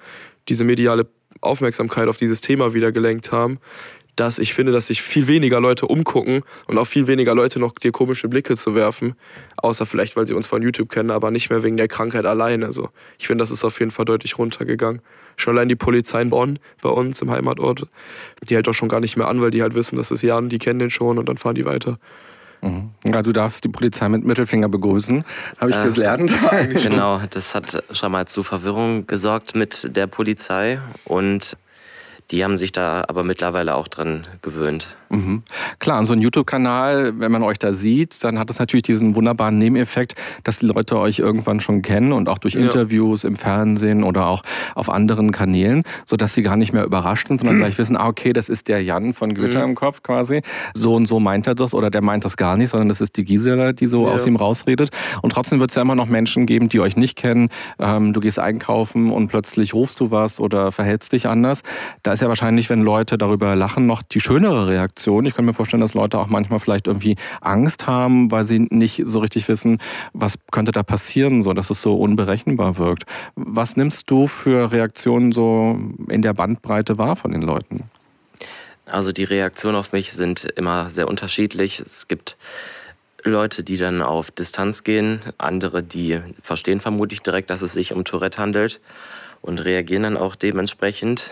diese 0.49 0.65
mediale 0.65 1.07
Aufmerksamkeit 1.41 2.09
auf 2.09 2.19
dieses 2.19 2.41
Thema 2.43 2.75
wieder 2.75 2.93
gelenkt 2.93 3.33
haben, 3.33 3.59
dass 4.17 4.39
ich 4.39 4.55
finde, 4.55 4.73
dass 4.73 4.87
sich 4.87 5.03
viel 5.03 5.27
weniger 5.27 5.61
Leute 5.61 5.87
umgucken 5.87 6.43
und 6.67 6.79
auch 6.79 6.87
viel 6.87 7.07
weniger 7.07 7.35
Leute 7.35 7.59
noch 7.59 7.73
dir 7.73 7.93
komische 7.93 8.29
Blicke 8.29 8.57
zu 8.57 8.75
werfen, 8.75 9.15
außer 9.57 9.87
vielleicht, 9.87 10.17
weil 10.17 10.27
sie 10.27 10.35
uns 10.35 10.47
von 10.47 10.63
YouTube 10.63 10.89
kennen, 10.89 11.11
aber 11.11 11.31
nicht 11.31 11.51
mehr 11.51 11.63
wegen 11.63 11.77
der 11.77 11.89
Krankheit 11.89 12.27
alleine. 12.27 12.67
Also 12.67 12.91
ich 13.19 13.27
finde, 13.27 13.43
das 13.43 13.51
ist 13.51 13.65
auf 13.65 13.79
jeden 13.81 13.91
Fall 13.91 14.05
deutlich 14.05 14.39
runtergegangen. 14.39 15.03
Schon 15.37 15.57
allein 15.57 15.69
die 15.69 15.77
Polizei 15.77 16.23
in 16.23 16.31
Bonn 16.31 16.59
bei 16.81 16.91
uns 16.91 17.21
im 17.21 17.31
Heimatort, 17.31 17.89
die 18.49 18.55
hält 18.55 18.69
doch 18.69 18.75
schon 18.75 18.89
gar 18.89 19.01
nicht 19.01 19.17
mehr 19.17 19.27
an, 19.27 19.41
weil 19.41 19.51
die 19.51 19.63
halt 19.63 19.75
wissen, 19.75 19.97
das 19.97 20.11
ist 20.13 20.23
Jan, 20.23 20.49
die 20.49 20.59
kennen 20.59 20.79
den 20.79 20.91
schon 20.91 21.19
und 21.19 21.29
dann 21.29 21.37
fahren 21.37 21.57
die 21.57 21.65
weiter. 21.65 21.99
Ja, 23.05 23.21
du 23.21 23.33
darfst 23.33 23.63
die 23.65 23.69
Polizei 23.69 24.09
mit 24.09 24.25
Mittelfinger 24.25 24.71
begrüßen, 24.71 25.23
habe 25.59 25.71
ich 25.71 25.77
Äh, 25.77 25.91
gelernt. 25.91 26.33
Genau, 26.83 27.21
das 27.29 27.55
hat 27.55 27.85
schon 27.91 28.11
mal 28.11 28.27
zu 28.27 28.43
Verwirrung 28.43 29.07
gesorgt 29.07 29.55
mit 29.55 29.95
der 29.95 30.07
Polizei 30.07 30.81
und 31.05 31.59
Die 32.31 32.43
haben 32.43 32.57
sich 32.57 32.73
da 32.73 33.05
aber 33.07 33.23
mittlerweile 33.23 33.75
auch 33.75 33.87
dran 33.87 34.27
gewöhnt. 34.41 34.87
Mhm. 35.11 35.43
Klar, 35.79 35.99
und 35.99 36.07
so 36.07 36.15
ein 36.15 36.23
YouTube-Kanal, 36.23 37.19
wenn 37.21 37.31
man 37.31 37.43
euch 37.43 37.59
da 37.59 37.73
sieht, 37.75 38.25
dann 38.25 38.39
hat 38.39 38.51
es 38.51 38.59
natürlich 38.59 38.83
diesen 38.85 39.15
wunderbaren 39.15 39.59
Nebeneffekt, 39.59 40.15
dass 40.43 40.59
die 40.59 40.67
Leute 40.67 40.99
euch 40.99 41.19
irgendwann 41.19 41.61
schon 41.61 41.83
kennen 41.83 42.13
und 42.13 42.31
auch 42.31 42.39
durch 42.39 42.55
Ja. 42.55 42.61
Interviews 42.63 43.25
im 43.25 43.37
Fernsehen 43.37 44.03
oder 44.05 44.27
auch 44.27 44.43
auf 44.75 44.89
anderen 44.89 45.33
Kanälen, 45.33 45.83
sodass 46.07 46.33
sie 46.35 46.43
gar 46.43 46.57
nicht 46.57 46.73
mehr 46.73 46.85
überrascht 46.85 47.29
sind, 47.29 47.41
sondern 47.41 47.59
gleich 47.59 47.77
wissen, 47.77 47.97
ah, 47.97 48.09
okay, 48.09 48.33
das 48.33 48.49
ist 48.49 48.69
der 48.69 48.83
Jan 48.83 49.13
von 49.13 49.35
Gewitter 49.35 49.59
Mhm. 49.59 49.71
im 49.71 49.75
Kopf 49.75 50.03
quasi. 50.03 50.41
So 50.75 50.95
und 50.95 51.07
so 51.07 51.21
meint 51.21 51.47
er 51.47 51.55
das 51.55 51.75
oder 51.75 51.91
der 51.91 52.01
meint 52.01 52.25
das 52.25 52.39
gar 52.39 52.57
nicht, 52.57 52.71
sondern 52.71 52.89
das 52.89 53.03
ist 53.03 53.19
die 53.19 53.25
Gisela, 53.25 53.73
die 53.75 53.87
so 53.87 54.07
Ja. 54.07 54.13
aus 54.13 54.27
ihm 54.27 54.37
rausredet. 54.37 54.89
Und 55.21 55.31
trotzdem 55.31 55.61
wird 55.61 55.71
es 55.71 55.77
ja 55.77 55.83
immer 55.83 55.95
noch 55.95 56.07
Menschen 56.07 56.47
geben, 56.47 56.71
die 56.71 56.81
euch 56.81 56.97
nicht 56.97 57.17
kennen. 57.17 57.51
Ähm, 57.79 58.15
du 58.15 58.21
gehst 58.21 58.39
einkaufen 58.39 59.13
und 59.13 59.29
plötzlich 59.29 59.75
rufst 59.75 60.01
du 60.01 60.11
was 60.11 60.41
oder 60.41 60.73
verhältst 60.73 61.13
dich 61.13 61.29
anders. 61.29 61.61
Da 62.03 62.14
ist 62.15 62.23
ja 62.23 62.29
wahrscheinlich, 62.29 62.71
wenn 62.71 62.83
Leute 62.83 63.19
darüber 63.19 63.55
lachen, 63.55 63.87
noch 63.87 64.03
die 64.03 64.21
schönere 64.21 64.69
Reaktion. 64.69 65.27
Ich 65.27 65.35
kann 65.35 65.45
mir 65.45 65.53
vorstellen, 65.53 65.81
dass 65.81 65.95
Leute 65.95 66.19
auch 66.19 66.29
manchmal 66.29 66.61
vielleicht 66.61 66.87
irgendwie 66.87 67.17
Angst 67.41 67.87
haben, 67.87 68.31
weil 68.31 68.45
sie 68.45 68.67
nicht 68.71 69.03
so 69.05 69.19
richtig 69.19 69.49
wissen, 69.49 69.79
was 70.13 70.39
könnte 70.51 70.73
da 70.73 70.83
passieren, 70.83 71.43
so 71.43 71.53
dass 71.53 71.71
es 71.71 71.83
so 71.83 71.97
unberechenbar 71.97 72.79
wirkt. 72.79 73.05
Was 73.35 73.77
nimmst 73.77 74.11
du 74.11 74.27
für 74.27 74.73
Reaktionen 74.73 75.33
so 75.33 75.79
in 76.09 76.23
der 76.23 76.33
Bandbreite 76.33 76.99
wahr 76.99 77.17
von 77.17 77.33
den 77.33 77.43
Leuten? 77.43 77.85
Also 78.87 79.13
die 79.13 79.25
Reaktionen 79.25 79.77
auf 79.77 79.93
mich 79.93 80.13
sind 80.13 80.45
immer 80.57 80.91
sehr 80.91 81.09
unterschiedlich. 81.09 81.81
Es 81.81 82.09
gibt 82.09 82.37
Leute, 83.25 83.65
die 83.65 83.79
dann 83.79 84.03
auf 84.03 84.31
Distanz 84.31 84.85
gehen, 84.85 85.21
andere, 85.39 85.83
die 85.83 86.21
verstehen 86.43 86.81
vermutlich 86.81 87.21
direkt, 87.21 87.51
dass 87.51 87.63
es 87.63 87.73
sich 87.73 87.93
um 87.93 88.05
Tourette 88.05 88.41
handelt 88.41 88.81
und 89.41 89.65
reagieren 89.65 90.03
dann 90.03 90.17
auch 90.17 90.35
dementsprechend. 90.37 91.31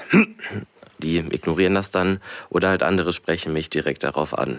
Die 1.03 1.19
ignorieren 1.19 1.75
das 1.75 1.91
dann 1.91 2.21
oder 2.49 2.69
halt 2.69 2.83
andere 2.83 3.13
sprechen 3.13 3.53
mich 3.53 3.71
direkt 3.71 4.05
darauf 4.05 4.37
an. 4.37 4.59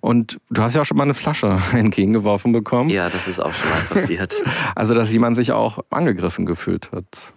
Und 0.00 0.38
du 0.50 0.62
hast 0.62 0.74
ja 0.74 0.82
auch 0.82 0.84
schon 0.84 0.96
mal 0.96 1.04
eine 1.04 1.14
Flasche 1.14 1.58
entgegengeworfen 1.72 2.52
bekommen. 2.52 2.90
Ja, 2.90 3.08
das 3.10 3.28
ist 3.28 3.40
auch 3.40 3.54
schon 3.54 3.68
mal 3.70 3.82
passiert. 3.82 4.42
Also, 4.74 4.94
dass 4.94 5.10
jemand 5.12 5.36
sich 5.36 5.52
auch 5.52 5.80
angegriffen 5.90 6.46
gefühlt 6.46 6.92
hat. 6.92 7.32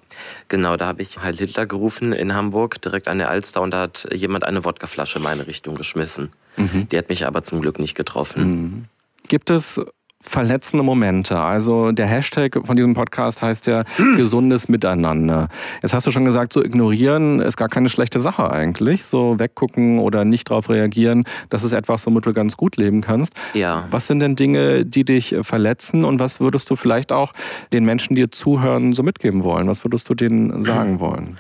Genau, 0.48 0.78
da 0.78 0.86
habe 0.86 1.02
ich 1.02 1.20
Heil 1.20 1.36
Hitler 1.36 1.66
gerufen 1.66 2.14
in 2.14 2.36
Hamburg, 2.36 2.80
direkt 2.82 3.08
an 3.08 3.18
der 3.18 3.30
Alster, 3.30 3.62
und 3.62 3.72
da 3.74 3.82
hat 3.82 4.08
jemand 4.14 4.44
eine 4.44 4.64
Wodkaflasche 4.64 5.18
in 5.18 5.24
meine 5.24 5.48
Richtung 5.48 5.76
geschmissen. 5.76 6.32
Die 6.58 6.98
hat 6.98 7.10
mich 7.10 7.26
aber 7.26 7.42
zum 7.42 7.62
Glück 7.62 7.80
nicht 7.80 7.96
getroffen. 7.96 8.88
Gibt 9.28 9.50
es 9.50 9.82
verletzende 10.22 10.84
Momente? 10.84 11.38
Also 11.38 11.92
der 11.92 12.08
Hashtag 12.08 12.60
von 12.64 12.76
diesem 12.76 12.94
Podcast 12.94 13.42
heißt 13.42 13.68
ja 13.68 13.84
gesundes 14.16 14.70
Miteinander. 14.70 15.50
Jetzt 15.82 15.94
hast 15.94 16.08
du 16.08 16.12
schon 16.12 16.26
gesagt, 16.26 16.54
so 16.54 16.64
ignorieren 16.64 17.40
ist 17.40 17.58
gar 17.58 17.70
keine 17.70 17.90
schlechte 17.90 18.20
Sache 18.20 18.50
eigentlich. 18.52 19.04
So 19.04 19.40
weggucken 19.40 20.00
oder 20.00 20.26
nicht 20.26 20.50
darauf 20.50 20.70
reagieren, 20.70 21.26
das 21.50 21.64
ist 21.64 21.74
etwas, 21.74 22.06
womit 22.06 22.26
du 22.26 22.34
ganz 22.34 22.58
gut 22.58 22.78
leben 22.78 23.02
kannst. 23.02 23.34
Ja. 23.54 23.88
Was 23.92 24.08
sind 24.08 24.20
denn 24.20 24.36
Dinge, 24.36 24.86
die 24.86 25.04
dich 25.04 25.36
verletzen 25.42 26.04
und 26.04 26.20
was 26.20 26.40
würdest 26.40 26.70
du 26.70 26.76
vielleicht 26.76 27.12
auch 27.12 27.34
den 27.74 27.86
Menschen, 27.86 28.16
die 28.16 28.22
dir 28.22 28.32
zuhören, 28.32 28.94
so 28.94 29.04
mitgeben 29.04 29.44
wollen? 29.44 29.68
Was 29.68 29.84
würdest 29.84 30.10
du 30.10 30.16
denen 30.16 30.62
sagen 30.64 31.00
wollen? 31.00 31.38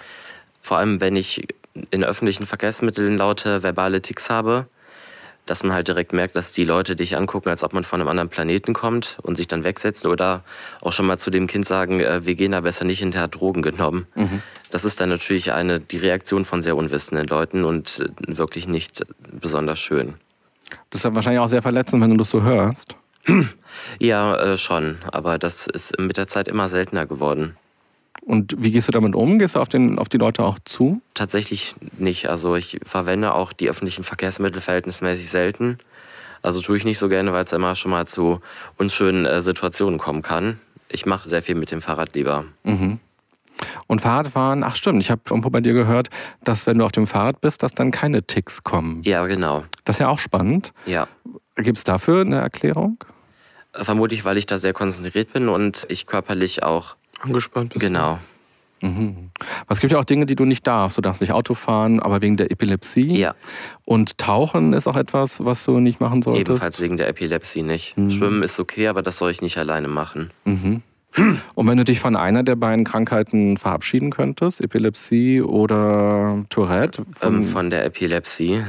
Vor 0.61 0.77
allem, 0.77 1.01
wenn 1.01 1.15
ich 1.15 1.47
in 1.89 2.03
öffentlichen 2.03 2.45
Verkehrsmitteln 2.45 3.17
laute 3.17 3.63
verbale 3.63 4.01
Ticks 4.01 4.29
habe, 4.29 4.67
dass 5.45 5.63
man 5.63 5.73
halt 5.73 5.87
direkt 5.87 6.13
merkt, 6.13 6.35
dass 6.35 6.53
die 6.53 6.63
Leute 6.63 6.95
dich 6.95 7.17
angucken, 7.17 7.49
als 7.49 7.63
ob 7.63 7.73
man 7.73 7.83
von 7.83 7.99
einem 7.99 8.09
anderen 8.09 8.29
Planeten 8.29 8.73
kommt 8.73 9.17
und 9.21 9.35
sich 9.35 9.47
dann 9.47 9.63
wegsetzen 9.63 10.09
oder 10.11 10.43
auch 10.81 10.93
schon 10.93 11.05
mal 11.05 11.17
zu 11.17 11.31
dem 11.31 11.47
Kind 11.47 11.65
sagen, 11.65 11.99
äh, 11.99 12.25
wir 12.25 12.35
gehen 12.35 12.51
da 12.51 12.61
besser 12.61 12.85
nicht 12.85 12.99
hinterher 12.99 13.27
Drogen 13.27 13.61
genommen. 13.61 14.07
Das 14.69 14.85
ist 14.85 15.01
dann 15.01 15.09
natürlich 15.09 15.51
eine, 15.51 15.79
die 15.79 15.97
Reaktion 15.97 16.45
von 16.45 16.61
sehr 16.61 16.75
unwissenden 16.75 17.27
Leuten 17.27 17.63
und 17.63 17.99
äh, 17.99 18.37
wirklich 18.37 18.67
nicht 18.67 19.01
besonders 19.31 19.79
schön. 19.79 20.15
Das 20.89 21.01
ist 21.01 21.03
ja 21.03 21.15
wahrscheinlich 21.15 21.39
auch 21.41 21.47
sehr 21.47 21.61
verletzend, 21.61 22.01
wenn 22.01 22.11
du 22.11 22.17
das 22.17 22.29
so 22.29 22.43
hörst. 22.43 22.95
Ja, 23.99 24.35
äh, 24.35 24.57
schon, 24.57 24.97
aber 25.11 25.39
das 25.39 25.65
ist 25.65 25.97
mit 25.97 26.17
der 26.17 26.27
Zeit 26.27 26.47
immer 26.47 26.67
seltener 26.67 27.05
geworden. 27.05 27.55
Und 28.21 28.55
wie 28.59 28.71
gehst 28.71 28.87
du 28.87 28.91
damit 28.91 29.15
um? 29.15 29.39
Gehst 29.39 29.55
du 29.55 29.59
auf, 29.59 29.67
den, 29.67 29.97
auf 29.97 30.07
die 30.07 30.17
Leute 30.17 30.43
auch 30.43 30.59
zu? 30.63 31.01
Tatsächlich 31.15 31.75
nicht. 31.97 32.29
Also 32.29 32.55
ich 32.55 32.79
verwende 32.85 33.33
auch 33.33 33.51
die 33.51 33.69
öffentlichen 33.69 34.03
Verkehrsmittel 34.03 34.61
verhältnismäßig 34.61 35.29
selten. 35.29 35.79
Also 36.43 36.61
tue 36.61 36.77
ich 36.77 36.85
nicht 36.85 36.99
so 36.99 37.09
gerne, 37.09 37.33
weil 37.33 37.43
es 37.43 37.51
immer 37.51 37.75
schon 37.75 37.91
mal 37.91 38.07
zu 38.07 38.41
unschönen 38.77 39.25
äh, 39.25 39.41
Situationen 39.41 39.99
kommen 39.99 40.21
kann. 40.21 40.59
Ich 40.89 41.05
mache 41.05 41.27
sehr 41.27 41.41
viel 41.41 41.55
mit 41.55 41.71
dem 41.71 41.81
Fahrrad 41.81 42.15
lieber. 42.15 42.45
Und 43.87 44.01
Fahrradfahren, 44.01 44.63
ach 44.63 44.75
stimmt, 44.75 45.01
ich 45.01 45.11
habe 45.11 45.21
irgendwo 45.29 45.49
bei 45.49 45.61
dir 45.61 45.73
gehört, 45.73 46.09
dass 46.43 46.67
wenn 46.67 46.77
du 46.77 46.85
auf 46.85 46.91
dem 46.91 47.07
Fahrrad 47.07 47.41
bist, 47.41 47.63
dass 47.63 47.73
dann 47.73 47.91
keine 47.91 48.23
Ticks 48.23 48.63
kommen. 48.63 49.01
Ja, 49.03 49.25
genau. 49.25 49.63
Das 49.85 49.97
ist 49.97 49.99
ja 49.99 50.09
auch 50.09 50.19
spannend. 50.19 50.73
Ja. 50.85 51.07
Gibt 51.55 51.77
es 51.77 51.83
dafür 51.83 52.21
eine 52.21 52.39
Erklärung? 52.39 53.03
Vermutlich, 53.73 54.25
weil 54.25 54.37
ich 54.37 54.45
da 54.45 54.57
sehr 54.57 54.73
konzentriert 54.73 55.31
bin 55.33 55.47
und 55.47 55.85
ich 55.89 56.07
körperlich 56.07 56.63
auch. 56.63 56.95
Angespannt 57.21 57.73
bist. 57.73 57.85
Genau. 57.85 58.19
Mhm. 58.83 59.29
Aber 59.61 59.71
es 59.73 59.79
gibt 59.79 59.93
ja 59.93 59.99
auch 59.99 60.05
Dinge, 60.05 60.25
die 60.25 60.35
du 60.35 60.43
nicht 60.45 60.65
darfst. 60.65 60.97
Du 60.97 61.01
darfst 61.01 61.21
nicht 61.21 61.31
Auto 61.33 61.53
fahren, 61.53 61.99
aber 61.99 62.21
wegen 62.21 62.35
der 62.37 62.49
Epilepsie. 62.49 63.15
Ja, 63.15 63.35
Und 63.85 64.17
Tauchen 64.17 64.73
ist 64.73 64.87
auch 64.87 64.95
etwas, 64.97 65.45
was 65.45 65.63
du 65.65 65.79
nicht 65.79 65.99
machen 66.01 66.23
solltest. 66.23 66.49
ebenfalls 66.49 66.81
wegen 66.81 66.97
der 66.97 67.07
Epilepsie 67.07 67.61
nicht. 67.61 67.93
Schwimmen 68.09 68.41
ist 68.41 68.59
okay, 68.59 68.87
aber 68.87 69.03
das 69.03 69.17
soll 69.19 69.29
ich 69.29 69.41
nicht 69.43 69.57
alleine 69.59 69.87
machen. 69.87 70.31
Mhm. 70.45 70.81
Und 71.55 71.67
wenn 71.67 71.77
du 71.77 71.83
dich 71.83 71.99
von 71.99 72.15
einer 72.15 72.41
der 72.41 72.55
beiden 72.55 72.85
Krankheiten 72.85 73.57
verabschieden 73.57 74.09
könntest, 74.11 74.61
Epilepsie 74.61 75.41
oder 75.43 76.43
Tourette, 76.49 77.05
von, 77.19 77.35
Ähm, 77.35 77.43
von 77.43 77.69
der 77.69 77.85
Epilepsie. 77.85 78.63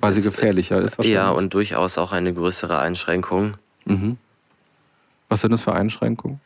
weil 0.00 0.12
sie 0.12 0.18
ist- 0.18 0.24
gefährlicher 0.26 0.82
ist 0.82 0.98
wahrscheinlich. 0.98 1.14
Ja, 1.14 1.30
und 1.30 1.54
durchaus 1.54 1.96
auch 1.96 2.12
eine 2.12 2.34
größere 2.34 2.78
Einschränkung. 2.78 3.54
Mhm. 3.86 4.18
Was 5.30 5.40
sind 5.42 5.52
das 5.52 5.62
für 5.62 5.72
Einschränkungen? 5.72 6.40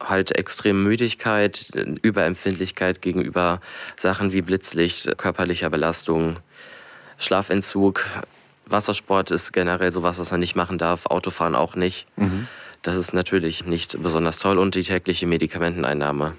Halt 0.00 0.36
extreme 0.36 0.78
Müdigkeit, 0.78 1.70
Überempfindlichkeit 2.02 3.02
gegenüber 3.02 3.60
Sachen 3.96 4.32
wie 4.32 4.42
Blitzlicht, 4.42 5.16
körperlicher 5.18 5.70
Belastung, 5.70 6.38
Schlafentzug. 7.18 8.04
Wassersport 8.66 9.30
ist 9.30 9.52
generell 9.52 9.92
sowas, 9.92 10.18
was 10.18 10.30
man 10.30 10.40
nicht 10.40 10.56
machen 10.56 10.78
darf, 10.78 11.06
Autofahren 11.06 11.54
auch 11.54 11.76
nicht. 11.76 12.06
Das 12.82 12.96
ist 12.96 13.12
natürlich 13.12 13.66
nicht 13.66 14.02
besonders 14.02 14.38
toll 14.38 14.58
und 14.58 14.74
die 14.74 14.82
tägliche 14.82 15.26
Medikamenteneinnahme. 15.26 16.34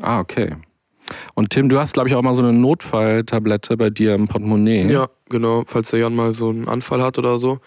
Ah, 0.00 0.20
okay. 0.20 0.56
Und 1.34 1.50
Tim, 1.50 1.68
du 1.68 1.78
hast, 1.78 1.94
glaube 1.94 2.08
ich, 2.08 2.14
auch 2.14 2.22
mal 2.22 2.34
so 2.34 2.42
eine 2.42 2.52
Notfalltablette 2.52 3.76
bei 3.76 3.90
dir 3.90 4.14
im 4.14 4.28
Portemonnaie. 4.28 4.90
Ja, 4.90 5.08
genau. 5.28 5.64
Falls 5.66 5.90
der 5.90 6.00
Jan 6.00 6.14
mal 6.14 6.32
so 6.32 6.50
einen 6.50 6.68
Anfall 6.68 7.02
hat 7.02 7.18
oder 7.18 7.38
so, 7.38 7.60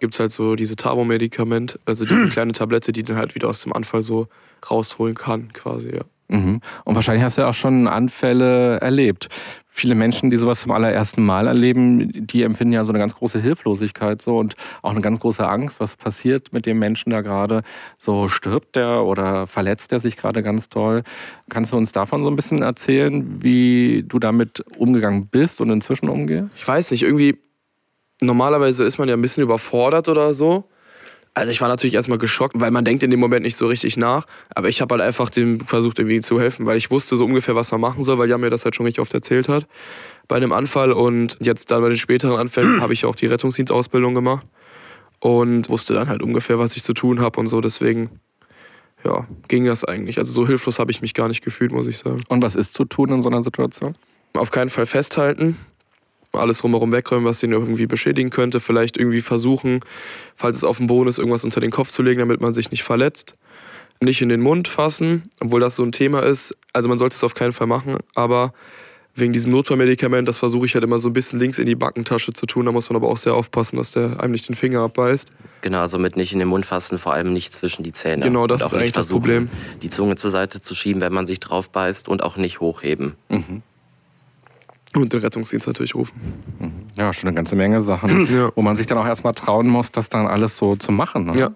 gibt 0.00 0.14
es 0.14 0.20
halt 0.20 0.32
so 0.32 0.56
diese 0.56 0.76
Tabo-Medikament, 0.76 1.78
also 1.84 2.04
diese 2.04 2.28
kleine 2.30 2.52
Tablette, 2.52 2.92
die 2.92 3.02
dann 3.02 3.16
halt 3.16 3.34
wieder 3.34 3.48
aus 3.48 3.62
dem 3.62 3.72
Anfall 3.72 4.02
so 4.02 4.28
rausholen 4.70 5.14
kann, 5.14 5.52
quasi, 5.52 5.94
ja. 5.94 6.02
Mhm. 6.28 6.60
Und 6.84 6.94
wahrscheinlich 6.94 7.22
hast 7.22 7.36
du 7.36 7.42
ja 7.42 7.48
auch 7.48 7.54
schon 7.54 7.86
Anfälle 7.86 8.80
erlebt. 8.80 9.28
Viele 9.68 9.96
Menschen, 9.96 10.30
die 10.30 10.36
sowas 10.36 10.60
zum 10.60 10.70
allerersten 10.70 11.24
Mal 11.24 11.48
erleben, 11.48 12.26
die 12.26 12.44
empfinden 12.44 12.72
ja 12.72 12.84
so 12.84 12.92
eine 12.92 13.00
ganz 13.00 13.14
große 13.14 13.40
Hilflosigkeit 13.40 14.22
so 14.22 14.38
und 14.38 14.54
auch 14.82 14.92
eine 14.92 15.00
ganz 15.00 15.18
große 15.18 15.46
Angst, 15.46 15.80
was 15.80 15.96
passiert 15.96 16.52
mit 16.52 16.64
dem 16.64 16.78
Menschen 16.78 17.10
da 17.10 17.22
gerade. 17.22 17.62
So 17.98 18.28
stirbt 18.28 18.76
der 18.76 19.04
oder 19.04 19.48
verletzt 19.48 19.92
er 19.92 19.98
sich 19.98 20.16
gerade 20.16 20.44
ganz 20.44 20.68
toll. 20.68 21.02
Kannst 21.48 21.72
du 21.72 21.76
uns 21.76 21.90
davon 21.90 22.22
so 22.22 22.30
ein 22.30 22.36
bisschen 22.36 22.62
erzählen, 22.62 23.42
wie 23.42 24.04
du 24.06 24.20
damit 24.20 24.64
umgegangen 24.78 25.26
bist 25.26 25.60
und 25.60 25.70
inzwischen 25.70 26.08
umgehst? 26.08 26.50
Ich 26.54 26.66
weiß 26.66 26.92
nicht, 26.92 27.02
irgendwie, 27.02 27.36
normalerweise 28.20 28.84
ist 28.84 28.98
man 28.98 29.08
ja 29.08 29.14
ein 29.14 29.22
bisschen 29.22 29.42
überfordert 29.42 30.08
oder 30.08 30.34
so. 30.34 30.68
Also 31.36 31.50
ich 31.50 31.60
war 31.60 31.68
natürlich 31.68 31.94
erstmal 31.94 32.18
geschockt, 32.18 32.54
weil 32.60 32.70
man 32.70 32.84
denkt 32.84 33.02
in 33.02 33.10
dem 33.10 33.18
Moment 33.18 33.42
nicht 33.42 33.56
so 33.56 33.66
richtig 33.66 33.96
nach. 33.96 34.24
Aber 34.54 34.68
ich 34.68 34.80
habe 34.80 34.94
halt 34.94 35.02
einfach 35.02 35.30
dem 35.30 35.60
versucht 35.60 35.98
irgendwie 35.98 36.20
zu 36.20 36.40
helfen, 36.40 36.64
weil 36.64 36.76
ich 36.76 36.92
wusste 36.92 37.16
so 37.16 37.24
ungefähr, 37.24 37.56
was 37.56 37.72
man 37.72 37.80
machen 37.80 38.04
soll, 38.04 38.18
weil 38.18 38.30
Jan 38.30 38.40
mir 38.40 38.50
das 38.50 38.64
halt 38.64 38.76
schon 38.76 38.86
richtig 38.86 39.00
oft 39.00 39.12
erzählt 39.12 39.48
hat 39.48 39.66
bei 40.28 40.36
einem 40.36 40.52
Anfall. 40.52 40.92
Und 40.92 41.36
jetzt 41.40 41.72
dann 41.72 41.82
bei 41.82 41.88
den 41.88 41.96
späteren 41.96 42.38
Anfällen 42.38 42.80
habe 42.80 42.92
ich 42.92 43.04
auch 43.04 43.16
die 43.16 43.26
Rettungsdienstausbildung 43.26 44.14
gemacht 44.14 44.46
und 45.18 45.68
wusste 45.68 45.92
dann 45.94 46.08
halt 46.08 46.22
ungefähr, 46.22 46.60
was 46.60 46.76
ich 46.76 46.84
zu 46.84 46.94
tun 46.94 47.20
habe 47.20 47.40
und 47.40 47.48
so. 47.48 47.60
Deswegen, 47.60 48.20
ja, 49.04 49.26
ging 49.48 49.64
das 49.64 49.84
eigentlich. 49.84 50.18
Also 50.18 50.32
so 50.32 50.46
hilflos 50.46 50.78
habe 50.78 50.92
ich 50.92 51.02
mich 51.02 51.14
gar 51.14 51.26
nicht 51.26 51.42
gefühlt, 51.44 51.72
muss 51.72 51.88
ich 51.88 51.98
sagen. 51.98 52.22
Und 52.28 52.42
was 52.42 52.54
ist 52.54 52.74
zu 52.74 52.84
tun 52.84 53.10
in 53.10 53.22
so 53.22 53.28
einer 53.28 53.42
Situation? 53.42 53.96
Auf 54.34 54.52
keinen 54.52 54.70
Fall 54.70 54.86
festhalten. 54.86 55.56
Alles 56.36 56.58
drumherum 56.58 56.92
wegräumen, 56.92 57.24
was 57.24 57.42
ihn 57.42 57.52
irgendwie 57.52 57.86
beschädigen 57.86 58.30
könnte. 58.30 58.60
Vielleicht 58.60 58.96
irgendwie 58.96 59.20
versuchen, 59.20 59.80
falls 60.36 60.56
es 60.58 60.64
auf 60.64 60.78
dem 60.78 60.86
Boden 60.86 61.08
ist, 61.08 61.18
irgendwas 61.18 61.44
unter 61.44 61.60
den 61.60 61.70
Kopf 61.70 61.90
zu 61.90 62.02
legen, 62.02 62.20
damit 62.20 62.40
man 62.40 62.52
sich 62.52 62.70
nicht 62.70 62.82
verletzt. 62.82 63.36
Nicht 64.00 64.22
in 64.22 64.28
den 64.28 64.40
Mund 64.40 64.68
fassen, 64.68 65.30
obwohl 65.40 65.60
das 65.60 65.76
so 65.76 65.82
ein 65.82 65.92
Thema 65.92 66.20
ist. 66.20 66.56
Also 66.72 66.88
man 66.88 66.98
sollte 66.98 67.14
es 67.14 67.24
auf 67.24 67.34
keinen 67.34 67.52
Fall 67.52 67.68
machen. 67.68 67.98
Aber 68.14 68.52
wegen 69.16 69.32
diesem 69.32 69.52
Notfallmedikament, 69.52 70.26
das 70.26 70.38
versuche 70.38 70.66
ich 70.66 70.74
halt 70.74 70.82
immer 70.82 70.98
so 70.98 71.08
ein 71.08 71.12
bisschen 71.12 71.38
links 71.38 71.60
in 71.60 71.66
die 71.66 71.76
Backentasche 71.76 72.32
zu 72.32 72.46
tun. 72.46 72.66
Da 72.66 72.72
muss 72.72 72.90
man 72.90 72.96
aber 72.96 73.08
auch 73.08 73.16
sehr 73.16 73.34
aufpassen, 73.34 73.76
dass 73.76 73.92
der 73.92 74.20
einem 74.20 74.32
nicht 74.32 74.48
den 74.48 74.56
Finger 74.56 74.80
abbeißt. 74.80 75.30
Genau, 75.60 75.80
also 75.80 75.98
mit 75.98 76.16
nicht 76.16 76.32
in 76.32 76.40
den 76.40 76.48
Mund 76.48 76.66
fassen, 76.66 76.98
vor 76.98 77.12
allem 77.12 77.32
nicht 77.32 77.52
zwischen 77.52 77.84
die 77.84 77.92
Zähne. 77.92 78.24
Genau, 78.24 78.48
das 78.48 78.62
ist 78.62 78.74
eigentlich 78.74 78.92
das 78.92 79.08
Problem. 79.08 79.48
Die 79.82 79.90
Zunge 79.90 80.16
zur 80.16 80.30
Seite 80.30 80.60
zu 80.60 80.74
schieben, 80.74 81.00
wenn 81.00 81.12
man 81.12 81.26
sich 81.26 81.38
drauf 81.38 81.70
beißt 81.70 82.08
und 82.08 82.24
auch 82.24 82.36
nicht 82.36 82.58
hochheben. 82.58 83.14
Und 84.94 85.12
den 85.12 85.20
Rettungsdienst 85.20 85.66
natürlich 85.66 85.94
rufen. 85.94 86.14
Ja, 86.96 87.12
schon 87.12 87.28
eine 87.28 87.36
ganze 87.36 87.56
Menge 87.56 87.80
Sachen, 87.80 88.26
Ja. 88.34 88.50
wo 88.54 88.62
man 88.62 88.76
sich 88.76 88.86
dann 88.86 88.98
auch 88.98 89.06
erstmal 89.06 89.34
trauen 89.34 89.68
muss, 89.68 89.90
das 89.92 90.08
dann 90.08 90.26
alles 90.26 90.56
so 90.56 90.76
zu 90.76 90.92
machen. 90.92 91.26
Ne? 91.26 91.38
Ja. 91.38 91.50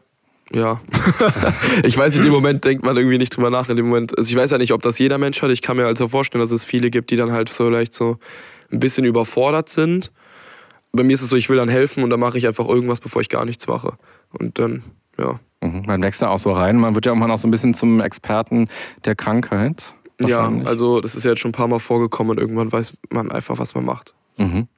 Ja. 0.53 0.81
ich 1.85 1.96
weiß, 1.96 2.16
in 2.16 2.22
dem 2.22 2.33
Moment 2.33 2.64
denkt 2.64 2.83
man 2.85 2.96
irgendwie 2.96 3.18
nicht 3.18 3.37
drüber 3.37 3.51
nach. 3.51 3.68
In 3.68 3.77
dem 3.77 3.87
Moment, 3.88 4.16
also 4.16 4.31
ich 4.31 4.37
weiß 4.37 4.51
ja 4.51 4.59
nicht, 4.59 4.72
ob 4.72 4.81
das 4.83 4.98
jeder 4.98 5.18
Mensch 5.18 5.42
hat. 5.42 5.51
Ich 5.51 5.61
kann 5.62 5.77
mir 5.77 5.87
also 5.87 6.09
vorstellen, 6.09 6.40
dass 6.40 6.53
es 6.53 6.64
viele 6.64 6.90
gibt, 6.90 7.11
die 7.11 7.16
dann 7.16 7.33
halt 7.33 7.51
so 7.51 7.66
vielleicht 7.66 7.92
so 7.92 8.18
ein 8.72 8.81
bisschen 8.81 9.05
überfordert 9.05 9.68
sind. 9.68 10.11
Bei 10.92 11.03
mir 11.03 11.12
ist 11.12 11.22
es 11.22 11.29
so, 11.29 11.37
ich 11.37 11.51
will 11.51 11.59
dann 11.59 11.68
helfen 11.68 12.03
und 12.03 12.09
dann 12.11 12.18
mache 12.20 12.38
ich 12.38 12.46
einfach 12.46 12.66
irgendwas, 12.66 13.01
bevor 13.01 13.20
ich 13.20 13.29
gar 13.29 13.44
nichts 13.44 13.68
mache. 13.68 13.98
Und 14.33 14.59
dann, 14.59 14.83
ja. 15.18 15.38
Mhm. 15.61 15.83
Man 15.87 16.03
wächst 16.03 16.22
da 16.22 16.29
auch 16.29 16.38
so 16.38 16.53
rein. 16.53 16.77
Man 16.79 16.94
wird 16.94 17.05
ja 17.05 17.11
irgendwann 17.12 17.31
auch 17.31 17.38
so 17.38 17.46
ein 17.46 17.51
bisschen 17.51 17.74
zum 17.74 18.01
Experten 18.01 18.68
der 19.05 19.14
Krankheit. 19.16 19.94
Ja, 20.20 20.50
also 20.64 21.00
das 21.00 21.14
ist 21.14 21.24
ja 21.24 21.31
jetzt 21.31 21.40
schon 21.40 21.50
ein 21.50 21.52
paar 21.52 21.68
Mal 21.68 21.78
vorgekommen 21.78 22.33
und 22.33 22.38
irgendwann 22.38 22.72
weiß 22.72 22.96
man 23.11 23.31
einfach, 23.31 23.59
was 23.59 23.74
man 23.74 23.85
macht. 23.85 24.14
Mhm. 24.37 24.68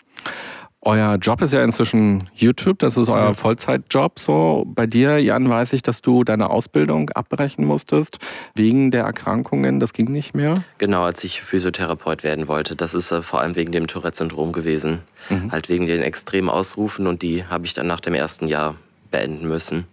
Euer 0.83 1.17
Job 1.17 1.43
ist 1.43 1.53
ja 1.53 1.63
inzwischen 1.63 2.31
YouTube, 2.35 2.79
das 2.79 2.97
ist 2.97 3.11
euer 3.11 3.35
Vollzeitjob 3.35 4.19
so. 4.19 4.65
Bei 4.67 4.87
dir, 4.87 5.19
Jan, 5.19 5.47
weiß 5.47 5.75
ich, 5.75 5.83
dass 5.83 6.01
du 6.01 6.25
deine 6.25 6.49
Ausbildung 6.49 7.11
abbrechen 7.11 7.67
musstest 7.67 8.17
wegen 8.55 8.91
der 8.91 9.05
Erkrankungen. 9.05 9.79
Das 9.79 9.93
ging 9.93 10.11
nicht 10.11 10.35
mehr. 10.35 10.65
Genau, 10.79 11.03
als 11.03 11.23
ich 11.23 11.43
Physiotherapeut 11.43 12.23
werden 12.23 12.49
wollte. 12.49 12.77
Das 12.77 12.95
ist 12.95 13.13
äh, 13.13 13.21
vor 13.21 13.43
allem 13.43 13.57
wegen 13.57 13.73
dem 13.73 13.89
Tourette-Syndrom 13.89 14.53
gewesen. 14.53 15.01
Mhm. 15.29 15.53
Halt 15.53 15.69
wegen 15.69 15.87
den 15.87 16.01
extremen 16.01 16.49
Ausrufen 16.49 17.07
und 17.07 17.21
die 17.21 17.45
habe 17.45 17.67
ich 17.67 17.75
dann 17.75 17.87
nach 17.87 18.01
dem 18.01 18.15
ersten 18.15 18.49
Jahr 18.49 18.77
beenden 19.11 19.49
müssen. 19.49 19.87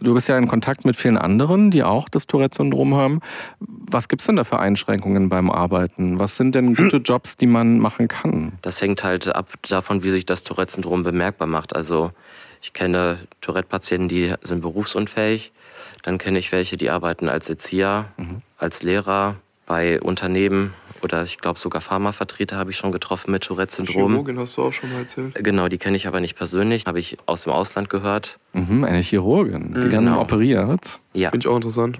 Du 0.00 0.14
bist 0.14 0.28
ja 0.28 0.38
in 0.38 0.46
Kontakt 0.46 0.84
mit 0.84 0.96
vielen 0.96 1.18
anderen, 1.18 1.70
die 1.70 1.82
auch 1.82 2.08
das 2.08 2.26
Tourette-Syndrom 2.26 2.94
haben. 2.94 3.20
Was 3.58 4.08
gibt 4.08 4.20
es 4.20 4.26
denn 4.26 4.36
da 4.36 4.44
für 4.44 4.58
Einschränkungen 4.58 5.28
beim 5.28 5.50
Arbeiten? 5.50 6.18
Was 6.18 6.36
sind 6.36 6.54
denn 6.54 6.74
gute 6.74 6.98
Jobs, 6.98 7.36
die 7.36 7.46
man 7.46 7.78
machen 7.78 8.06
kann? 8.06 8.52
Das 8.62 8.80
hängt 8.80 9.02
halt 9.02 9.34
ab 9.34 9.48
davon, 9.68 10.02
wie 10.04 10.10
sich 10.10 10.24
das 10.24 10.44
Tourette-Syndrom 10.44 11.02
bemerkbar 11.02 11.48
macht. 11.48 11.74
Also 11.74 12.12
ich 12.62 12.72
kenne 12.72 13.18
Tourette-Patienten, 13.40 14.08
die 14.08 14.34
sind 14.42 14.60
berufsunfähig. 14.60 15.52
Dann 16.02 16.18
kenne 16.18 16.38
ich 16.38 16.52
welche, 16.52 16.76
die 16.76 16.90
arbeiten 16.90 17.28
als 17.28 17.50
Erzieher, 17.50 18.06
als 18.56 18.82
Lehrer, 18.82 19.36
bei 19.66 20.00
Unternehmen 20.00 20.74
oder 21.02 21.22
ich 21.22 21.38
glaube 21.38 21.58
sogar 21.58 21.80
Pharmavertreter 21.80 22.56
habe 22.56 22.70
ich 22.70 22.76
schon 22.76 22.92
getroffen 22.92 23.30
mit 23.30 23.44
Tourette-Syndrom. 23.44 24.12
Chirurgin 24.12 24.38
hast 24.38 24.56
du 24.56 24.62
auch 24.62 24.72
schon 24.72 24.90
mal 24.92 25.00
erzählt. 25.00 25.34
Genau, 25.34 25.68
die 25.68 25.78
kenne 25.78 25.96
ich 25.96 26.06
aber 26.06 26.20
nicht 26.20 26.36
persönlich, 26.36 26.86
habe 26.86 26.98
ich 27.00 27.16
aus 27.26 27.44
dem 27.44 27.52
Ausland 27.52 27.88
gehört. 27.90 28.38
Mhm, 28.52 28.84
eine 28.84 29.00
Chirurgin, 29.00 29.74
die 29.74 29.88
dann 29.88 30.04
Genau. 30.06 30.20
operiert. 30.20 31.00
Ja, 31.12 31.30
Finde 31.30 31.44
ich 31.44 31.48
auch 31.48 31.56
interessant. 31.56 31.98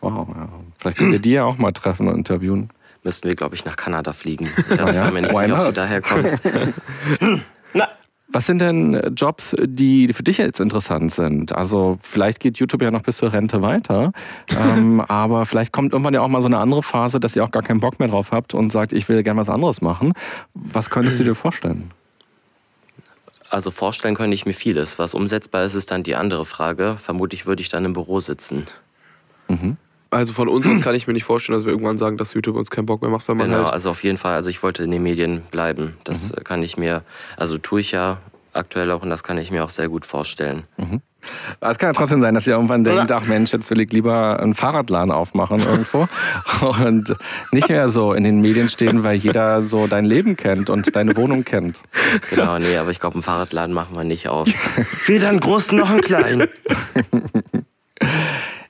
Wow, 0.00 0.28
ja. 0.34 0.48
Vielleicht 0.78 0.96
können 0.96 1.12
wir 1.12 1.18
die 1.18 1.32
ja 1.32 1.44
auch 1.44 1.58
mal 1.58 1.72
treffen 1.72 2.08
und 2.08 2.14
interviewen. 2.16 2.70
müssten 3.02 3.28
wir, 3.28 3.34
glaube 3.34 3.54
ich, 3.54 3.64
nach 3.64 3.76
Kanada 3.76 4.12
fliegen. 4.12 4.48
Also, 4.70 4.88
Ich 4.90 4.94
Ja, 4.94 5.04
war 5.04 5.10
mir 5.12 5.22
nicht 5.22 5.32
why 5.34 5.44
sicher, 5.46 5.56
ob 5.58 5.62
sie 5.64 5.72
daher 5.72 6.00
kommt. 6.02 6.34
Was 8.32 8.46
sind 8.46 8.60
denn 8.60 8.94
äh, 8.94 9.08
Jobs, 9.08 9.56
die 9.60 10.12
für 10.12 10.22
dich 10.22 10.38
jetzt 10.38 10.60
interessant 10.60 11.12
sind? 11.12 11.52
Also 11.52 11.98
vielleicht 12.00 12.40
geht 12.40 12.58
YouTube 12.58 12.82
ja 12.82 12.90
noch 12.90 13.02
bis 13.02 13.16
zur 13.16 13.32
Rente 13.32 13.62
weiter, 13.62 14.12
ähm, 14.56 15.00
aber 15.00 15.46
vielleicht 15.46 15.72
kommt 15.72 15.92
irgendwann 15.92 16.14
ja 16.14 16.20
auch 16.20 16.28
mal 16.28 16.40
so 16.40 16.46
eine 16.46 16.58
andere 16.58 16.82
Phase, 16.82 17.20
dass 17.20 17.34
ihr 17.34 17.44
auch 17.44 17.50
gar 17.50 17.62
keinen 17.62 17.80
Bock 17.80 17.98
mehr 17.98 18.08
drauf 18.08 18.32
habt 18.32 18.54
und 18.54 18.70
sagt, 18.70 18.92
ich 18.92 19.08
will 19.08 19.22
gerne 19.22 19.40
was 19.40 19.48
anderes 19.48 19.80
machen. 19.80 20.12
Was 20.54 20.90
könntest 20.90 21.18
du 21.18 21.24
dir 21.24 21.34
vorstellen? 21.34 21.90
Also 23.48 23.72
vorstellen 23.72 24.14
könnte 24.14 24.34
ich 24.34 24.46
mir 24.46 24.52
vieles. 24.52 25.00
Was 25.00 25.12
umsetzbar 25.12 25.64
ist, 25.64 25.74
ist 25.74 25.90
dann 25.90 26.04
die 26.04 26.14
andere 26.14 26.46
Frage. 26.46 26.96
Vermutlich 27.00 27.46
würde 27.46 27.62
ich 27.62 27.68
dann 27.68 27.84
im 27.84 27.94
Büro 27.94 28.20
sitzen. 28.20 28.66
Also 30.10 30.32
von 30.32 30.48
uns 30.48 30.66
aus 30.66 30.80
kann 30.82 30.94
ich 30.94 31.06
mir 31.06 31.12
nicht 31.12 31.24
vorstellen, 31.24 31.56
dass 31.58 31.64
wir 31.64 31.72
irgendwann 31.72 31.98
sagen, 31.98 32.16
dass 32.16 32.34
YouTube 32.34 32.56
uns 32.56 32.70
keinen 32.70 32.86
Bock 32.86 33.00
mehr 33.02 33.10
macht, 33.10 33.28
weil 33.28 33.36
man 33.36 33.48
Genau, 33.50 33.64
halt. 33.64 33.72
also 33.72 33.90
auf 33.90 34.02
jeden 34.02 34.18
Fall. 34.18 34.34
Also 34.34 34.50
ich 34.50 34.62
wollte 34.62 34.82
in 34.82 34.90
den 34.90 35.02
Medien 35.02 35.42
bleiben. 35.50 35.96
Das 36.04 36.30
äh, 36.32 36.40
kann 36.42 36.62
ich 36.62 36.76
mir, 36.76 37.02
also 37.36 37.58
tue 37.58 37.80
ich 37.80 37.92
ja 37.92 38.18
aktuell 38.52 38.90
auch 38.90 39.02
und 39.02 39.10
das 39.10 39.22
kann 39.22 39.38
ich 39.38 39.50
mir 39.52 39.62
auch 39.64 39.70
sehr 39.70 39.88
gut 39.88 40.04
vorstellen. 40.04 40.64
Es 41.60 41.78
kann 41.78 41.90
ja 41.90 41.92
trotzdem 41.92 42.20
sein, 42.20 42.34
dass 42.34 42.46
ihr 42.48 42.54
irgendwann 42.54 42.82
denkt, 42.82 43.12
ach 43.12 43.24
Mensch, 43.26 43.52
jetzt 43.52 43.70
will 43.70 43.80
ich 43.80 43.92
lieber 43.92 44.40
einen 44.40 44.54
Fahrradladen 44.54 45.12
aufmachen 45.12 45.60
irgendwo 45.60 46.08
und 46.84 47.14
nicht 47.52 47.68
mehr 47.68 47.88
so 47.90 48.12
in 48.12 48.24
den 48.24 48.40
Medien 48.40 48.68
stehen, 48.68 49.04
weil 49.04 49.14
jeder 49.16 49.62
so 49.62 49.86
dein 49.86 50.04
Leben 50.04 50.36
kennt 50.36 50.68
und 50.68 50.96
deine 50.96 51.16
Wohnung 51.16 51.44
kennt. 51.44 51.82
Genau, 52.30 52.58
nee, 52.58 52.76
aber 52.76 52.90
ich 52.90 52.98
glaube, 52.98 53.14
einen 53.14 53.22
Fahrradladen 53.22 53.72
machen 53.72 53.94
wir 53.94 54.02
nicht 54.04 54.28
auf. 54.28 54.48
Weder 55.06 55.28
einen 55.28 55.38
großen 55.40 55.78
noch 55.78 55.90
einen 55.90 56.00
kleinen. 56.00 56.48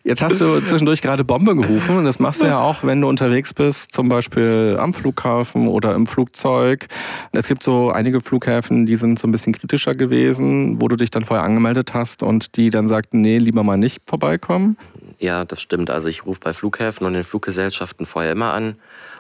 Jetzt 0.02 0.22
hast 0.22 0.40
du 0.40 0.62
zwischendurch 0.62 1.02
gerade 1.02 1.24
Bombe 1.24 1.54
gerufen 1.54 1.98
und 1.98 2.04
das 2.04 2.18
machst 2.18 2.40
du 2.40 2.46
ja 2.46 2.58
auch, 2.58 2.84
wenn 2.84 3.02
du 3.02 3.08
unterwegs 3.08 3.52
bist, 3.52 3.92
zum 3.92 4.08
Beispiel 4.08 4.78
am 4.80 4.94
Flughafen 4.94 5.68
oder 5.68 5.94
im 5.94 6.06
Flugzeug. 6.06 6.86
Es 7.32 7.46
gibt 7.48 7.62
so 7.62 7.90
einige 7.90 8.22
Flughäfen, 8.22 8.86
die 8.86 8.96
sind 8.96 9.18
so 9.18 9.28
ein 9.28 9.32
bisschen 9.32 9.52
kritischer 9.52 9.92
gewesen, 9.92 10.80
wo 10.80 10.88
du 10.88 10.96
dich 10.96 11.10
dann 11.10 11.26
vorher 11.26 11.44
angemeldet 11.44 11.92
hast 11.92 12.22
und 12.22 12.56
die 12.56 12.70
dann 12.70 12.88
sagten, 12.88 13.20
nee, 13.20 13.36
lieber 13.36 13.62
mal 13.62 13.76
nicht 13.76 14.00
vorbeikommen. 14.06 14.78
Ja, 15.18 15.44
das 15.44 15.60
stimmt. 15.60 15.90
Also 15.90 16.08
ich 16.08 16.24
rufe 16.24 16.40
bei 16.40 16.54
Flughäfen 16.54 17.06
und 17.06 17.12
den 17.12 17.24
Fluggesellschaften 17.24 18.06
vorher 18.06 18.32
immer 18.32 18.54
an, 18.54 18.76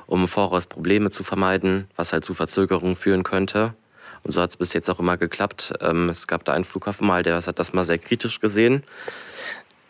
um 0.06 0.22
im 0.22 0.28
Voraus 0.28 0.66
Probleme 0.66 1.10
zu 1.10 1.22
vermeiden, 1.22 1.88
was 1.96 2.14
halt 2.14 2.24
zu 2.24 2.32
Verzögerungen 2.32 2.96
führen 2.96 3.22
könnte. 3.22 3.74
Und 4.22 4.32
so 4.32 4.40
hat 4.40 4.50
es 4.50 4.56
bis 4.56 4.72
jetzt 4.72 4.88
auch 4.90 4.98
immer 4.98 5.18
geklappt. 5.18 5.74
Ähm, 5.80 6.08
es 6.08 6.26
gab 6.26 6.44
da 6.44 6.54
einen 6.54 6.64
Flughafen 6.64 7.06
mal, 7.06 7.22
der 7.22 7.36
hat 7.36 7.58
das 7.58 7.74
mal 7.74 7.84
sehr 7.84 7.98
kritisch 7.98 8.40
gesehen. 8.40 8.82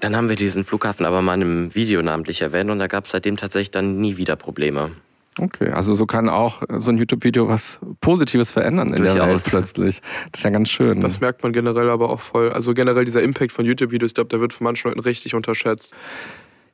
Dann 0.00 0.16
haben 0.16 0.28
wir 0.28 0.36
diesen 0.36 0.64
Flughafen 0.64 1.04
aber 1.06 1.22
mal 1.22 1.34
in 1.34 1.42
einem 1.42 1.74
Video 1.74 2.02
namentlich 2.02 2.40
erwähnt 2.42 2.70
und 2.70 2.78
da 2.78 2.86
gab 2.86 3.04
es 3.04 3.10
seitdem 3.10 3.36
tatsächlich 3.36 3.70
dann 3.70 4.00
nie 4.00 4.16
wieder 4.16 4.36
Probleme. 4.36 4.90
Okay, 5.38 5.70
also 5.70 5.94
so 5.94 6.06
kann 6.06 6.28
auch 6.28 6.62
so 6.78 6.90
ein 6.90 6.98
YouTube-Video 6.98 7.48
was 7.48 7.78
Positives 8.00 8.50
verändern 8.50 8.92
in 8.92 9.02
der 9.02 9.14
Welt 9.14 9.22
Durchaus. 9.22 9.44
plötzlich. 9.50 10.02
Das 10.32 10.40
ist 10.40 10.44
ja 10.44 10.50
ganz 10.50 10.68
schön. 10.68 11.00
Das 11.00 11.20
merkt 11.20 11.42
man 11.42 11.52
generell 11.52 11.88
aber 11.88 12.10
auch 12.10 12.20
voll. 12.20 12.50
Also 12.50 12.74
generell 12.74 13.04
dieser 13.04 13.22
Impact 13.22 13.52
von 13.52 13.64
YouTube-Videos, 13.64 14.10
ich 14.10 14.14
glaube, 14.14 14.28
der 14.28 14.40
wird 14.40 14.52
von 14.52 14.64
manchen 14.64 14.88
Leuten 14.88 15.00
richtig 15.00 15.34
unterschätzt. 15.34 15.94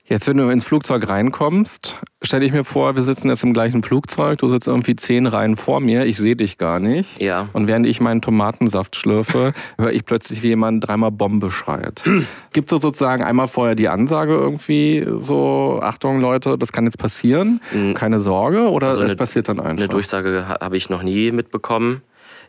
Jetzt, 0.08 0.28
wenn 0.28 0.36
du 0.36 0.48
ins 0.50 0.62
Flugzeug 0.62 1.08
reinkommst, 1.08 1.98
stelle 2.22 2.44
ich 2.44 2.52
mir 2.52 2.62
vor, 2.62 2.94
wir 2.94 3.02
sitzen 3.02 3.28
jetzt 3.28 3.42
im 3.42 3.52
gleichen 3.52 3.82
Flugzeug, 3.82 4.38
du 4.38 4.46
sitzt 4.46 4.68
irgendwie 4.68 4.94
zehn 4.94 5.26
Reihen 5.26 5.56
vor 5.56 5.80
mir, 5.80 6.06
ich 6.06 6.16
sehe 6.16 6.36
dich 6.36 6.58
gar 6.58 6.78
nicht. 6.78 7.20
Ja. 7.20 7.48
Und 7.52 7.66
während 7.66 7.86
ich 7.86 8.00
meinen 8.00 8.22
Tomatensaft 8.22 8.94
schlürfe, 8.94 9.52
höre 9.78 9.90
ich 9.92 10.04
plötzlich, 10.04 10.44
wie 10.44 10.48
jemand 10.48 10.86
dreimal 10.86 11.10
Bombe 11.10 11.50
schreit. 11.50 12.04
Gibt 12.52 12.70
es 12.70 12.80
sozusagen 12.80 13.24
einmal 13.24 13.48
vorher 13.48 13.74
die 13.74 13.88
Ansage 13.88 14.32
irgendwie, 14.34 15.04
so, 15.18 15.80
Achtung 15.82 16.20
Leute, 16.20 16.56
das 16.56 16.70
kann 16.70 16.84
jetzt 16.84 16.98
passieren, 16.98 17.60
keine 17.94 18.20
Sorge, 18.20 18.70
oder 18.70 18.86
Also 18.88 19.00
es 19.02 19.06
eine- 19.08 19.16
passiert 19.16 19.48
dann 19.48 19.58
Eine 19.58 19.70
einfach? 19.70 19.88
Durchsage 19.88 20.46
ha- 20.48 20.58
habe 20.60 20.76
ich 20.76 20.88
noch 20.88 21.02
nie 21.02 21.32
mitbekommen. 21.32 22.02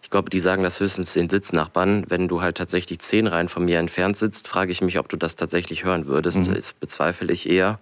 Ich 0.08 0.12
glaube, 0.12 0.30
die 0.30 0.40
sagen 0.40 0.64
das 0.64 0.80
höchstens 0.80 1.12
den 1.12 1.30
Sitznachbarn. 1.30 2.06
Wenn 2.08 2.30
du 2.30 2.42
halt 2.42 2.56
tatsächlich 2.56 3.00
zehn 3.00 3.28
Reihen 3.28 3.50
von 3.50 3.66
mir 3.66 3.78
entfernt 3.78 4.16
sitzt, 4.16 4.48
frage 4.48 4.72
ich 4.72 4.80
mich, 4.80 5.00
ob 5.00 5.10
du 5.10 5.18
das 5.18 5.36
tatsächlich 5.36 5.84
hören 5.84 6.06
würdest. 6.06 6.48
Das 6.48 6.72
bezweifle 6.72 7.30
ich 7.34 7.50
eher. 7.50 7.78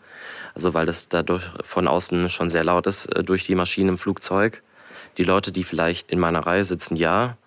Also 0.56 0.74
weil 0.74 0.88
das 0.88 1.08
dadurch 1.08 1.44
von 1.64 1.88
außen 1.88 2.32
schon 2.32 2.50
sehr 2.50 2.64
laut 2.64 2.88
ist 2.88 3.06
äh, 3.16 3.22
durch 3.22 3.46
die 3.46 3.54
Maschinen 3.54 3.90
im 3.90 3.98
Flugzeug. 4.00 4.64
Die 5.20 5.24
Leute, 5.24 5.52
die 5.52 5.64
vielleicht 5.64 6.10
in 6.10 6.18
meiner 6.18 6.40
Reihe 6.40 6.64
sitzen, 6.64 6.96
ja. 6.96 7.38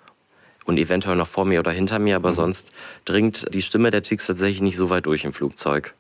Und 0.65 0.79
eventuell 0.79 1.17
noch 1.17 1.27
vor 1.27 1.45
mir 1.45 1.59
oder 1.59 1.73
hinter 1.73 1.99
mir, 1.99 2.15
aber 2.15 2.31
sonst 2.31 2.71
dringt 3.05 3.53
die 3.53 3.63
Stimme 3.63 3.91
der 3.91 4.03
Ticks 4.03 4.29
tatsächlich 4.29 4.63
nicht 4.63 4.77
so 4.77 4.91
weit 4.91 5.07
durch 5.07 5.25
im 5.25 5.33
Flugzeug. 5.33 5.95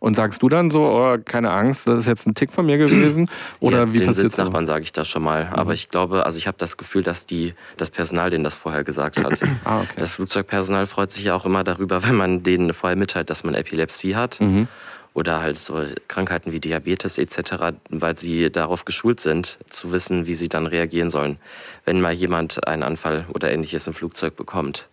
Und 0.00 0.14
sagst 0.14 0.42
du 0.42 0.48
dann 0.48 0.70
so, 0.70 0.84
oh, 0.84 1.16
keine 1.24 1.50
Angst, 1.50 1.88
das 1.88 2.00
ist 2.00 2.06
jetzt 2.06 2.26
ein 2.26 2.34
Tick 2.34 2.52
von 2.52 2.66
mir 2.66 2.78
gewesen? 2.78 3.28
Oder 3.60 3.78
ja, 3.78 3.92
wie 3.92 3.98
den 3.98 4.06
passiert 4.06 4.28
Sitznachbarn 4.28 4.66
sage 4.66 4.84
ich 4.84 4.92
das 4.92 5.08
schon 5.08 5.24
mal. 5.24 5.48
Aber 5.52 5.74
ich 5.74 5.88
glaube, 5.88 6.24
also 6.24 6.38
ich 6.38 6.46
habe 6.46 6.56
das 6.56 6.76
Gefühl, 6.76 7.02
dass 7.02 7.26
die, 7.26 7.54
das 7.76 7.90
Personal 7.90 8.30
denen 8.30 8.44
das 8.44 8.56
vorher 8.56 8.84
gesagt 8.84 9.22
hat. 9.22 9.40
Ah, 9.64 9.80
okay. 9.80 9.94
Das 9.96 10.12
Flugzeugpersonal 10.12 10.86
freut 10.86 11.10
sich 11.10 11.24
ja 11.24 11.34
auch 11.34 11.44
immer 11.44 11.64
darüber, 11.64 12.04
wenn 12.04 12.14
man 12.14 12.42
denen 12.42 12.72
vorher 12.72 12.96
mitteilt, 12.96 13.28
dass 13.28 13.44
man 13.44 13.54
Epilepsie 13.54 14.14
hat. 14.14 14.40
Mhm. 14.40 14.68
Oder 15.14 15.40
halt 15.40 15.56
so 15.56 15.82
Krankheiten 16.06 16.52
wie 16.52 16.60
Diabetes 16.60 17.18
etc., 17.18 17.74
weil 17.90 18.16
sie 18.16 18.50
darauf 18.50 18.84
geschult 18.84 19.20
sind, 19.20 19.58
zu 19.68 19.90
wissen, 19.90 20.26
wie 20.26 20.34
sie 20.34 20.48
dann 20.48 20.66
reagieren 20.66 21.10
sollen, 21.10 21.38
wenn 21.84 22.00
mal 22.00 22.12
jemand 22.12 22.66
einen 22.68 22.82
Anfall 22.82 23.26
oder 23.34 23.50
ähnliches 23.50 23.86
im 23.88 23.94
Flugzeug 23.94 24.36
bekommt. 24.36 24.88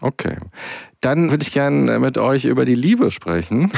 Okay. 0.00 0.36
Dann 1.00 1.30
würde 1.30 1.42
ich 1.44 1.52
gerne 1.52 2.00
mit 2.00 2.18
euch 2.18 2.44
über 2.44 2.64
die 2.64 2.74
Liebe 2.74 3.12
sprechen. 3.12 3.70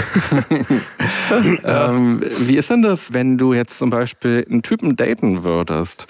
ähm, 1.64 2.22
wie 2.38 2.56
ist 2.56 2.70
denn 2.70 2.80
das, 2.80 3.12
wenn 3.12 3.36
du 3.36 3.52
jetzt 3.52 3.78
zum 3.78 3.90
Beispiel 3.90 4.46
einen 4.48 4.62
Typen 4.62 4.96
daten 4.96 5.44
würdest? 5.44 6.06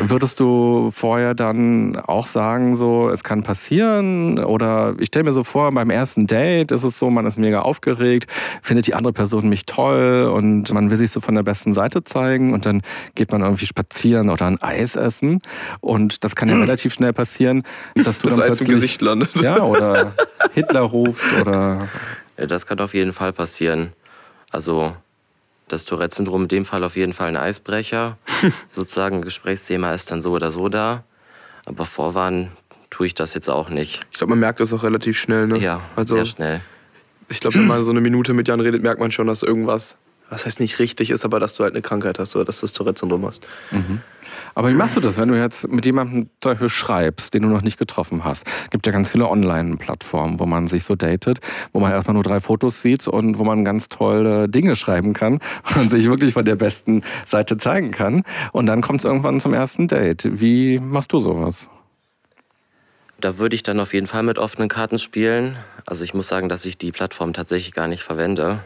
Würdest 0.00 0.40
du 0.40 0.90
vorher 0.90 1.34
dann 1.34 1.96
auch 1.96 2.26
sagen, 2.26 2.76
so, 2.76 3.10
es 3.10 3.22
kann 3.22 3.42
passieren? 3.42 4.38
Oder 4.38 4.94
ich 4.98 5.08
stelle 5.08 5.24
mir 5.24 5.32
so 5.32 5.44
vor, 5.44 5.70
beim 5.70 5.90
ersten 5.90 6.26
Date 6.26 6.72
ist 6.72 6.82
es 6.82 6.98
so, 6.98 7.10
man 7.10 7.26
ist 7.26 7.38
mega 7.38 7.60
aufgeregt, 7.60 8.30
findet 8.62 8.86
die 8.86 8.94
andere 8.94 9.12
Person 9.12 9.50
mich 9.50 9.66
toll 9.66 10.32
und 10.34 10.72
man 10.72 10.88
will 10.90 10.96
sich 10.96 11.10
so 11.10 11.20
von 11.20 11.34
der 11.34 11.42
besten 11.42 11.74
Seite 11.74 12.04
zeigen 12.04 12.54
und 12.54 12.64
dann 12.64 12.80
geht 13.14 13.32
man 13.32 13.42
irgendwie 13.42 13.66
spazieren 13.66 14.30
oder 14.30 14.46
ein 14.46 14.62
Eis 14.62 14.96
essen. 14.96 15.40
Und 15.80 16.24
das 16.24 16.34
kann 16.34 16.48
ja 16.48 16.56
relativ 16.58 16.94
schnell 16.94 17.12
passieren, 17.12 17.64
dass 18.02 18.18
du 18.18 18.28
Das 18.28 18.38
dann 18.38 18.46
Eis 18.46 18.60
im 18.60 18.66
plötzlich 18.66 18.68
Gesicht 18.68 19.02
landet. 19.02 19.34
ja, 19.42 19.62
oder 19.62 20.14
Hitler 20.54 20.80
rufst 20.82 21.26
oder. 21.40 21.88
Ja, 22.36 22.46
Das 22.46 22.66
kann 22.66 22.80
auf 22.80 22.94
jeden 22.94 23.12
Fall 23.12 23.32
passieren. 23.32 23.92
Also 24.50 24.96
Das 25.68 25.84
Tourette-Syndrom 25.84 26.42
in 26.42 26.48
dem 26.48 26.64
Fall 26.64 26.82
auf 26.82 26.96
jeden 26.96 27.12
Fall 27.12 27.28
ein 27.28 27.36
Eisbrecher. 27.36 28.18
Sozusagen 28.68 29.16
ein 29.18 29.22
Gesprächsthema 29.22 29.92
ist 29.94 30.10
dann 30.10 30.20
so 30.20 30.32
oder 30.32 30.50
so 30.50 30.68
da. 30.68 31.04
Aber 31.64 31.86
vorwarnen 31.86 32.50
tue 32.90 33.06
ich 33.06 33.14
das 33.14 33.34
jetzt 33.34 33.48
auch 33.48 33.68
nicht. 33.68 34.04
Ich 34.10 34.18
glaube, 34.18 34.30
man 34.30 34.40
merkt 34.40 34.58
das 34.60 34.72
auch 34.72 34.82
relativ 34.82 35.16
schnell. 35.18 35.46
Ne? 35.46 35.58
Ja, 35.58 35.80
also, 35.96 36.16
sehr 36.16 36.24
schnell. 36.24 36.60
Ich 37.28 37.40
glaube, 37.40 37.56
wenn 37.56 37.66
man 37.66 37.84
so 37.84 37.90
eine 37.92 38.00
Minute 38.00 38.32
mit 38.32 38.48
Jan 38.48 38.60
redet, 38.60 38.82
merkt 38.82 39.00
man 39.00 39.12
schon, 39.12 39.26
dass 39.28 39.42
irgendwas, 39.44 39.96
was 40.28 40.44
heißt 40.44 40.58
nicht 40.60 40.78
richtig 40.80 41.10
ist, 41.10 41.24
aber 41.24 41.38
dass 41.40 41.54
du 41.54 41.62
halt 41.62 41.74
eine 41.74 41.82
Krankheit 41.82 42.18
hast 42.18 42.34
oder 42.36 42.44
dass 42.44 42.58
du 42.60 42.66
das 42.66 42.72
Tourette-Syndrom 42.72 43.24
hast. 43.26 43.46
Aber 44.54 44.70
wie 44.70 44.74
machst 44.74 44.96
du 44.96 45.00
das, 45.00 45.18
wenn 45.18 45.28
du 45.28 45.38
jetzt 45.38 45.68
mit 45.68 45.84
jemandem 45.84 46.30
zum 46.40 46.52
Beispiel 46.52 46.68
schreibst, 46.68 47.34
den 47.34 47.42
du 47.42 47.48
noch 47.48 47.62
nicht 47.62 47.78
getroffen 47.78 48.24
hast? 48.24 48.46
Gibt 48.70 48.86
ja 48.86 48.92
ganz 48.92 49.10
viele 49.10 49.28
Online-Plattformen, 49.28 50.38
wo 50.38 50.46
man 50.46 50.68
sich 50.68 50.84
so 50.84 50.94
datet, 50.94 51.40
wo 51.72 51.80
man 51.80 51.92
erstmal 51.92 52.14
nur 52.14 52.22
drei 52.22 52.40
Fotos 52.40 52.80
sieht 52.80 53.06
und 53.08 53.38
wo 53.38 53.44
man 53.44 53.64
ganz 53.64 53.88
tolle 53.88 54.48
Dinge 54.48 54.76
schreiben 54.76 55.12
kann 55.12 55.40
und 55.76 55.90
sich 55.90 56.04
wirklich 56.04 56.34
von 56.34 56.44
der 56.44 56.56
besten 56.56 57.02
Seite 57.26 57.56
zeigen 57.56 57.90
kann. 57.90 58.22
Und 58.52 58.66
dann 58.66 58.80
kommt 58.80 59.00
es 59.00 59.04
irgendwann 59.04 59.40
zum 59.40 59.54
ersten 59.54 59.88
Date. 59.88 60.28
Wie 60.30 60.78
machst 60.78 61.12
du 61.12 61.18
sowas? 61.18 61.68
Da 63.20 63.38
würde 63.38 63.54
ich 63.54 63.62
dann 63.62 63.80
auf 63.80 63.94
jeden 63.94 64.06
Fall 64.06 64.22
mit 64.22 64.38
offenen 64.38 64.68
Karten 64.68 64.98
spielen. 64.98 65.56
Also 65.86 66.04
ich 66.04 66.14
muss 66.14 66.28
sagen, 66.28 66.48
dass 66.48 66.64
ich 66.64 66.76
die 66.76 66.92
Plattform 66.92 67.32
tatsächlich 67.32 67.72
gar 67.72 67.88
nicht 67.88 68.02
verwende. 68.02 68.60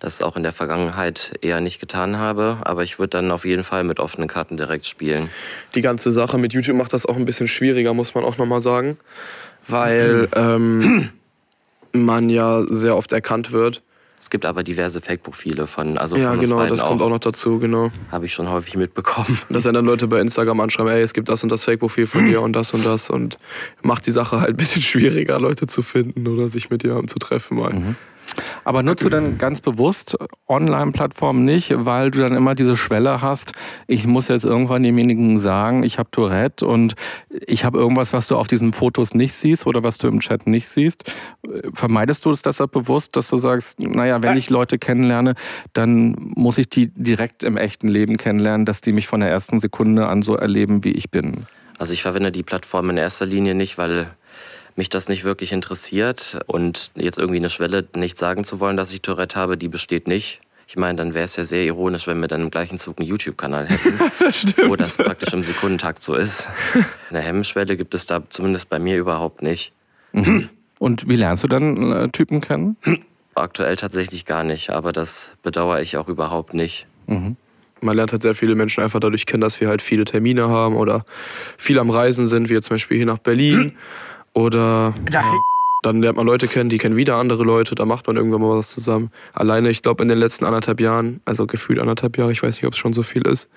Das 0.00 0.22
auch 0.22 0.36
in 0.36 0.42
der 0.42 0.52
Vergangenheit 0.52 1.34
eher 1.42 1.60
nicht 1.60 1.78
getan 1.78 2.16
habe. 2.16 2.58
Aber 2.62 2.82
ich 2.82 2.98
würde 2.98 3.10
dann 3.10 3.30
auf 3.30 3.44
jeden 3.44 3.64
Fall 3.64 3.84
mit 3.84 4.00
offenen 4.00 4.28
Karten 4.28 4.56
direkt 4.56 4.86
spielen. 4.86 5.28
Die 5.74 5.82
ganze 5.82 6.10
Sache 6.10 6.38
mit 6.38 6.54
YouTube 6.54 6.76
macht 6.76 6.94
das 6.94 7.06
auch 7.06 7.16
ein 7.16 7.26
bisschen 7.26 7.48
schwieriger, 7.48 7.92
muss 7.92 8.14
man 8.14 8.24
auch 8.24 8.38
nochmal 8.38 8.62
sagen. 8.62 8.96
Weil 9.68 10.28
ähm, 10.34 11.10
man 11.92 12.30
ja 12.30 12.64
sehr 12.68 12.96
oft 12.96 13.12
erkannt 13.12 13.52
wird. 13.52 13.82
Es 14.18 14.28
gibt 14.28 14.44
aber 14.44 14.62
diverse 14.62 15.00
Fake-Profile 15.00 15.66
von, 15.66 15.96
also 15.96 16.16
ja, 16.16 16.28
von 16.28 16.38
uns 16.38 16.50
genau, 16.50 16.66
das 16.66 16.80
kommt 16.80 17.00
auch 17.00 17.08
noch 17.08 17.20
dazu, 17.20 17.58
genau. 17.58 17.90
Habe 18.12 18.26
ich 18.26 18.34
schon 18.34 18.50
häufig 18.50 18.76
mitbekommen. 18.76 19.38
Dass 19.48 19.64
dann 19.64 19.74
Leute 19.76 20.08
bei 20.08 20.20
Instagram 20.20 20.60
anschreiben, 20.60 20.92
ey, 20.92 21.00
es 21.00 21.14
gibt 21.14 21.30
das 21.30 21.42
und 21.42 21.50
das 21.50 21.64
Fake-Profil 21.64 22.06
von 22.06 22.26
dir 22.26 22.42
und 22.42 22.52
das 22.52 22.74
und 22.74 22.84
das 22.84 23.08
und 23.08 23.38
macht 23.80 24.06
die 24.06 24.10
Sache 24.10 24.40
halt 24.40 24.50
ein 24.50 24.56
bisschen 24.56 24.82
schwieriger, 24.82 25.40
Leute 25.40 25.66
zu 25.66 25.80
finden 25.80 26.26
oder 26.26 26.50
sich 26.50 26.68
mit 26.68 26.82
jemandem 26.82 27.08
zu 27.08 27.18
treffen 27.18 27.56
mal. 27.58 27.96
Aber 28.64 28.82
nutzt 28.82 29.04
du 29.04 29.08
dann 29.08 29.38
ganz 29.38 29.60
bewusst 29.60 30.16
Online-Plattformen 30.48 31.44
nicht, 31.44 31.72
weil 31.76 32.10
du 32.10 32.20
dann 32.20 32.34
immer 32.34 32.54
diese 32.54 32.76
Schwelle 32.76 33.20
hast, 33.20 33.52
ich 33.86 34.06
muss 34.06 34.28
jetzt 34.28 34.44
irgendwann 34.44 34.82
demjenigen 34.82 35.38
sagen, 35.38 35.82
ich 35.82 35.98
habe 35.98 36.10
Tourette 36.10 36.66
und 36.66 36.94
ich 37.28 37.64
habe 37.64 37.78
irgendwas, 37.78 38.12
was 38.12 38.28
du 38.28 38.36
auf 38.36 38.48
diesen 38.48 38.72
Fotos 38.72 39.14
nicht 39.14 39.34
siehst 39.34 39.66
oder 39.66 39.84
was 39.84 39.98
du 39.98 40.08
im 40.08 40.20
Chat 40.20 40.46
nicht 40.46 40.68
siehst. 40.68 41.10
Vermeidest 41.74 42.24
du 42.24 42.30
es 42.30 42.42
deshalb 42.42 42.72
bewusst, 42.72 43.16
dass 43.16 43.28
du 43.28 43.36
sagst, 43.36 43.80
naja, 43.80 44.22
wenn 44.22 44.36
ich 44.36 44.50
Leute 44.50 44.78
kennenlerne, 44.78 45.34
dann 45.72 46.16
muss 46.18 46.58
ich 46.58 46.68
die 46.68 46.88
direkt 46.94 47.44
im 47.44 47.56
echten 47.56 47.88
Leben 47.88 48.16
kennenlernen, 48.16 48.66
dass 48.66 48.80
die 48.80 48.92
mich 48.92 49.06
von 49.06 49.20
der 49.20 49.30
ersten 49.30 49.60
Sekunde 49.60 50.08
an 50.08 50.22
so 50.22 50.36
erleben, 50.36 50.84
wie 50.84 50.92
ich 50.92 51.10
bin? 51.10 51.46
Also 51.78 51.94
ich 51.94 52.02
verwende 52.02 52.30
die 52.30 52.42
Plattform 52.42 52.90
in 52.90 52.98
erster 52.98 53.24
Linie 53.24 53.54
nicht, 53.54 53.78
weil 53.78 54.10
mich 54.76 54.88
das 54.88 55.08
nicht 55.08 55.24
wirklich 55.24 55.52
interessiert 55.52 56.40
und 56.46 56.92
jetzt 56.94 57.18
irgendwie 57.18 57.38
eine 57.38 57.50
Schwelle 57.50 57.86
nicht 57.94 58.16
sagen 58.16 58.44
zu 58.44 58.60
wollen, 58.60 58.76
dass 58.76 58.92
ich 58.92 59.02
Tourette 59.02 59.36
habe, 59.36 59.56
die 59.56 59.68
besteht 59.68 60.06
nicht. 60.06 60.40
Ich 60.66 60.76
meine, 60.76 60.94
dann 60.94 61.14
wäre 61.14 61.24
es 61.24 61.34
ja 61.34 61.42
sehr 61.42 61.64
ironisch, 61.64 62.06
wenn 62.06 62.20
wir 62.20 62.28
dann 62.28 62.42
im 62.42 62.50
gleichen 62.50 62.78
Zug 62.78 63.00
einen 63.00 63.08
YouTube-Kanal 63.08 63.68
hätten, 63.68 63.98
wo 64.68 64.76
das 64.76 64.96
praktisch 64.96 65.32
im 65.32 65.42
Sekundentakt 65.42 66.00
so 66.00 66.14
ist. 66.14 66.48
Eine 67.10 67.20
Hemmschwelle 67.20 67.76
gibt 67.76 67.92
es 67.92 68.06
da 68.06 68.22
zumindest 68.30 68.68
bei 68.68 68.78
mir 68.78 68.96
überhaupt 68.96 69.42
nicht. 69.42 69.72
Und 70.78 71.08
wie 71.08 71.16
lernst 71.16 71.42
du 71.42 71.48
dann 71.48 71.90
äh, 71.92 72.08
Typen 72.10 72.40
kennen? 72.40 72.76
Aktuell 73.34 73.74
tatsächlich 73.74 74.26
gar 74.26 74.44
nicht, 74.44 74.70
aber 74.70 74.92
das 74.92 75.34
bedauere 75.42 75.80
ich 75.80 75.96
auch 75.96 76.08
überhaupt 76.08 76.54
nicht. 76.54 76.86
Man 77.80 77.96
lernt 77.96 78.12
halt 78.12 78.22
sehr 78.22 78.34
viele 78.36 78.54
Menschen 78.54 78.84
einfach 78.84 79.00
dadurch 79.00 79.26
kennen, 79.26 79.40
dass 79.40 79.60
wir 79.60 79.68
halt 79.68 79.82
viele 79.82 80.04
Termine 80.04 80.48
haben 80.48 80.76
oder 80.76 81.04
viel 81.58 81.78
am 81.78 81.90
Reisen 81.90 82.28
sind, 82.28 82.48
wie 82.48 82.54
jetzt 82.54 82.66
zum 82.66 82.74
Beispiel 82.74 82.98
hier 82.98 83.06
nach 83.06 83.18
Berlin. 83.18 83.72
Oder 84.32 84.94
dann 85.82 86.02
lernt 86.02 86.16
man 86.16 86.26
Leute 86.26 86.46
kennen, 86.46 86.68
die 86.68 86.78
kennen 86.78 86.96
wieder 86.96 87.16
andere 87.16 87.42
Leute, 87.42 87.74
da 87.74 87.84
macht 87.84 88.06
man 88.06 88.16
irgendwann 88.16 88.42
mal 88.42 88.58
was 88.58 88.68
zusammen. 88.68 89.10
Alleine, 89.32 89.70
ich 89.70 89.82
glaube, 89.82 90.02
in 90.02 90.08
den 90.08 90.18
letzten 90.18 90.44
anderthalb 90.44 90.80
Jahren, 90.80 91.20
also 91.24 91.46
gefühlt 91.46 91.78
anderthalb 91.78 92.18
Jahre, 92.18 92.32
ich 92.32 92.42
weiß 92.42 92.56
nicht, 92.56 92.66
ob 92.66 92.74
es 92.74 92.78
schon 92.78 92.92
so 92.92 93.02
viel 93.02 93.26
ist, 93.26 93.48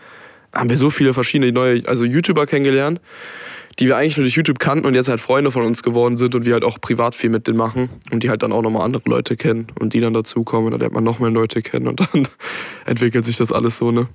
haben 0.54 0.70
wir 0.70 0.78
so 0.78 0.90
viele 0.90 1.14
verschiedene 1.14 1.52
neue, 1.52 1.84
also 1.88 2.06
YouTuber 2.06 2.46
kennengelernt, 2.46 3.02
die 3.80 3.88
wir 3.88 3.98
eigentlich 3.98 4.18
nur 4.18 4.24
durch 4.24 4.36
YouTube 4.36 4.60
kannten 4.60 4.86
und 4.86 4.94
jetzt 4.94 5.10
halt 5.10 5.20
Freunde 5.20 5.52
von 5.52 5.64
uns 5.64 5.84
geworden 5.84 6.16
sind 6.16 6.36
und 6.36 6.46
wir 6.46 6.54
halt 6.54 6.64
auch 6.64 6.80
privat 6.80 7.16
viel 7.16 7.30
mit 7.30 7.48
denen 7.48 7.58
machen 7.58 7.90
und 8.12 8.24
die 8.24 8.30
halt 8.30 8.44
dann 8.44 8.52
auch 8.52 8.62
nochmal 8.62 8.84
andere 8.84 9.04
Leute 9.10 9.36
kennen 9.36 9.68
und 9.80 9.94
die 9.94 10.00
dann 10.00 10.14
dazukommen 10.14 10.68
und 10.68 10.72
dann 10.72 10.80
lernt 10.80 10.94
man 10.94 11.04
noch 11.04 11.20
mehr 11.20 11.32
Leute 11.32 11.62
kennen 11.62 11.88
und 11.88 12.00
dann 12.00 12.28
entwickelt 12.86 13.26
sich 13.26 13.38
das 13.38 13.52
alles 13.52 13.78
so, 13.78 13.92
ne? 13.92 14.08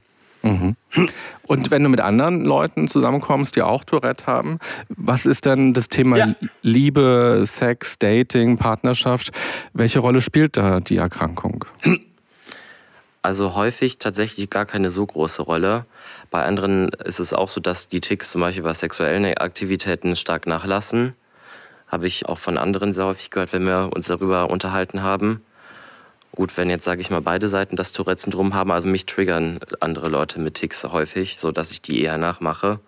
Und 0.43 1.70
wenn 1.70 1.82
du 1.82 1.89
mit 1.89 2.01
anderen 2.01 2.45
Leuten 2.45 2.89
zusammenkommst, 2.89 3.57
die 3.57 3.62
auch 3.62 3.84
Tourette 3.84 4.26
haben, 4.26 4.59
was 4.89 5.26
ist 5.26 5.47
denn 5.47 5.74
das 5.74 5.89
Thema 5.89 6.16
Ja. 6.16 6.34
Liebe, 6.62 7.43
Sex, 7.45 7.99
Dating, 7.99 8.57
Partnerschaft? 8.57 9.32
Welche 9.72 9.99
Rolle 9.99 10.20
spielt 10.20 10.57
da 10.57 10.80
die 10.80 10.97
Erkrankung? 10.97 11.64
Also 13.22 13.55
häufig 13.55 13.99
tatsächlich 13.99 14.49
gar 14.49 14.64
keine 14.64 14.91
so 14.91 15.05
große 15.05 15.43
Rolle. 15.43 15.84
Bei 16.30 16.45
anderen 16.45 16.89
ist 17.05 17.18
es 17.18 17.32
auch 17.32 17.51
so, 17.51 17.61
dass 17.61 17.89
die 17.89 18.01
Ticks 18.01 18.30
zum 18.30 18.41
Beispiel 18.41 18.62
bei 18.62 18.74
sexuellen 18.74 19.36
Aktivitäten 19.36 20.14
stark 20.16 20.47
nachlassen. 20.47 21.14
Habe 21.89 22.07
ich 22.07 22.26
auch 22.26 22.39
von 22.39 22.59
anderen 22.59 22.93
sehr 22.93 23.07
häufig 23.07 23.30
gehört, 23.30 23.53
wenn 23.53 23.64
wir 23.64 23.91
uns 23.95 24.07
darüber 24.07 24.51
unterhalten 24.51 25.03
haben. 25.03 25.43
Gut, 26.39 26.57
wenn 26.57 26.70
jetzt, 26.70 26.84
sage 26.84 27.01
ich 27.01 27.11
mal, 27.11 27.20
beide 27.20 27.49
Seiten 27.49 27.74
das 27.74 27.93
Tourette-Syndrom 27.93 28.55
haben, 28.55 28.70
also 28.70 28.89
mich 28.89 29.07
triggern 29.07 29.59
andere 29.80 30.09
Leute 30.09 30.39
mit 30.39 30.55
Ticks 30.55 30.84
häufig, 30.84 31.39
sodass 31.41 31.72
ich 31.72 31.82
die 31.82 32.01
eher 32.01 32.16
nachmache. 32.16 32.78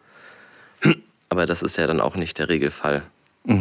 Aber 1.28 1.46
das 1.46 1.60
ist 1.64 1.76
ja 1.76 1.88
dann 1.88 1.98
auch 2.00 2.14
nicht 2.14 2.38
der 2.38 2.48
Regelfall. 2.48 3.02
Ja, 3.46 3.56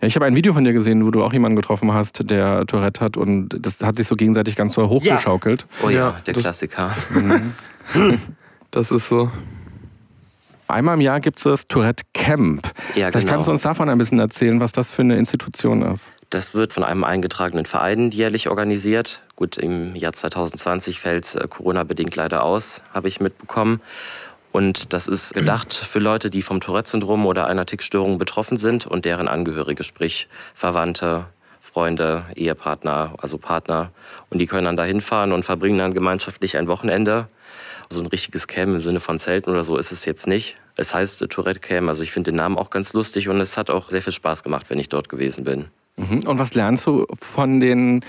ich 0.00 0.14
habe 0.14 0.24
ein 0.24 0.34
Video 0.34 0.54
von 0.54 0.64
dir 0.64 0.72
gesehen, 0.72 1.04
wo 1.04 1.10
du 1.10 1.22
auch 1.22 1.34
jemanden 1.34 1.56
getroffen 1.56 1.92
hast, 1.92 2.30
der 2.30 2.64
Tourette 2.66 3.00
hat 3.04 3.18
und 3.18 3.50
das 3.60 3.82
hat 3.82 3.98
sich 3.98 4.06
so 4.06 4.16
gegenseitig 4.16 4.56
ganz 4.56 4.72
so 4.72 4.88
hochgeschaukelt. 4.88 5.66
Oh 5.84 5.90
ja, 5.90 5.98
Ja, 6.12 6.20
der 6.24 6.32
das- 6.32 6.42
Klassiker. 6.42 6.90
Das 8.70 8.92
ist 8.92 9.08
so. 9.08 9.30
Einmal 10.70 10.94
im 10.94 11.00
Jahr 11.00 11.20
gibt 11.20 11.38
es 11.38 11.44
das 11.44 11.68
Tourette 11.68 12.04
Camp. 12.14 12.66
Ja, 12.94 13.08
Vielleicht 13.08 13.20
genau. 13.20 13.32
kannst 13.32 13.48
du 13.48 13.52
uns 13.52 13.62
davon 13.62 13.88
ein 13.88 13.98
bisschen 13.98 14.18
erzählen, 14.18 14.60
was 14.60 14.72
das 14.72 14.92
für 14.92 15.02
eine 15.02 15.16
Institution 15.16 15.82
ist. 15.82 16.12
Das 16.30 16.54
wird 16.54 16.72
von 16.72 16.84
einem 16.84 17.02
eingetragenen 17.02 17.66
Verein 17.66 18.10
jährlich 18.10 18.48
organisiert. 18.48 19.22
Gut, 19.36 19.58
im 19.58 19.96
Jahr 19.96 20.12
2020 20.12 21.00
fällt 21.00 21.34
äh, 21.34 21.48
Corona-bedingt 21.48 22.14
leider 22.14 22.44
aus, 22.44 22.82
habe 22.94 23.08
ich 23.08 23.20
mitbekommen. 23.20 23.80
Und 24.52 24.92
das 24.92 25.08
ist 25.08 25.34
gedacht 25.34 25.74
für 25.74 25.98
Leute, 25.98 26.30
die 26.30 26.42
vom 26.42 26.60
Tourette-Syndrom 26.60 27.26
oder 27.26 27.46
einer 27.46 27.66
Tickstörung 27.66 28.18
betroffen 28.18 28.56
sind 28.56 28.86
und 28.86 29.04
deren 29.04 29.26
Angehörige, 29.26 29.82
sprich 29.82 30.28
Verwandte, 30.54 31.26
Freunde, 31.60 32.26
Ehepartner, 32.34 33.14
also 33.18 33.38
Partner. 33.38 33.90
Und 34.28 34.38
die 34.38 34.46
können 34.46 34.64
dann 34.64 34.76
da 34.76 34.84
hinfahren 34.84 35.32
und 35.32 35.44
verbringen 35.44 35.78
dann 35.78 35.94
gemeinschaftlich 35.94 36.56
ein 36.56 36.68
Wochenende. 36.68 37.28
So 37.88 38.00
ein 38.00 38.06
richtiges 38.06 38.46
Camp 38.46 38.74
im 38.74 38.80
Sinne 38.82 39.00
von 39.00 39.18
Zelten 39.18 39.50
oder 39.50 39.64
so 39.64 39.76
ist 39.76 39.90
es 39.90 40.04
jetzt 40.04 40.28
nicht. 40.28 40.56
Es 40.76 40.94
heißt 40.94 41.22
äh, 41.22 41.28
Tourette 41.28 41.60
Camp, 41.60 41.88
also 41.88 42.02
ich 42.02 42.12
finde 42.12 42.30
den 42.30 42.36
Namen 42.36 42.58
auch 42.58 42.70
ganz 42.70 42.92
lustig 42.92 43.28
und 43.28 43.40
es 43.40 43.56
hat 43.56 43.70
auch 43.70 43.90
sehr 43.90 44.02
viel 44.02 44.12
Spaß 44.12 44.42
gemacht, 44.42 44.66
wenn 44.68 44.78
ich 44.78 44.88
dort 44.88 45.08
gewesen 45.08 45.44
bin. 45.44 45.66
Mhm. 45.96 46.26
Und 46.26 46.38
was 46.38 46.54
lernst 46.54 46.86
du 46.86 47.06
von 47.20 47.60
den 47.60 48.04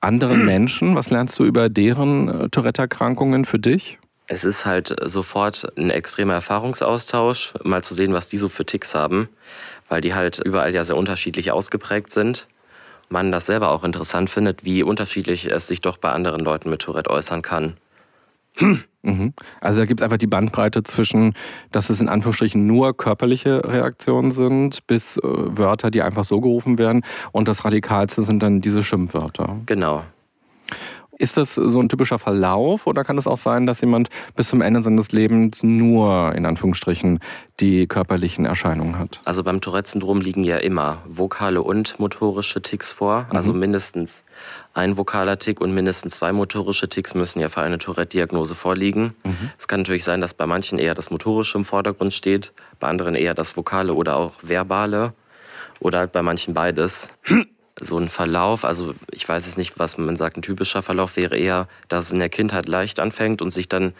anderen 0.00 0.44
Menschen? 0.44 0.94
Was 0.94 1.10
lernst 1.10 1.38
du 1.38 1.44
über 1.44 1.68
deren 1.68 2.28
äh, 2.28 2.48
Tourette-Erkrankungen 2.48 3.44
für 3.44 3.58
dich? 3.58 3.98
Es 4.28 4.44
ist 4.44 4.64
halt 4.64 4.94
sofort 5.04 5.66
ein 5.76 5.90
extremer 5.90 6.34
Erfahrungsaustausch, 6.34 7.54
mal 7.64 7.82
zu 7.82 7.94
sehen, 7.94 8.14
was 8.14 8.28
die 8.28 8.38
so 8.38 8.48
für 8.48 8.64
Ticks 8.64 8.94
haben, 8.94 9.28
weil 9.88 10.00
die 10.00 10.14
halt 10.14 10.38
überall 10.38 10.72
ja 10.72 10.84
sehr 10.84 10.96
unterschiedlich 10.96 11.50
ausgeprägt 11.50 12.12
sind. 12.12 12.46
Man 13.08 13.30
das 13.30 13.46
selber 13.46 13.70
auch 13.70 13.84
interessant 13.84 14.30
findet, 14.30 14.64
wie 14.64 14.82
unterschiedlich 14.82 15.50
es 15.50 15.66
sich 15.66 15.82
doch 15.82 15.98
bei 15.98 16.12
anderen 16.12 16.40
Leuten 16.40 16.70
mit 16.70 16.80
Tourette 16.80 17.10
äußern 17.10 17.42
kann. 17.42 17.76
Mhm. 18.58 19.34
Also 19.60 19.80
da 19.80 19.86
gibt 19.86 20.00
es 20.00 20.04
einfach 20.04 20.18
die 20.18 20.26
Bandbreite 20.26 20.82
zwischen, 20.82 21.34
dass 21.72 21.90
es 21.90 22.00
in 22.00 22.08
Anführungsstrichen 22.08 22.66
nur 22.66 22.96
körperliche 22.96 23.62
Reaktionen 23.64 24.30
sind, 24.30 24.86
bis 24.86 25.16
äh, 25.16 25.22
Wörter, 25.24 25.90
die 25.90 26.02
einfach 26.02 26.24
so 26.24 26.40
gerufen 26.40 26.78
werden. 26.78 27.04
Und 27.32 27.48
das 27.48 27.64
Radikalste 27.64 28.22
sind 28.22 28.42
dann 28.42 28.60
diese 28.60 28.82
Schimpfwörter. 28.82 29.56
Genau. 29.66 30.04
Ist 31.18 31.36
das 31.36 31.54
so 31.54 31.80
ein 31.80 31.88
typischer 31.88 32.18
Verlauf 32.18 32.86
oder 32.88 33.04
kann 33.04 33.16
es 33.16 33.28
auch 33.28 33.36
sein, 33.36 33.64
dass 33.64 33.80
jemand 33.80 34.08
bis 34.34 34.48
zum 34.48 34.60
Ende 34.60 34.82
seines 34.82 35.12
Lebens 35.12 35.62
nur 35.62 36.34
in 36.34 36.46
Anführungsstrichen 36.46 37.20
die 37.60 37.86
körperlichen 37.86 38.44
Erscheinungen 38.44 38.98
hat? 38.98 39.20
Also 39.24 39.44
beim 39.44 39.60
Tourette-Syndrom 39.60 40.20
liegen 40.20 40.42
ja 40.42 40.56
immer 40.56 40.98
vokale 41.06 41.62
und 41.62 42.00
motorische 42.00 42.60
Ticks 42.60 42.90
vor. 42.90 43.26
Also 43.30 43.52
mindestens 43.52 44.24
ein 44.74 44.96
vokaler 44.96 45.38
Tick 45.38 45.60
und 45.60 45.74
mindestens 45.74 46.14
zwei 46.16 46.32
motorische 46.32 46.88
Ticks 46.88 47.14
müssen 47.14 47.40
ja 47.40 47.48
für 47.48 47.60
eine 47.60 47.78
Tourette-Diagnose 47.78 48.54
vorliegen. 48.54 49.14
Es 49.58 49.68
kann 49.68 49.80
natürlich 49.80 50.04
sein, 50.04 50.20
dass 50.20 50.34
bei 50.34 50.46
manchen 50.46 50.78
eher 50.78 50.94
das 50.94 51.10
Motorische 51.10 51.58
im 51.58 51.64
Vordergrund 51.64 52.14
steht, 52.14 52.52
bei 52.80 52.88
anderen 52.88 53.14
eher 53.14 53.34
das 53.34 53.56
Vokale 53.56 53.94
oder 53.94 54.16
auch 54.16 54.32
Verbale 54.42 55.12
oder 55.80 55.98
halt 55.98 56.12
bei 56.12 56.22
manchen 56.22 56.54
beides. 56.54 57.10
so 57.80 57.98
ein 57.98 58.08
Verlauf, 58.08 58.64
also 58.64 58.94
ich 59.10 59.28
weiß 59.28 59.46
es 59.46 59.56
nicht, 59.56 59.78
was 59.78 59.98
man 59.98 60.16
sagt, 60.16 60.36
ein 60.36 60.42
typischer 60.42 60.82
Verlauf 60.82 61.16
wäre 61.16 61.36
eher, 61.36 61.68
dass 61.88 62.06
es 62.06 62.12
in 62.12 62.18
der 62.18 62.28
Kindheit 62.28 62.68
leicht 62.68 63.00
anfängt 63.00 63.42
und 63.42 63.50
sich 63.50 63.68
dann 63.68 63.94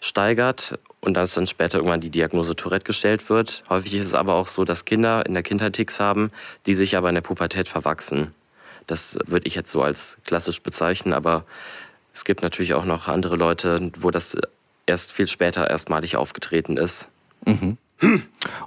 steigert 0.00 0.78
und 1.00 1.14
dass 1.14 1.34
dann 1.34 1.46
später 1.46 1.78
irgendwann 1.78 2.00
die 2.00 2.10
Diagnose 2.10 2.56
Tourette 2.56 2.84
gestellt 2.84 3.28
wird. 3.28 3.62
Häufig 3.68 3.94
ist 3.94 4.08
es 4.08 4.14
aber 4.14 4.34
auch 4.34 4.48
so, 4.48 4.64
dass 4.64 4.86
Kinder 4.86 5.24
in 5.26 5.34
der 5.34 5.42
Kindheit 5.42 5.74
Ticks 5.74 6.00
haben, 6.00 6.30
die 6.66 6.74
sich 6.74 6.96
aber 6.96 7.10
in 7.10 7.14
der 7.14 7.22
Pubertät 7.22 7.68
verwachsen. 7.68 8.34
Das 8.90 9.16
würde 9.26 9.46
ich 9.46 9.54
jetzt 9.54 9.70
so 9.70 9.82
als 9.82 10.16
klassisch 10.24 10.62
bezeichnen, 10.62 11.14
aber 11.14 11.44
es 12.12 12.24
gibt 12.24 12.42
natürlich 12.42 12.74
auch 12.74 12.84
noch 12.84 13.06
andere 13.06 13.36
Leute, 13.36 13.92
wo 13.98 14.10
das 14.10 14.36
erst 14.86 15.12
viel 15.12 15.28
später 15.28 15.70
erstmalig 15.70 16.16
aufgetreten 16.16 16.76
ist. 16.76 17.08
Mhm. 17.46 17.76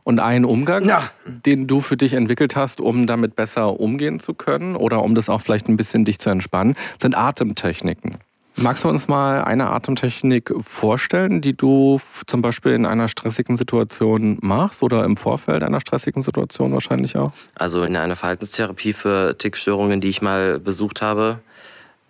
Und 0.04 0.20
ein 0.20 0.46
Umgang, 0.46 0.86
ja. 0.86 1.10
den 1.26 1.68
du 1.68 1.82
für 1.82 1.98
dich 1.98 2.14
entwickelt 2.14 2.56
hast, 2.56 2.80
um 2.80 3.08
damit 3.08 3.36
besser 3.36 3.80
umgehen 3.80 4.20
zu 4.20 4.34
können 4.34 4.76
oder 4.76 5.04
um 5.04 5.16
das 5.16 5.28
auch 5.28 5.42
vielleicht 5.42 5.68
ein 5.68 5.76
bisschen 5.76 6.06
dich 6.06 6.20
zu 6.20 6.30
entspannen, 6.30 6.76
sind 7.02 7.18
Atemtechniken. 7.18 8.20
Magst 8.56 8.84
du 8.84 8.90
uns 8.90 9.08
mal 9.08 9.44
eine 9.44 9.70
Atemtechnik 9.72 10.54
vorstellen, 10.62 11.42
die 11.42 11.58
du 11.58 12.00
zum 12.28 12.42
Beispiel 12.42 12.74
in 12.74 12.86
einer 12.86 13.08
stressigen 13.08 13.58
Situation 13.58 14.38
machst 14.42 14.84
oder 14.84 15.04
im 15.06 15.18
Vorfeld 15.18 15.64
einer 15.64 15.80
stressigen 15.80 16.22
Situation 16.22 16.72
wahrscheinlich 16.72 17.18
auch? 17.18 17.32
Also 17.56 17.84
in 17.84 17.96
einer 17.98 18.16
Verhaltenstherapie 18.16 18.94
für 18.94 19.38
Tickstörungen, 19.38 20.02
die 20.02 20.10
ich 20.10 20.22
mal 20.22 20.60
besucht 20.60 21.02
habe, 21.02 21.40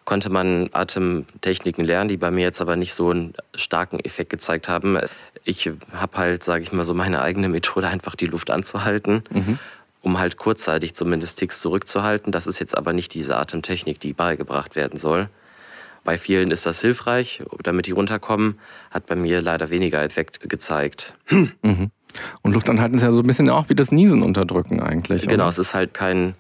konnte 0.04 0.30
man 0.30 0.70
Atemtechniken 0.74 1.86
lernen, 1.86 2.10
die 2.10 2.18
bei 2.18 2.30
mir 2.30 2.42
jetzt 2.42 2.62
aber 2.62 2.76
nicht 2.76 2.94
so 2.94 3.12
einen 3.12 3.34
starken 3.56 4.00
Effekt 4.02 4.30
gezeigt 4.30 4.68
haben. 4.68 4.98
Ich 5.46 5.72
habe 5.94 6.18
halt, 6.18 6.44
sage 6.44 6.64
ich 6.64 6.74
mal, 6.74 6.84
so 6.84 6.94
meine 6.94 7.22
eigene 7.22 7.48
Methode, 7.48 7.88
einfach 7.88 8.16
die 8.16 8.26
Luft 8.28 8.50
anzuhalten. 8.50 9.24
Mhm 9.30 9.60
um 10.04 10.20
halt 10.20 10.36
kurzzeitig 10.36 10.94
zumindest 10.94 11.40
Ticks 11.40 11.62
zurückzuhalten. 11.62 12.34
Das 12.34 12.46
ist 12.46 12.60
jetzt 12.60 12.78
aber 12.78 12.92
nicht 12.92 13.14
diese 13.14 13.38
Atemtechnik, 13.38 14.02
die 14.02 14.12
beigebracht 14.12 14.76
werden 14.76 15.00
soll. 15.00 15.30
Bei 16.04 16.18
vielen 16.18 16.52
ist 16.52 16.66
das 16.66 16.82
hilfreich, 16.82 17.44
damit 17.62 17.88
die 17.88 17.92
runterkommen. 17.92 18.60
Hat 18.92 19.06
bei 19.06 19.16
mir 19.16 19.42
leider 19.42 19.70
weniger 19.70 20.04
Effekt 20.04 20.50
gezeigt. 20.50 21.16
Hm. 21.26 21.52
Mhm. 21.62 21.92
Und 22.42 22.54
Luftanhalten 22.54 22.98
ist 22.98 23.04
ja 23.04 23.12
so 23.12 23.22
ein 23.22 23.28
bisschen 23.28 23.50
auch 23.50 23.70
wie 23.70 23.76
das 23.76 23.92
Niesen 23.92 24.22
unterdrücken 24.22 24.82
eigentlich. 24.82 25.28
Genau, 25.28 25.44
oder? 25.44 25.50
es 25.50 25.58
ist 25.58 25.74
halt 25.74 25.94
kein 25.94 26.36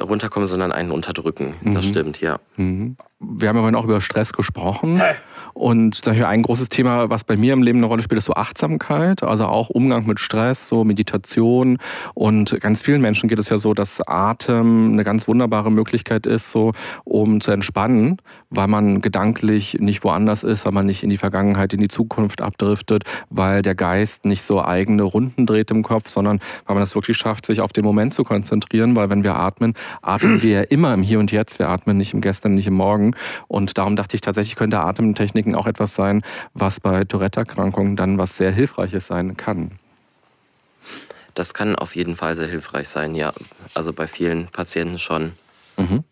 Runterkommen, 0.00 0.46
sondern 0.46 0.72
ein 0.72 0.90
Unterdrücken. 0.90 1.54
Mhm. 1.62 1.74
Das 1.74 1.86
stimmt, 1.86 2.20
ja. 2.20 2.38
Mhm. 2.56 2.96
Wir 3.18 3.48
haben 3.48 3.56
ja 3.56 3.62
vorhin 3.62 3.76
auch 3.76 3.84
über 3.84 4.00
Stress 4.00 4.32
gesprochen. 4.32 4.98
Hey. 4.98 5.14
Und 5.56 6.06
daher 6.06 6.28
ein 6.28 6.42
großes 6.42 6.68
Thema, 6.68 7.08
was 7.08 7.24
bei 7.24 7.38
mir 7.38 7.54
im 7.54 7.62
Leben 7.62 7.78
eine 7.78 7.86
Rolle 7.86 8.02
spielt, 8.02 8.18
ist 8.18 8.26
so 8.26 8.34
Achtsamkeit, 8.34 9.22
also 9.22 9.46
auch 9.46 9.70
Umgang 9.70 10.06
mit 10.06 10.20
Stress, 10.20 10.68
so 10.68 10.84
Meditation. 10.84 11.78
Und 12.12 12.60
ganz 12.60 12.82
vielen 12.82 13.00
Menschen 13.00 13.26
geht 13.26 13.38
es 13.38 13.48
ja 13.48 13.56
so, 13.56 13.72
dass 13.72 14.06
Atem 14.06 14.92
eine 14.92 15.02
ganz 15.02 15.26
wunderbare 15.28 15.72
Möglichkeit 15.72 16.26
ist, 16.26 16.52
so 16.52 16.72
um 17.04 17.40
zu 17.40 17.52
entspannen, 17.52 18.18
weil 18.50 18.68
man 18.68 19.00
gedanklich 19.00 19.78
nicht 19.80 20.04
woanders 20.04 20.42
ist, 20.42 20.66
weil 20.66 20.74
man 20.74 20.84
nicht 20.84 21.02
in 21.02 21.08
die 21.08 21.16
Vergangenheit, 21.16 21.72
in 21.72 21.80
die 21.80 21.88
Zukunft 21.88 22.42
abdriftet, 22.42 23.04
weil 23.30 23.62
der 23.62 23.74
Geist 23.74 24.26
nicht 24.26 24.42
so 24.42 24.62
eigene 24.62 25.04
Runden 25.04 25.46
dreht 25.46 25.70
im 25.70 25.82
Kopf, 25.82 26.10
sondern 26.10 26.38
weil 26.66 26.74
man 26.74 26.82
es 26.82 26.94
wirklich 26.94 27.16
schafft, 27.16 27.46
sich 27.46 27.62
auf 27.62 27.72
den 27.72 27.84
Moment 27.84 28.12
zu 28.12 28.24
konzentrieren, 28.24 28.94
weil 28.94 29.08
wenn 29.08 29.24
wir 29.24 29.36
atmen, 29.36 29.72
atmen 30.02 30.42
wir 30.42 30.50
ja 30.50 30.60
immer 30.60 30.92
im 30.92 31.02
Hier 31.02 31.18
und 31.18 31.32
Jetzt. 31.32 31.58
Wir 31.58 31.70
atmen 31.70 31.96
nicht 31.96 32.12
im 32.12 32.20
Gestern, 32.20 32.54
nicht 32.54 32.66
im 32.66 32.74
Morgen. 32.74 33.05
Und 33.48 33.78
darum 33.78 33.94
dachte 33.94 34.16
ich 34.16 34.22
tatsächlich, 34.22 34.56
könnte 34.56 34.80
Atemtechnik 34.80 35.36
Techniken 35.36 35.54
auch 35.54 35.66
etwas 35.66 35.94
sein, 35.94 36.22
was 36.54 36.80
bei 36.80 37.04
Tourette-Erkrankungen 37.04 37.96
dann 37.96 38.18
was 38.18 38.36
sehr 38.36 38.52
Hilfreiches 38.52 39.06
sein 39.06 39.36
kann. 39.36 39.72
Das 41.34 41.52
kann 41.52 41.76
auf 41.76 41.94
jeden 41.94 42.16
Fall 42.16 42.34
sehr 42.34 42.48
hilfreich 42.48 42.88
sein, 42.88 43.14
ja. 43.14 43.32
Also 43.74 43.92
bei 43.92 44.06
vielen 44.06 44.46
Patienten 44.46 44.98
schon. 44.98 45.32
Mhm. 45.76 46.04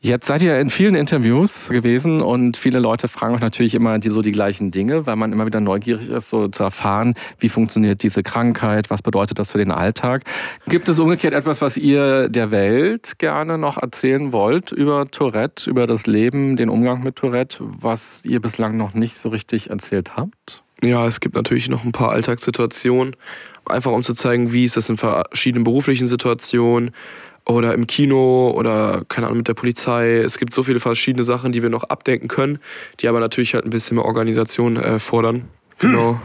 Jetzt 0.00 0.28
seid 0.28 0.42
ihr 0.42 0.60
in 0.60 0.70
vielen 0.70 0.94
Interviews 0.94 1.70
gewesen 1.70 2.22
und 2.22 2.56
viele 2.56 2.78
Leute 2.78 3.08
fragen 3.08 3.34
euch 3.34 3.40
natürlich 3.40 3.74
immer 3.74 3.98
die, 3.98 4.10
so 4.10 4.22
die 4.22 4.30
gleichen 4.30 4.70
Dinge, 4.70 5.06
weil 5.06 5.16
man 5.16 5.32
immer 5.32 5.44
wieder 5.44 5.58
neugierig 5.58 6.08
ist, 6.08 6.28
so 6.28 6.46
zu 6.46 6.62
erfahren, 6.62 7.14
wie 7.40 7.48
funktioniert 7.48 8.04
diese 8.04 8.22
Krankheit, 8.22 8.90
was 8.90 9.02
bedeutet 9.02 9.40
das 9.40 9.50
für 9.50 9.58
den 9.58 9.72
Alltag. 9.72 10.22
Gibt 10.68 10.88
es 10.88 11.00
umgekehrt 11.00 11.34
etwas, 11.34 11.60
was 11.60 11.76
ihr 11.76 12.28
der 12.28 12.52
Welt 12.52 13.18
gerne 13.18 13.58
noch 13.58 13.76
erzählen 13.76 14.32
wollt 14.32 14.70
über 14.70 15.10
Tourette, 15.10 15.68
über 15.68 15.88
das 15.88 16.06
Leben, 16.06 16.56
den 16.56 16.68
Umgang 16.68 17.02
mit 17.02 17.16
Tourette, 17.16 17.58
was 17.60 18.20
ihr 18.24 18.40
bislang 18.40 18.76
noch 18.76 18.94
nicht 18.94 19.16
so 19.16 19.30
richtig 19.30 19.70
erzählt 19.70 20.16
habt? 20.16 20.62
Ja, 20.80 21.08
es 21.08 21.18
gibt 21.18 21.34
natürlich 21.34 21.68
noch 21.68 21.84
ein 21.84 21.90
paar 21.90 22.12
Alltagssituationen, 22.12 23.16
einfach 23.64 23.90
um 23.90 24.04
zu 24.04 24.14
zeigen, 24.14 24.52
wie 24.52 24.64
ist 24.64 24.76
das 24.76 24.88
in 24.88 24.96
verschiedenen 24.96 25.64
beruflichen 25.64 26.06
Situationen 26.06 26.92
oder 27.48 27.74
im 27.74 27.86
Kino 27.86 28.52
oder 28.54 29.02
keine 29.08 29.26
Ahnung 29.26 29.38
mit 29.38 29.48
der 29.48 29.54
Polizei. 29.54 30.18
Es 30.18 30.38
gibt 30.38 30.52
so 30.52 30.62
viele 30.62 30.80
verschiedene 30.80 31.24
Sachen, 31.24 31.50
die 31.50 31.62
wir 31.62 31.70
noch 31.70 31.84
abdenken 31.84 32.28
können, 32.28 32.58
die 33.00 33.08
aber 33.08 33.20
natürlich 33.20 33.54
halt 33.54 33.64
ein 33.64 33.70
bisschen 33.70 33.96
mehr 33.96 34.04
Organisation 34.04 34.76
äh, 34.76 34.98
fordern. 34.98 35.44
Genau. 35.78 36.20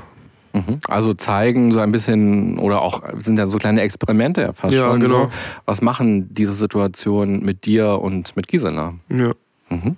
Mhm. 0.52 0.80
Also 0.88 1.14
zeigen 1.14 1.72
so 1.72 1.80
ein 1.80 1.92
bisschen 1.92 2.60
oder 2.60 2.82
auch 2.82 3.02
sind 3.20 3.40
ja 3.40 3.48
so 3.48 3.58
kleine 3.58 3.82
Experimente 3.82 4.42
ja 4.42 4.54
fast 4.54 4.76
ja, 4.76 4.90
schon. 4.90 5.00
Genau. 5.00 5.26
So, 5.26 5.32
was 5.66 5.82
machen 5.82 6.32
diese 6.34 6.54
Situationen 6.54 7.44
mit 7.44 7.66
dir 7.66 8.00
und 8.02 8.36
mit 8.36 8.48
Gisela? 8.48 8.94
Ja. 9.10 9.32
Mhm. 9.70 9.98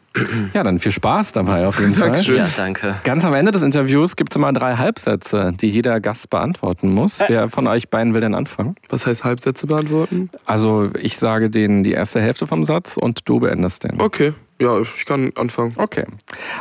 Ja, 0.53 0.63
dann 0.63 0.79
viel 0.79 0.91
Spaß 0.91 1.33
dabei 1.33 1.67
auf 1.67 1.79
jeden 1.79 1.93
Fall. 1.93 2.09
Dankeschön. 2.11 2.37
Ja, 2.37 2.47
danke. 2.55 2.95
Ganz 3.03 3.25
am 3.25 3.33
Ende 3.33 3.51
des 3.51 3.61
Interviews 3.61 4.15
gibt 4.15 4.31
es 4.31 4.37
immer 4.37 4.53
drei 4.53 4.75
Halbsätze, 4.75 5.53
die 5.59 5.67
jeder 5.67 5.99
Gast 5.99 6.29
beantworten 6.29 6.93
muss. 6.93 7.19
Wer 7.27 7.49
von 7.49 7.67
euch 7.67 7.89
beiden 7.89 8.13
will 8.13 8.21
denn 8.21 8.35
anfangen? 8.35 8.75
Was 8.89 9.05
heißt 9.05 9.23
Halbsätze 9.23 9.67
beantworten? 9.67 10.29
Also 10.45 10.89
ich 11.01 11.17
sage 11.17 11.49
denen 11.49 11.83
die 11.83 11.91
erste 11.91 12.21
Hälfte 12.21 12.47
vom 12.47 12.63
Satz 12.63 12.95
und 12.97 13.27
du 13.27 13.39
beendest 13.39 13.83
den. 13.83 13.99
Okay, 13.99 14.33
ja, 14.59 14.79
ich 14.79 15.05
kann 15.05 15.31
anfangen. 15.35 15.73
Okay. 15.77 16.05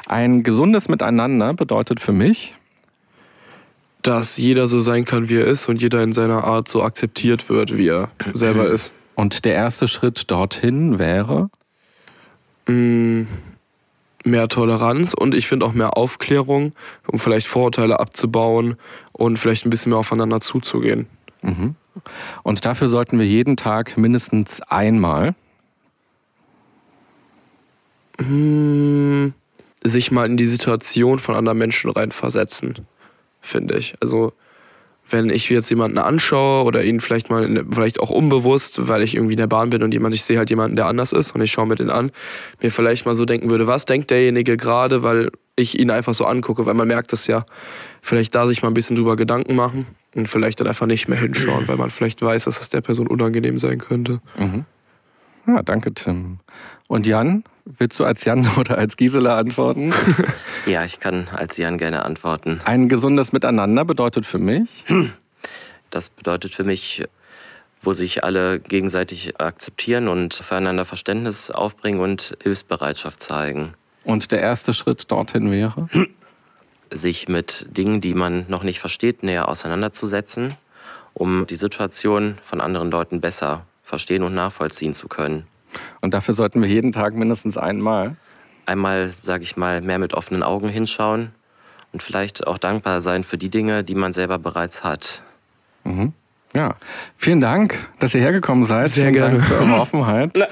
Ein 0.07 0.43
gesundes 0.43 0.89
Miteinander 0.89 1.55
bedeutet 1.55 2.01
für 2.01 2.13
mich, 2.13 2.57
dass 4.03 4.37
jeder 4.37 4.67
so 4.67 4.81
sein 4.81 5.05
kann, 5.05 5.29
wie 5.29 5.37
er 5.37 5.47
ist 5.47 5.69
und 5.69 5.81
jeder 5.81 6.03
in 6.03 6.13
seiner 6.13 6.45
Art 6.45 6.69
so 6.69 6.83
akzeptiert 6.83 7.49
wird, 7.49 7.77
wie 7.77 7.89
er 7.89 8.11
selber 8.35 8.67
ist. 8.73 8.93
Und 9.15 9.45
der 9.45 9.55
erste 9.55 9.87
Schritt 9.87 10.31
dorthin 10.31 10.99
wäre? 10.99 11.49
Mm, 12.67 13.23
mehr 14.25 14.49
Toleranz 14.49 15.15
und 15.15 15.35
ich 15.35 15.47
finde 15.47 15.67
auch 15.67 15.73
mehr 15.73 15.97
Aufklärung, 15.97 16.73
um 17.07 17.19
vielleicht 17.19 17.47
Vorurteile 17.47 18.01
abzubauen 18.01 18.77
und 19.13 19.39
vielleicht 19.39 19.67
ein 19.67 19.71
bisschen 19.71 19.91
mehr 19.91 19.99
aufeinander 19.99 20.41
zuzugehen. 20.41 21.07
Mhm. 21.43 21.77
Und 22.43 22.65
dafür 22.65 22.89
sollten 22.89 23.19
wir 23.19 23.27
jeden 23.27 23.57
Tag 23.57 23.97
mindestens 23.97 24.61
einmal 24.63 25.35
hm, 28.19 29.35
sich 29.83 30.11
mal 30.11 30.27
in 30.27 30.37
die 30.37 30.47
Situation 30.47 31.19
von 31.19 31.35
anderen 31.35 31.59
Menschen 31.59 31.91
reinversetzen, 31.91 32.87
finde 33.41 33.77
ich. 33.77 33.95
Also 34.01 34.33
wenn 35.09 35.31
ich 35.31 35.49
jetzt 35.51 35.69
jemanden 35.71 35.99
anschaue 35.99 36.65
oder 36.65 36.83
ihn 36.83 37.01
vielleicht 37.01 37.31
mal, 37.31 37.65
vielleicht 37.71 38.01
auch 38.01 38.11
unbewusst, 38.11 38.89
weil 38.89 39.03
ich 39.03 39.15
irgendwie 39.15 39.35
in 39.35 39.39
der 39.39 39.47
Bahn 39.47 39.71
bin 39.71 39.83
und 39.83 39.93
jemand, 39.93 40.15
ich 40.15 40.25
sehe 40.25 40.39
halt 40.39 40.51
jemanden, 40.51 40.77
der 40.77 40.87
anders 40.87 41.13
ist 41.13 41.35
und 41.35 41.43
ich 41.43 41.53
schaue 41.53 41.67
mir 41.67 41.75
den 41.75 41.91
an, 41.91 42.11
mir 42.63 42.71
vielleicht 42.71 43.05
mal 43.05 43.15
so 43.15 43.25
denken 43.25 43.51
würde, 43.51 43.67
was 43.67 43.85
denkt 43.85 44.11
derjenige 44.11 44.57
gerade, 44.57 45.03
weil 45.03 45.31
ich 45.57 45.79
ihn 45.79 45.91
einfach 45.91 46.15
so 46.15 46.25
angucke, 46.25 46.67
weil 46.67 46.75
man 46.75 46.89
merkt 46.89 47.13
das 47.13 47.27
ja, 47.27 47.45
vielleicht 48.03 48.35
da 48.35 48.47
sich 48.47 48.63
mal 48.63 48.69
ein 48.69 48.75
bisschen 48.75 48.97
drüber 48.97 49.17
Gedanken 49.17 49.55
machen 49.55 49.87
und 50.15 50.29
vielleicht 50.29 50.61
dann 50.61 50.67
einfach 50.67 50.87
nicht 50.87 51.07
mehr 51.07 51.19
hinschauen, 51.19 51.69
weil 51.69 51.77
man 51.77 51.91
vielleicht 51.91 52.23
weiß, 52.23 52.45
dass 52.45 52.61
es 52.61 52.71
der 52.71 52.81
Person 52.81 53.07
unangenehm 53.07 53.59
sein 53.59 53.79
könnte. 53.79 54.21
Mhm. 54.39 54.65
Ja, 55.47 55.63
danke, 55.63 55.93
Tim. 55.93 56.39
Und 56.89 57.07
Jan, 57.07 57.45
willst 57.65 57.99
du 57.99 58.05
als 58.05 58.25
Jan 58.25 58.47
oder 58.57 58.79
als 58.79 58.97
Gisela 58.97 59.39
antworten? 59.39 59.93
ja, 60.67 60.85
ich 60.85 61.01
kann 61.01 61.29
als 61.33 61.57
Jan 61.57 61.79
gerne 61.79 62.05
antworten. 62.05 62.61
Ein 62.65 62.89
gesundes 62.89 63.33
Miteinander 63.33 63.85
bedeutet 63.85 64.27
für 64.27 64.39
mich? 64.39 64.85
Das 65.91 66.09
bedeutet 66.09 66.53
für 66.53 66.65
mich, 66.65 67.05
wo 67.81 67.93
sich 67.93 68.25
alle 68.25 68.59
gegenseitig 68.59 69.41
akzeptieren 69.41 70.09
und 70.09 70.35
füreinander 70.35 70.85
Verständnis 70.85 71.53
aufbringen 71.53 72.01
und 72.01 72.37
Hilfsbereitschaft 72.43 73.23
zeigen. 73.23 73.75
Und 74.03 74.33
der 74.33 74.41
erste 74.41 74.75
Schritt 74.75 75.09
dorthin 75.13 75.53
wäre? 75.53 75.89
Sich 76.91 77.29
mit 77.29 77.67
Dingen, 77.77 78.01
die 78.01 78.15
man 78.15 78.45
noch 78.49 78.65
nicht 78.65 78.81
versteht, 78.81 79.23
näher 79.23 79.49
auseinanderzusetzen, 79.49 80.55
um 81.13 81.47
die 81.47 81.55
Situation 81.55 82.39
von 82.43 82.61
anderen 82.61 82.91
Leuten 82.91 83.21
besser 83.21 83.65
verstehen 83.85 84.25
und 84.25 84.35
nachvollziehen 84.35 84.95
zu 84.95 85.07
können. 85.07 85.47
Und 86.01 86.15
dafür 86.15 86.35
sollten 86.35 86.61
wir 86.63 86.69
jeden 86.69 86.93
Tag 86.93 87.15
mindestens 87.15 87.57
einmal. 87.57 88.17
Einmal, 88.67 89.09
sage 89.09 89.43
ich 89.43 89.57
mal, 89.57 89.81
mehr 89.81 89.99
mit 89.99 90.15
offenen 90.15 90.43
Augen 90.43 90.69
hinschauen 90.69 91.33
und 91.93 92.03
vielleicht 92.03 92.47
auch 92.47 92.59
dankbar 92.59 93.01
sein 93.01 93.25
für 93.25 93.39
die 93.39 93.51
Dinge, 93.51 93.85
die 93.85 93.95
man 93.95 94.13
selber 94.13 94.39
bereits 94.39 94.85
hat. 94.85 95.23
Mhm. 95.85 96.13
Ja, 96.55 96.77
vielen 97.17 97.41
Dank, 97.41 97.89
dass 97.99 98.15
ihr 98.15 98.21
hergekommen 98.21 98.65
seid. 98.65 98.91
Sehr 98.91 99.05
vielen 99.05 99.15
gerne. 99.15 99.39
Dank 99.39 99.49
für 99.49 99.59
eure 99.59 99.75
Offenheit. 99.81 100.49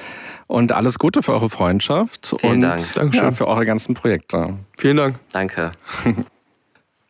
Und 0.47 0.73
alles 0.73 0.99
Gute 0.99 1.23
für 1.23 1.33
eure 1.33 1.49
Freundschaft 1.49 2.35
vielen 2.41 2.55
und 2.55 2.61
Dank. 2.63 3.15
Ja, 3.15 3.31
für 3.31 3.47
eure 3.47 3.65
ganzen 3.65 3.95
Projekte. 3.95 4.59
Vielen 4.77 4.97
Dank. 4.97 5.19
Danke. 5.33 5.71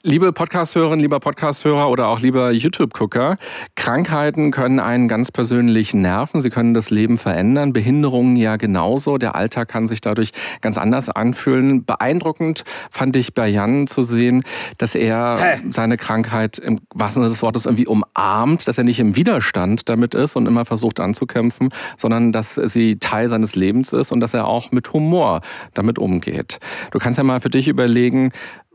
Liebe 0.04 0.32
Podcasthörerinnen, 0.32 0.98
lieber 0.98 1.20
Podcasthörer 1.20 1.88
oder 1.88 2.08
auch 2.08 2.18
lieber 2.18 2.50
YouTube-Gucker, 2.50 3.36
Krankheiten 3.76 4.50
können 4.50 4.80
einen 4.80 5.06
ganz 5.06 5.30
persönlich 5.30 5.94
nerven, 5.94 6.40
sie 6.40 6.50
können 6.50 6.74
das 6.74 6.90
Leben 6.90 7.18
verändern, 7.18 7.72
Behinderungen 7.72 8.34
ja 8.34 8.56
genauso, 8.56 9.16
der 9.16 9.36
Alltag 9.36 9.68
kann 9.68 9.86
sich 9.86 10.00
dadurch 10.00 10.32
ganz 10.60 10.76
anders 10.76 11.08
anfühlen. 11.08 11.84
Beeindruckend 11.84 12.64
fand 12.90 13.14
ich 13.14 13.32
bei 13.32 13.46
Jan 13.46 13.86
zu 13.86 14.02
sehen, 14.02 14.42
dass 14.76 14.96
er 14.96 15.36
hey. 15.38 15.60
seine 15.70 15.96
Krankheit 15.96 16.58
im 16.58 16.80
wahrsten 16.92 17.22
Sinne 17.22 17.30
des 17.30 17.42
Wortes 17.44 17.66
irgendwie 17.66 17.86
umarmt, 17.86 18.66
dass 18.66 18.78
er 18.78 18.82
nicht 18.82 18.98
im 18.98 19.14
Widerstand 19.14 19.88
damit 19.88 20.16
ist 20.16 20.34
und 20.34 20.46
immer 20.46 20.64
versucht 20.64 20.98
anzukämpfen, 20.98 21.68
sondern 21.96 22.32
dass 22.32 22.56
sie 22.56 22.96
Teil 22.96 23.28
seines 23.28 23.54
Lebens 23.54 23.92
ist 23.92 24.10
und 24.10 24.18
dass 24.18 24.34
er 24.34 24.48
auch 24.48 24.72
mit 24.72 24.92
Humor 24.92 25.42
damit 25.74 26.00
umgeht. 26.00 26.58
Du 26.90 26.98
kannst 26.98 27.18
ja 27.18 27.24
mal 27.24 27.38
für 27.38 27.50
dich 27.50 27.68
überlegen, 27.68 28.32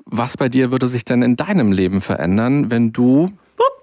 was 0.10 0.38
bei 0.38 0.50
dir 0.50 0.72
würde 0.72 0.88
sich 0.88 1.06
denn 1.06 1.22
in 1.22 1.36
deinem 1.36 1.72
Leben 1.72 2.02
verändern, 2.02 2.72
wenn 2.72 2.92
du 2.92 3.32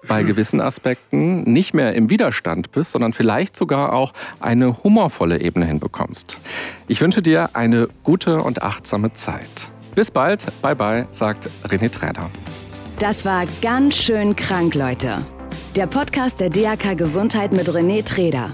bei 0.07 0.23
gewissen 0.23 0.61
Aspekten 0.61 1.43
nicht 1.51 1.73
mehr 1.73 1.93
im 1.93 2.09
Widerstand 2.09 2.71
bist, 2.71 2.91
sondern 2.91 3.13
vielleicht 3.13 3.55
sogar 3.55 3.93
auch 3.93 4.13
eine 4.39 4.83
humorvolle 4.83 5.41
Ebene 5.41 5.65
hinbekommst. 5.65 6.39
Ich 6.87 7.01
wünsche 7.01 7.21
dir 7.21 7.49
eine 7.53 7.89
gute 8.03 8.41
und 8.41 8.61
achtsame 8.61 9.13
Zeit. 9.13 9.69
Bis 9.95 10.11
bald, 10.11 10.45
bye 10.61 10.75
bye, 10.75 11.07
sagt 11.11 11.49
René 11.63 11.89
Träder. 11.89 12.29
Das 12.99 13.25
war 13.25 13.45
ganz 13.61 13.95
schön 13.95 14.35
krank, 14.35 14.75
Leute. 14.75 15.23
Der 15.75 15.87
Podcast 15.87 16.39
der 16.39 16.49
DAK 16.49 16.97
Gesundheit 16.97 17.51
mit 17.51 17.67
René 17.67 18.05
Träder. 18.05 18.53